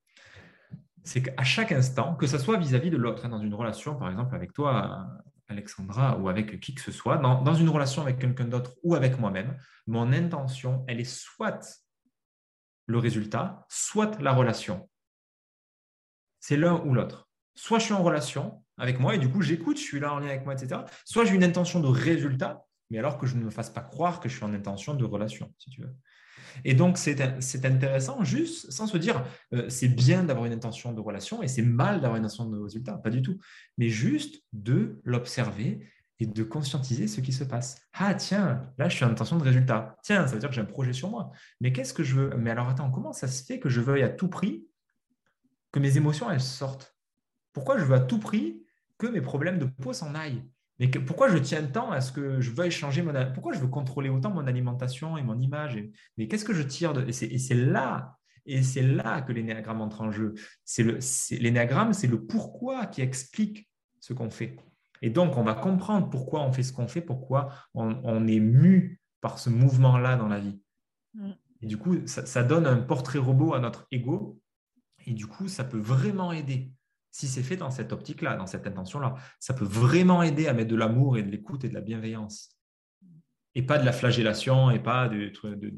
[1.04, 4.10] c'est qu'à chaque instant, que ce soit vis-à-vis de l'autre, hein, dans une relation, par
[4.10, 5.08] exemple avec toi,
[5.48, 9.20] Alexandra, ou avec qui que ce soit, dans, une relation avec quelqu'un d'autre ou avec
[9.20, 11.84] moi-même, mon intention, elle est soit
[12.86, 14.90] le résultat, soit la relation.
[16.40, 17.30] C'est l'un ou l'autre.
[17.56, 20.20] Soit je suis en relation avec moi et du coup j'écoute, je suis là en
[20.20, 20.82] lien avec moi, etc.
[21.06, 24.20] Soit j'ai une intention de résultat, mais alors que je ne me fasse pas croire
[24.20, 25.96] que je suis en intention de relation, si tu veux.
[26.66, 31.02] Et donc, c'est intéressant juste sans se dire euh, c'est bien d'avoir une intention de
[31.02, 33.40] relation et c'est mal d'avoir une intention de résultat, pas du tout.
[33.78, 35.88] Mais juste de l'observer
[36.20, 37.82] et de conscientiser ce qui se passe.
[37.94, 39.98] Ah tiens, là je suis en intention de résultat.
[40.04, 41.32] Tiens, ça veut dire que j'ai un projet sur moi.
[41.60, 42.38] Mais qu'est-ce que je veux?
[42.38, 44.68] Mais alors attends, comment ça se fait que je veuille à tout prix
[45.72, 46.96] que mes émotions elles sortent?
[47.52, 48.63] Pourquoi je veux à tout prix
[48.98, 50.44] que mes problèmes de peau s'en aillent
[50.80, 53.14] mais pourquoi je tiens tant à ce que je veuille changer mon...
[53.34, 55.82] Pourquoi je veux contrôler autant mon alimentation et mon image
[56.18, 57.06] Mais qu'est-ce que je tire de...
[57.08, 60.34] Et c'est là, et c'est là que l'énéagramme entre en jeu.
[61.32, 63.70] L'énéagramme, c'est le pourquoi qui explique
[64.00, 64.58] ce qu'on fait.
[65.02, 69.00] Et donc, on va comprendre pourquoi on fait ce qu'on fait, pourquoi on, est mu
[69.22, 70.60] par ce mouvement-là dans la vie.
[71.14, 71.32] Mm.
[71.62, 74.40] Et du coup, ça, ça donne un portrait robot à notre ego.
[75.06, 76.72] Et du coup, ça peut vraiment aider
[77.14, 80.72] si c'est fait dans cette optique-là, dans cette intention-là, ça peut vraiment aider à mettre
[80.72, 82.58] de l'amour et de l'écoute et de la bienveillance.
[83.54, 85.32] Et pas de la flagellation et pas du,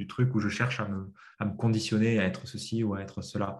[0.07, 1.11] truc où je cherche à me,
[1.57, 3.59] conditionner à être ceci ou à être cela.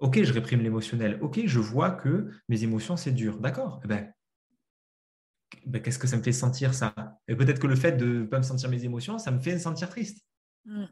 [0.00, 1.18] Ok, je réprime l'émotionnel.
[1.22, 3.38] Ok, je vois que mes émotions, c'est dur.
[3.38, 3.80] D'accord.
[3.84, 4.12] Eh ben,
[5.64, 6.94] ben, qu'est-ce que ça me fait sentir ça?
[7.26, 9.54] Et peut-être que le fait de ne pas me sentir mes émotions, ça me fait
[9.54, 10.22] me sentir triste.
[10.66, 10.84] Mm.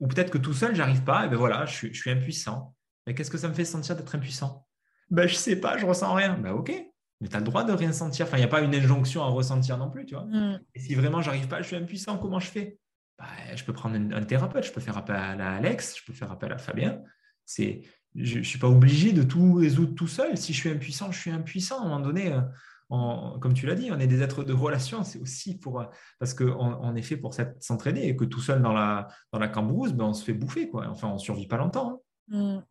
[0.00, 2.76] Ou peut-être que tout seul, j'arrive pas, et ben voilà, je suis, je suis impuissant.
[3.06, 4.66] Mais qu'est-ce que ça me fait sentir d'être impuissant?
[5.12, 6.38] Ben, je sais pas, je ressens rien.
[6.38, 6.72] Ben, ok,
[7.20, 8.26] mais tu as le droit de rien sentir.
[8.26, 10.24] Enfin, il n'y a pas une injonction à ressentir non plus, tu vois.
[10.24, 10.60] Mm.
[10.74, 12.78] Et si vraiment j'arrive pas, je suis impuissant, comment je fais?
[13.18, 16.32] Ben, Je peux prendre un, thérapeute, je peux faire appel à Alex, je peux faire
[16.32, 17.02] appel à Fabien.
[17.44, 17.82] C'est,
[18.14, 20.38] je ne suis pas obligé de tout résoudre tout seul.
[20.38, 21.80] Si je suis impuissant, je suis impuissant.
[21.80, 25.04] À un moment donné, euh, comme tu l'as dit, on est des êtres de relation.
[25.04, 25.84] C'est aussi pour
[26.20, 29.48] parce qu'on on est fait pour s'entraîner et que tout seul dans la dans la
[29.48, 30.88] cambrousse, ben, on se fait bouffer quoi.
[30.88, 32.02] Enfin, on survit pas longtemps.
[32.32, 32.56] Hein.
[32.56, 32.62] Mm.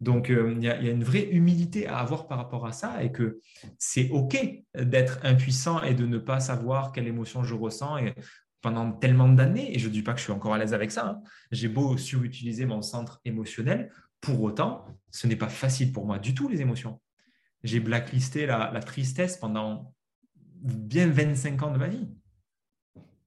[0.00, 3.12] Donc, euh, il y, a une vraie humilité à avoir par rapport à ça et
[3.12, 3.38] que
[3.78, 4.36] c'est OK
[4.74, 7.98] d'être impuissant et de ne pas savoir quelle émotion je ressens
[8.60, 9.74] pendant tellement d'années.
[9.74, 11.06] Et je ne dis pas que je suis encore à l'aise avec ça.
[11.06, 11.22] Hein.
[11.52, 13.92] J'ai beau surutiliser mon centre émotionnel.
[14.20, 17.00] Pour autant, ce n'est pas facile pour moi du tout, les émotions.
[17.62, 19.94] J'ai blacklisté la, tristesse pendant
[20.60, 22.08] bien 25 ans de ma vie.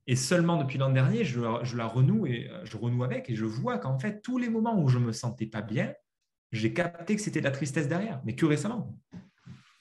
[0.05, 3.45] Et seulement depuis l'an dernier, je, je, la renoue et je renoue avec et je
[3.45, 5.93] vois qu'en fait, tous les moments où je me sentais pas bien,
[6.51, 8.95] j'ai capté que c'était de la tristesse derrière, mais que récemment.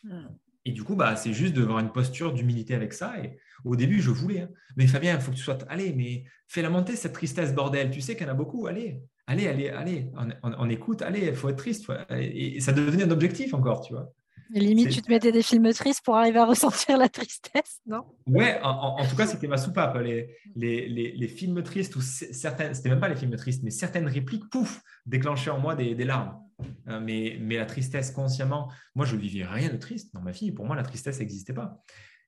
[0.05, 0.29] Hmm.
[0.67, 3.15] Et du coup, bah, c'est juste d'avoir une posture d'humilité avec ça.
[3.23, 4.41] Et au début, je voulais.
[4.41, 4.49] Hein.
[4.77, 5.57] Mais Fabien, il faut que tu sois.
[5.69, 7.91] Allez, mais fais-la monter, cette tristesse, bordel.
[7.91, 8.67] Tu sais qu'il y en a beaucoup.
[8.67, 10.11] Allez, allez, allez, allez.
[10.43, 11.89] On, écoute, allez, il faut être triste.
[12.11, 14.13] Et ça devenait un objectif encore, tu vois.
[14.51, 18.03] limite, tu te mettais des films tristes pour arriver à ressentir la tristesse, non?
[18.27, 19.97] Ouais, en, tout cas, c'était ma soupape.
[19.99, 24.09] Les, les, les, films tristes, ou certaines, c'était même pas les films tristes, mais certaines
[24.09, 26.41] répliques, pouf, déclenchaient en moi des, des larmes.
[26.89, 30.31] Euh, mais, mais la tristesse consciemment, moi, je ne vivais rien de triste dans ma
[30.31, 30.53] vie.
[30.53, 31.83] Pour moi, la tristesse n'existait pas.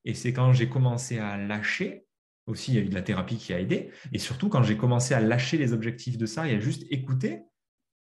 [0.05, 2.07] Et c'est quand j'ai commencé à lâcher,
[2.47, 3.91] aussi, il y a eu de la thérapie qui a aidé.
[4.13, 7.43] Et surtout, quand j'ai commencé à lâcher les objectifs de ça et à juste écouter,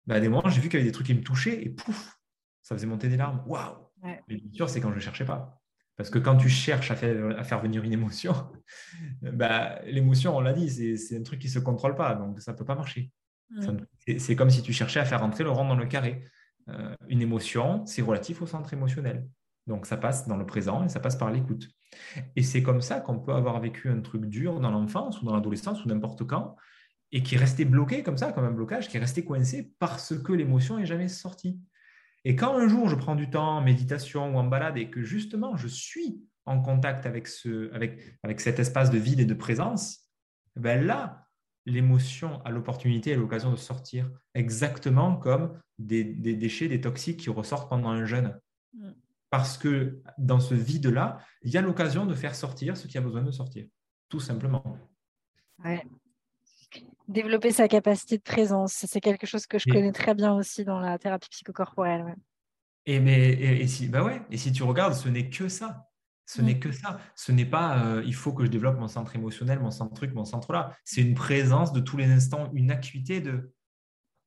[0.07, 2.19] bah, des moments, j'ai vu qu'il y avait des trucs qui me touchaient et pouf,
[2.63, 3.43] ça faisait monter des larmes.
[3.47, 5.61] Waouh Mais bien sûr, c'est quand je ne cherchais pas.
[5.97, 8.35] Parce que quand tu cherches à faire, à faire venir une émotion,
[9.23, 12.15] bah, l'émotion, on l'a dit, c'est un truc qui ne se contrôle pas.
[12.15, 13.13] Donc, ça ne peut pas marcher.
[14.19, 16.25] C'est comme si tu cherchais à faire rentrer le rond dans le carré.
[16.69, 19.27] Euh, une émotion, c'est relatif au centre émotionnel.
[19.67, 21.69] Donc ça passe dans le présent et ça passe par l'écoute.
[22.37, 25.35] Et c'est comme ça qu'on peut avoir vécu un truc dur dans l'enfance ou dans
[25.35, 26.57] l'adolescence ou n'importe quand
[27.13, 30.19] et qui est resté bloqué comme ça, comme un blocage, qui est resté coincé parce
[30.19, 31.61] que l'émotion n'est jamais sortie.
[32.25, 35.03] Et quand un jour je prends du temps en méditation ou en balade et que
[35.03, 39.35] justement je suis en contact avec, ce, avec, avec cet espace de vide et de
[39.35, 40.11] présence,
[40.57, 41.24] ben là,
[41.67, 47.69] l'émotion a l'opportunité et l'occasion de sortir, exactement comme des, déchets, des toxiques qui ressortent
[47.69, 48.39] pendant un jeûne.
[48.75, 48.91] Mm.
[49.31, 53.01] Parce que dans ce vide-là, il y a l'occasion de faire sortir ce qui a
[53.01, 53.67] besoin de sortir,
[54.09, 54.79] tout simplement.
[57.09, 60.79] Développer sa capacité de présence, c'est quelque chose que je connais très bien aussi dans
[60.79, 62.15] la thérapie psychocorporelle.
[62.87, 65.91] Et, mais, et, si, bah ouais, et si tu regardes, ce n'est que ça.
[66.27, 66.61] Ce n'est mm.
[66.61, 66.99] que ça.
[67.15, 70.15] Ce n'est pas euh, il faut que je développe mon centre émotionnel, mon centre truc,
[70.15, 70.77] mon centre là.
[70.85, 73.53] C'est une présence de tous les instants, une acuité de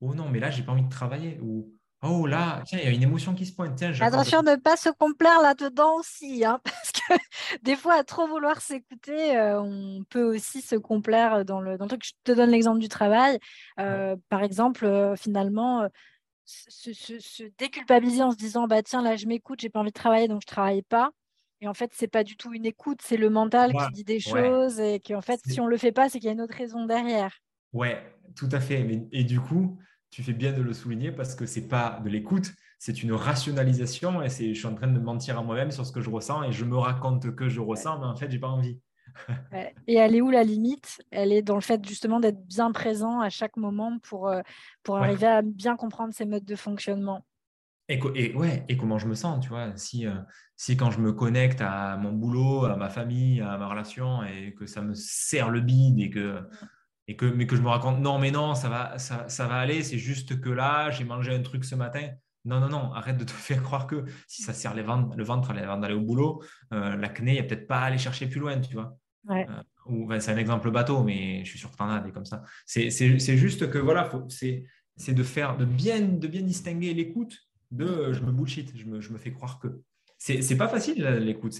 [0.01, 1.39] oh non, mais là, j'ai pas envie de travailler.
[1.41, 3.81] Ou oh là, tiens, il y a une émotion qui se pointe.
[3.81, 7.13] Attention de ne pas se complaire là-dedans aussi, hein, parce que
[7.63, 11.85] des fois, à trop vouloir s'écouter, euh, on peut aussi se complaire dans le, dans
[11.85, 12.05] le truc.
[12.05, 13.39] Je te donne l'exemple du travail.
[13.79, 15.87] Euh, par exemple, finalement.
[16.49, 20.29] Se, déculpabiliser en se disant bah tiens là je m'écoute j'ai pas envie de travailler
[20.29, 21.11] donc je travaille pas
[21.61, 24.19] et en fait, c'est pas du tout une écoute, c'est le mental qui dit des
[24.19, 26.55] choses et qu'en fait, si on le fait pas, c'est qu'il y a une autre
[26.55, 27.39] raison derrière.
[27.73, 28.01] Ouais,
[28.35, 29.07] tout à fait.
[29.11, 29.77] et du coup,
[30.09, 34.21] tu fais bien de le souligner parce que c'est pas de l'écoute, c'est une rationalisation
[34.21, 36.43] et c'est je suis en train de mentir à moi-même sur ce que je ressens
[36.43, 38.79] et je me raconte que je ressens, mais en fait, j'ai pas envie.
[39.87, 41.01] Et elle est où la limite?
[41.11, 44.41] Elle est dans le fait justement d'être bien présent à chaque moment pour, euh,
[44.83, 47.25] pour arriver à bien comprendre ses modes de fonctionnement.
[47.89, 49.71] Et, ouais, et comment je me sens, tu vois.
[49.77, 50.15] Si, euh,
[50.57, 54.53] si quand je me connecte à mon boulot, à ma famille, à ma relation, et
[54.53, 56.41] que ça me serre le bide, et que,
[57.07, 59.55] et que, mais que je me raconte, non, mais non, ça va, ça, ça va
[59.55, 62.09] aller, c'est juste que là, j'ai mangé un truc ce matin.
[62.43, 65.23] Non, non, non, arrête de te faire croire que si ça serre les ventres, le
[65.23, 66.43] ventre avant d'aller au boulot,
[66.73, 68.97] euh, l'acné, il n'y a peut-être pas à aller chercher plus loin, tu vois.
[69.29, 69.47] Ouais.
[69.49, 72.25] Euh, c'est un exemple bateau, mais je suis sûr que tu en as des comme
[72.25, 72.43] ça.
[72.65, 78.13] C'est juste que voilà, c'est de faire, de bien, de bien distinguer l'écoute de euh,
[78.13, 79.81] je me bullshit, je me, je me fais croire que.
[80.19, 81.53] C'est pas facile l'écoute,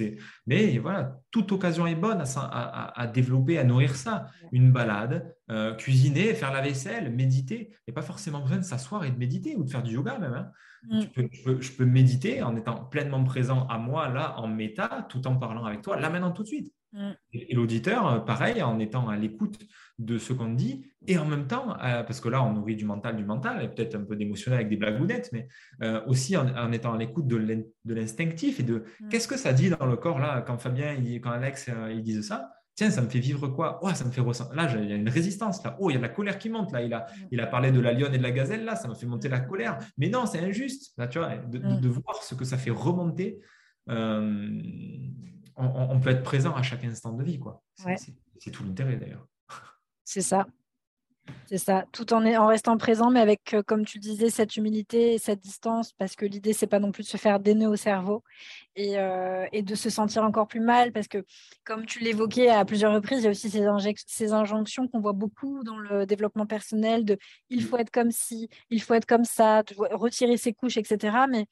[0.48, 4.32] mais voilà, toute occasion est bonne à, à, développer, à nourrir ça.
[4.52, 7.70] Une balade, euh, cuisiner, faire la vaisselle, méditer.
[7.70, 9.94] Il n'y a pas forcément besoin de s'asseoir et de méditer ou de faire du
[9.94, 10.34] yoga même.
[10.34, 10.52] Hein.
[10.90, 11.02] Mm.
[11.02, 15.28] je, peux, je, peux, méditer en étant pleinement présent à moi, là, en méta, tout
[15.28, 16.74] en parlant avec toi, là maintenant, tout de suite.
[16.94, 17.12] Mm.
[17.34, 19.60] Et, l'auditeur, euh, pareil, en étant à l'écoute
[20.00, 22.86] de ce qu'on dit, et en même temps, euh, parce que là, on nourrit du
[22.86, 25.48] mental, du mental, et peut-être un peu d'émotionnel avec des blagounettes, mais
[25.82, 29.10] euh, aussi en, étant à l'écoute de l'instinctif et de mm.
[29.10, 32.28] qu'est-ce que ça dit dans le corps, là, quand Fabien, il, quand Alex, ils disent
[32.28, 33.80] ça, tiens, ça me fait vivre quoi?
[33.82, 34.56] Oh, ça me fait ressentir.
[34.56, 35.64] Là, il y a une résistance.
[35.64, 36.72] Là, oh, il y a de la colère qui monte.
[36.72, 37.28] Là, il a, mm.
[37.32, 38.66] il a parlé de la lionne et de la gazelle.
[38.66, 39.80] Là, ça me fait monter la colère.
[39.98, 40.94] Mais non, c'est injuste.
[40.98, 43.40] Là, tu vois, de, voir ce que ça fait remonter
[45.58, 47.40] on, peut être présent à chaque instant de vie.
[47.40, 47.64] quoi.
[48.40, 49.28] C'est tout l'intérêt d'ailleurs.
[50.04, 50.48] C'est ça.
[51.46, 55.14] C'est ça, tout en, en restant présent, mais avec, euh, comme tu disais, cette humilité
[55.14, 57.70] et cette distance, parce que l'idée, c'est pas non plus de se faire des nœuds
[57.70, 58.24] au cerveau
[58.76, 61.26] et, euh, de se sentir encore plus mal, parce que,
[61.66, 63.66] comme tu l'évoquais à plusieurs reprises, il y a aussi ces,
[64.08, 67.18] ces injonctions qu'on voit beaucoup dans le développement personnel de
[67.50, 71.18] il faut être comme ci, il faut être comme ça, retirer ses couches, etc.
[71.30, 71.48] Mais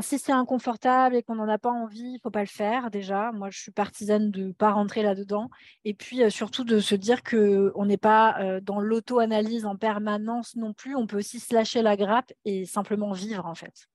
[0.00, 2.90] Si c'est inconfortable et qu'on n'en a pas envie, il ne faut pas le faire
[2.90, 3.32] déjà.
[3.32, 5.50] Moi, je suis partisane de ne pas rentrer là-dedans.
[5.84, 10.56] Et puis euh, surtout de se dire qu'on n'est pas euh, dans l'auto-analyse en permanence
[10.56, 10.96] non plus.
[10.96, 13.88] On peut aussi se lâcher la grappe et simplement vivre en fait.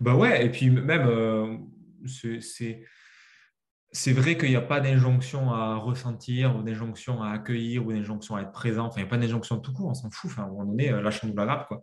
[0.00, 1.56] Bah ouais, et puis même, euh,
[2.06, 2.84] c'est
[3.94, 8.36] c'est vrai qu'il n'y a pas d'injonction à ressentir, ou d'injonction à accueillir, ou d'injonction
[8.36, 8.86] à être présent.
[8.86, 10.30] Enfin, il n'y a pas d'injonction tout court, on s'en fout.
[10.30, 11.74] Enfin, à un moment donné, euh, lâchons-nous la grappe.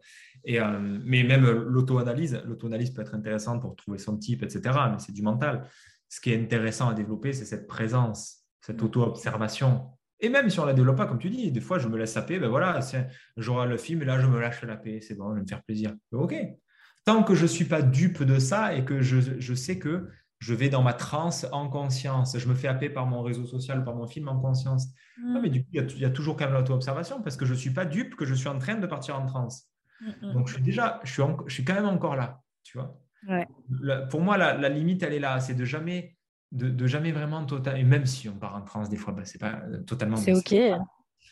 [0.44, 4.62] Et, euh, mais même l'auto-analyse, l'auto-analyse peut être intéressante pour trouver son type, etc.
[4.92, 5.68] Mais c'est du mental.
[6.08, 9.92] Ce qui est intéressant à développer, c'est cette présence, cette auto-observation.
[10.20, 11.96] Et même si on ne la développe pas, comme tu dis, des fois, je me
[11.96, 12.80] laisse saper, ben voilà,
[13.38, 15.00] j'aurai le film et là, je me lâche la paix.
[15.00, 15.94] C'est bon, je vais me faire plaisir.
[16.12, 16.34] OK.
[17.06, 20.10] Tant que je ne suis pas dupe de ça et que je, je sais que
[20.40, 22.38] je vais dans ma transe en conscience.
[22.38, 24.88] Je me fais appeler par mon réseau social, par mon film en conscience.
[25.18, 25.40] Mm.
[25.42, 27.72] mais du coup, il y, a toujours quand même l'auto-observation parce que je ne suis
[27.72, 29.68] pas dupe que je suis en train de partir en transe.
[30.02, 30.34] Mm, mm.
[30.34, 32.98] Donc, je suis déjà, je suis, je suis quand même encore là, tu vois.
[34.10, 35.42] pour moi, la, limite, elle est là.
[35.42, 36.16] C'est de jamais,
[36.54, 37.78] de, jamais vraiment total.
[37.78, 40.16] Et même si on part en transe des fois, bah, c'est pas euh, totalement.
[40.16, 40.56] C'est OK.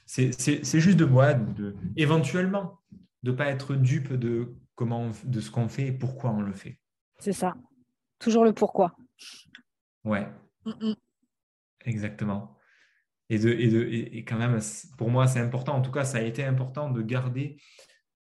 [0.05, 2.79] C'est juste de moi, de, éventuellement,
[3.23, 6.53] de ne pas être dupe de, comment, de ce qu'on fait et pourquoi on le
[6.53, 6.79] fait.
[7.19, 7.55] C'est ça.
[8.19, 8.95] Toujours le pourquoi.
[10.03, 10.27] Ouais.
[11.85, 12.57] Exactement.
[13.29, 14.59] Et, de, et, de, et, quand même,
[14.97, 15.75] pour moi, c'est important.
[15.75, 17.57] En tout cas, ça a été important de garder,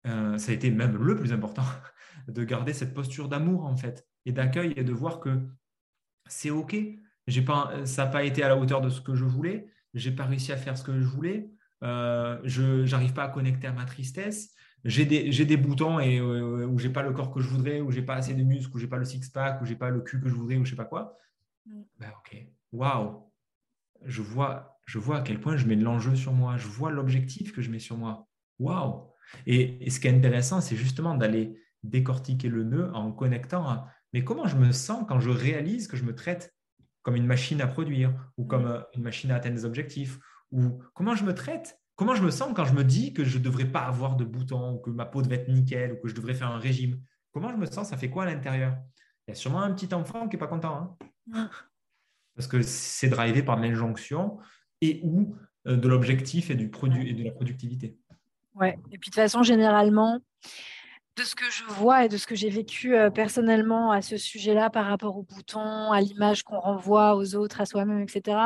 [0.05, 1.63] euh, ça a été même le plus important,
[2.27, 5.47] de garder cette posture d'amour, en fait, et d'accueil et de voir que
[6.27, 6.75] c'est OK.
[7.45, 9.67] Pas, ça n'a pas été à la hauteur de ce que je voulais.
[9.93, 11.47] J'ai pas réussi à faire ce que je voulais.
[11.83, 14.55] Euh, je n'arrive pas à connecter à ma tristesse
[14.85, 17.91] j'ai des, des, boutons et euh, où j'ai pas le corps que je voudrais, où
[17.91, 20.19] j'ai pas assez de muscles, où j'ai pas le six-pack, où j'ai pas le cul
[20.19, 21.17] que je voudrais, ou je sais pas quoi.
[21.65, 21.81] Mm.
[21.99, 23.31] Ben, ok, waouh,
[24.05, 26.91] je vois, je vois à quel point je mets de l'enjeu sur moi, je vois
[26.91, 28.27] l'objectif que je mets sur moi.
[28.59, 29.09] Waouh
[29.45, 34.23] et, ce qui est intéressant, c'est justement d'aller décortiquer le nœud en connectant à mais
[34.23, 36.53] comment je me sens quand je réalise que je me traite
[37.03, 40.19] comme une machine à produire ou comme euh, une machine à atteindre des objectifs
[40.51, 43.37] ou comment je me traite Comment je me sens quand je me dis que je
[43.37, 46.07] ne devrais pas avoir de boutons, ou que ma peau devrait être nickel, ou que
[46.07, 46.97] je devrais faire un régime?
[47.33, 47.89] Comment je me sens?
[47.89, 48.77] Ça fait quoi à l'intérieur?
[49.27, 50.97] Il y a sûrement un petit enfant qui n'est pas content.
[51.33, 51.49] Hein.
[52.37, 54.37] Parce que c'est drivé par l'injonction
[54.79, 55.35] et ou
[55.67, 57.97] euh, de l'objectif et, du produit, et de la productivité.
[58.55, 58.79] Ouais.
[58.93, 60.21] Et puis de toute façon, généralement,
[61.15, 64.17] de ce que je vois et de ce que j'ai vécu euh, personnellement à ce
[64.17, 68.37] sujet-là par rapport aux boutons, à l'image qu'on renvoie aux autres, à soi-même, etc.,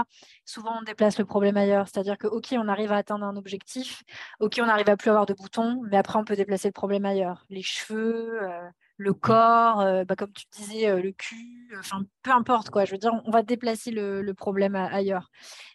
[0.45, 1.87] souvent on déplace le problème ailleurs.
[1.87, 4.03] C'est-à-dire que, OK, on arrive à atteindre un objectif,
[4.39, 7.05] OK, on n'arrive à plus avoir de boutons, mais après on peut déplacer le problème
[7.05, 7.45] ailleurs.
[7.49, 8.67] Les cheveux, euh,
[8.97, 12.85] le corps, euh, bah, comme tu disais, le cul, enfin peu importe quoi.
[12.85, 15.29] Je veux dire, on va déplacer le, problème ailleurs.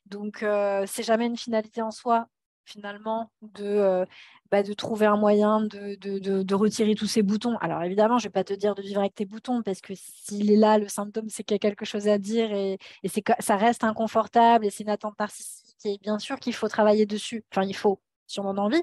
[0.07, 0.45] Donc,
[0.87, 2.27] c'est jamais une finalité en soi
[2.65, 4.05] finalement de
[4.51, 7.57] bah, de trouver un moyen de, retirer tous ces boutons.
[7.59, 9.93] Alors évidemment, je ne vais pas te dire de vivre avec tes boutons, parce que
[9.95, 13.09] s'il est là, le symptôme, c'est qu'il y a quelque chose à dire et, et
[13.41, 15.77] ça reste inconfortable et c'est une attente narcissique.
[15.85, 17.45] Et bien sûr qu'il faut travailler dessus.
[17.53, 18.83] Enfin, il faut, si on en a envie.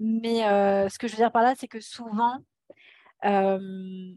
[0.00, 2.38] Mais euh, ce que je veux dire par là, c'est que souvent,
[3.24, 4.12] euh,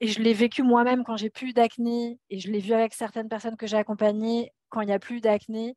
[0.00, 3.28] et je l'ai vécu moi-même quand j'ai plus d'acné, et je l'ai vu avec certaines
[3.28, 5.76] personnes que j'ai accompagnées, quand il n'y a plus d'acné,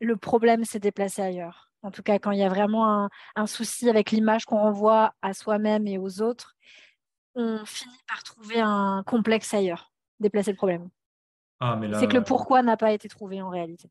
[0.00, 3.88] le problème s'est déplacé ailleurs en tout cas quand il y a vraiment un, souci
[3.88, 6.56] avec l'image qu'on renvoie à soi-même et aux autres,
[7.34, 10.88] on finit par trouver un complexe ailleurs, déplacer le problème.
[11.60, 13.90] Ah, c'est que le pourquoi n'a pas été trouvé en réalité.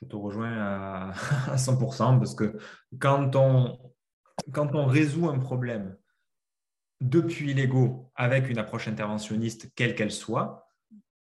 [0.00, 1.12] Je te rejoins à,
[1.56, 2.58] 100% parce que
[2.98, 3.78] quand on,
[4.52, 5.96] quand on résout un problème
[7.00, 10.63] depuis l'ego avec une approche interventionniste, quelle qu'elle soit,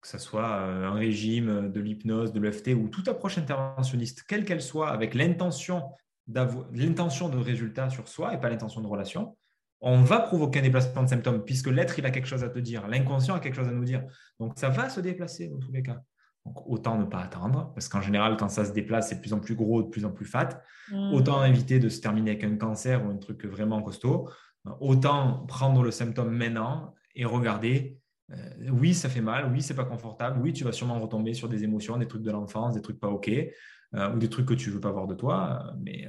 [0.05, 4.44] que ce soit euh, un régime, de l'hypnose, de l'EFT ou toute approche interventionniste, quelle
[4.44, 5.82] qu'elle soit, avec l'intention
[6.26, 9.36] l'intention de résultat sur soi et pas l'intention de relation,
[9.81, 12.59] on va provoquer un déplacement de symptômes puisque l'être, il a quelque chose à te
[12.59, 14.02] dire, l'inconscient a quelque chose à nous dire.
[14.40, 16.01] Donc, ça va se déplacer dans tous les cas.
[16.47, 19.32] Donc, autant ne pas attendre, parce qu'en général, quand ça se déplace, c'est de plus
[19.32, 20.62] en plus gros, de plus en plus fat.
[20.90, 21.12] Mmh.
[21.12, 24.31] Autant éviter de se terminer avec un cancer ou un truc vraiment costaud.
[24.81, 27.98] Autant prendre le symptôme maintenant et regarder
[28.33, 31.49] euh, oui, ça fait mal, oui, c'est pas confortable, oui, tu vas sûrement retomber sur
[31.49, 34.55] des émotions, des trucs de l'enfance, des trucs pas OK, euh, ou des trucs que
[34.55, 36.07] tu veux pas voir de toi, euh, mais,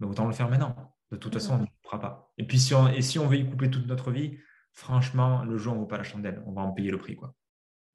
[0.00, 0.94] autant le faire maintenant.
[1.10, 2.32] De toute façon, on ne le fera pas.
[2.38, 4.38] Et puis, si on, et si on veut y couper toute notre vie,
[4.72, 6.42] franchement, le jeu, on ne vaut pas la chandelle.
[6.46, 7.16] On va en payer le prix.
[7.16, 7.34] Quoi.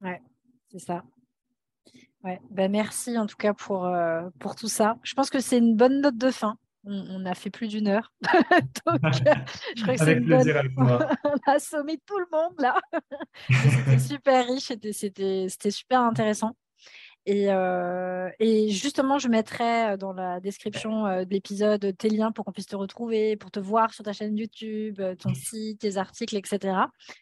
[0.02, 0.20] Ouais,
[0.70, 1.02] c'est ça.
[2.24, 2.40] Ouais.
[2.50, 3.88] Ben, merci en tout cas pour,
[4.40, 4.96] pour tout ça.
[5.02, 8.12] Je pense que c'est une bonne note de fin on, a fait plus d'une heure.
[8.86, 9.00] Donc,
[9.76, 10.70] je crois que c'est une bonne...
[10.76, 12.80] on a assommé tout le monde là.
[13.48, 16.54] c'était super riche, c'était super intéressant.
[17.26, 22.32] Et, euh, et, justement, je mettrai euh, dans la description euh, de l'épisode tes liens
[22.32, 25.96] pour qu'on puisse te retrouver, pour te voir sur ta chaîne YouTube, ton site, tes
[25.96, 26.76] articles, etc.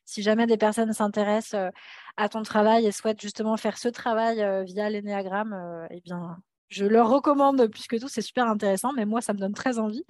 [0.05, 1.71] Si jamais des personnes s'intéressent
[2.17, 6.37] à ton travail et souhaitent justement faire ce travail via l'énéagramme, eh bien,
[6.73, 9.79] je leur recommande plus que tout, c'est super intéressant, mais moi, ça me donne très
[9.79, 10.05] envie.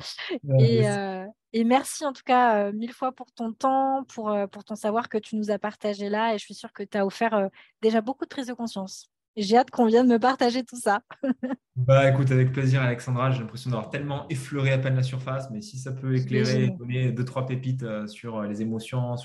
[0.48, 4.64] Euh, et, merci en tout cas euh, mille fois pour ton temps, pour, euh, pour
[4.64, 6.34] ton savoir que tu nous as partagé là.
[6.34, 7.50] Et je suis sûre que tu as offert
[7.82, 9.10] déjà beaucoup de prise de conscience.
[9.36, 11.00] J'ai hâte qu'on vienne me partager tout ça.
[11.76, 15.62] bah écoute, avec plaisir Alexandra, j'ai l'impression d'avoir tellement effleuré à peine la surface, mais
[15.62, 19.16] si ça peut éclairer, donner deux, trois pépites sur les émotions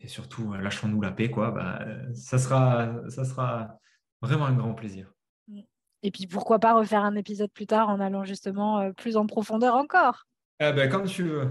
[0.00, 3.78] et surtout lâchons-nous la paix, quoi, bah, ça, sera, ça sera
[4.22, 5.14] vraiment un grand plaisir.
[6.04, 9.26] Et puis pourquoi pas refaire un épisode plus tard en allant justement euh, plus en
[9.26, 10.26] profondeur encore.
[10.60, 11.50] Eh ben, comme tu veux.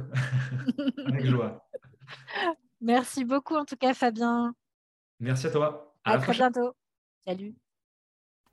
[1.07, 1.67] Avec joie.
[2.79, 4.53] Merci beaucoup en tout cas Fabien.
[5.19, 5.95] Merci à toi.
[6.05, 6.75] À, très bientôt.
[7.25, 7.55] Salut.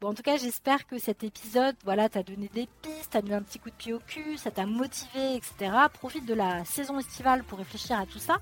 [0.00, 3.34] Bon, en tout cas, j'espère que cet épisode, voilà, t'a donné des pistes, t'a mis
[3.34, 5.72] un petit coup de pied au cul, ça t'a motivé, etc.
[5.92, 8.38] Profite de la saison estivale pour réfléchir à tout ça.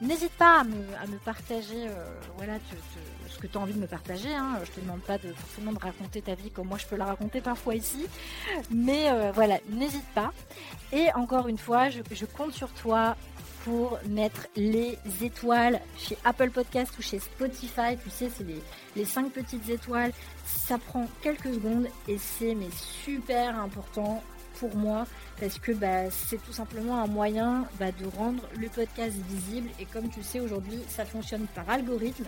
[0.00, 2.06] N'hésite pas à me, partager euh,
[2.36, 2.54] voilà,
[3.28, 4.32] ce que tu as envie de me partager.
[4.32, 4.60] Hein.
[4.64, 7.06] Je ne te demande pas forcément de raconter ta vie comme moi je peux la
[7.06, 8.06] raconter parfois ici.
[8.70, 10.32] Mais euh, voilà, n'hésite pas.
[10.92, 13.16] Et encore une fois, je, compte sur toi
[13.64, 17.96] pour mettre les étoiles chez Apple Podcast ou chez Spotify.
[18.02, 18.62] Tu sais, c'est les,
[18.94, 20.12] les 5 petites étoiles.
[20.44, 24.22] Ça prend quelques secondes et c'est super important
[24.60, 25.06] pour moi
[25.40, 29.70] parce que bah, c'est tout simplement un moyen bah, de rendre le podcast visible.
[29.80, 32.26] Et comme tu sais aujourd'hui ça fonctionne par algorithme.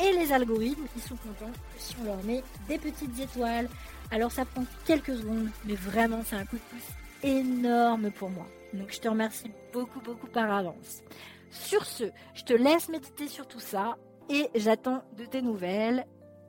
[0.00, 3.68] Et les algorithmes ils sont contents si on leur met des petites étoiles.
[4.10, 8.46] Alors ça prend quelques secondes mais vraiment c'est un coup de pouce énorme pour moi.
[8.72, 11.02] Donc je te remercie beaucoup beaucoup par avance.
[11.50, 12.04] Sur ce
[12.34, 13.96] je te laisse méditer sur tout ça
[14.28, 16.06] et j'attends de tes nouvelles.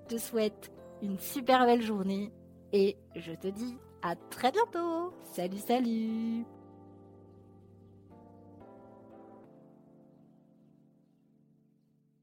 [0.10, 0.72] Je te souhaite
[1.02, 2.32] une super belle journée
[2.72, 5.14] Et je te dis à très bientôt.
[5.24, 6.46] Salut, salut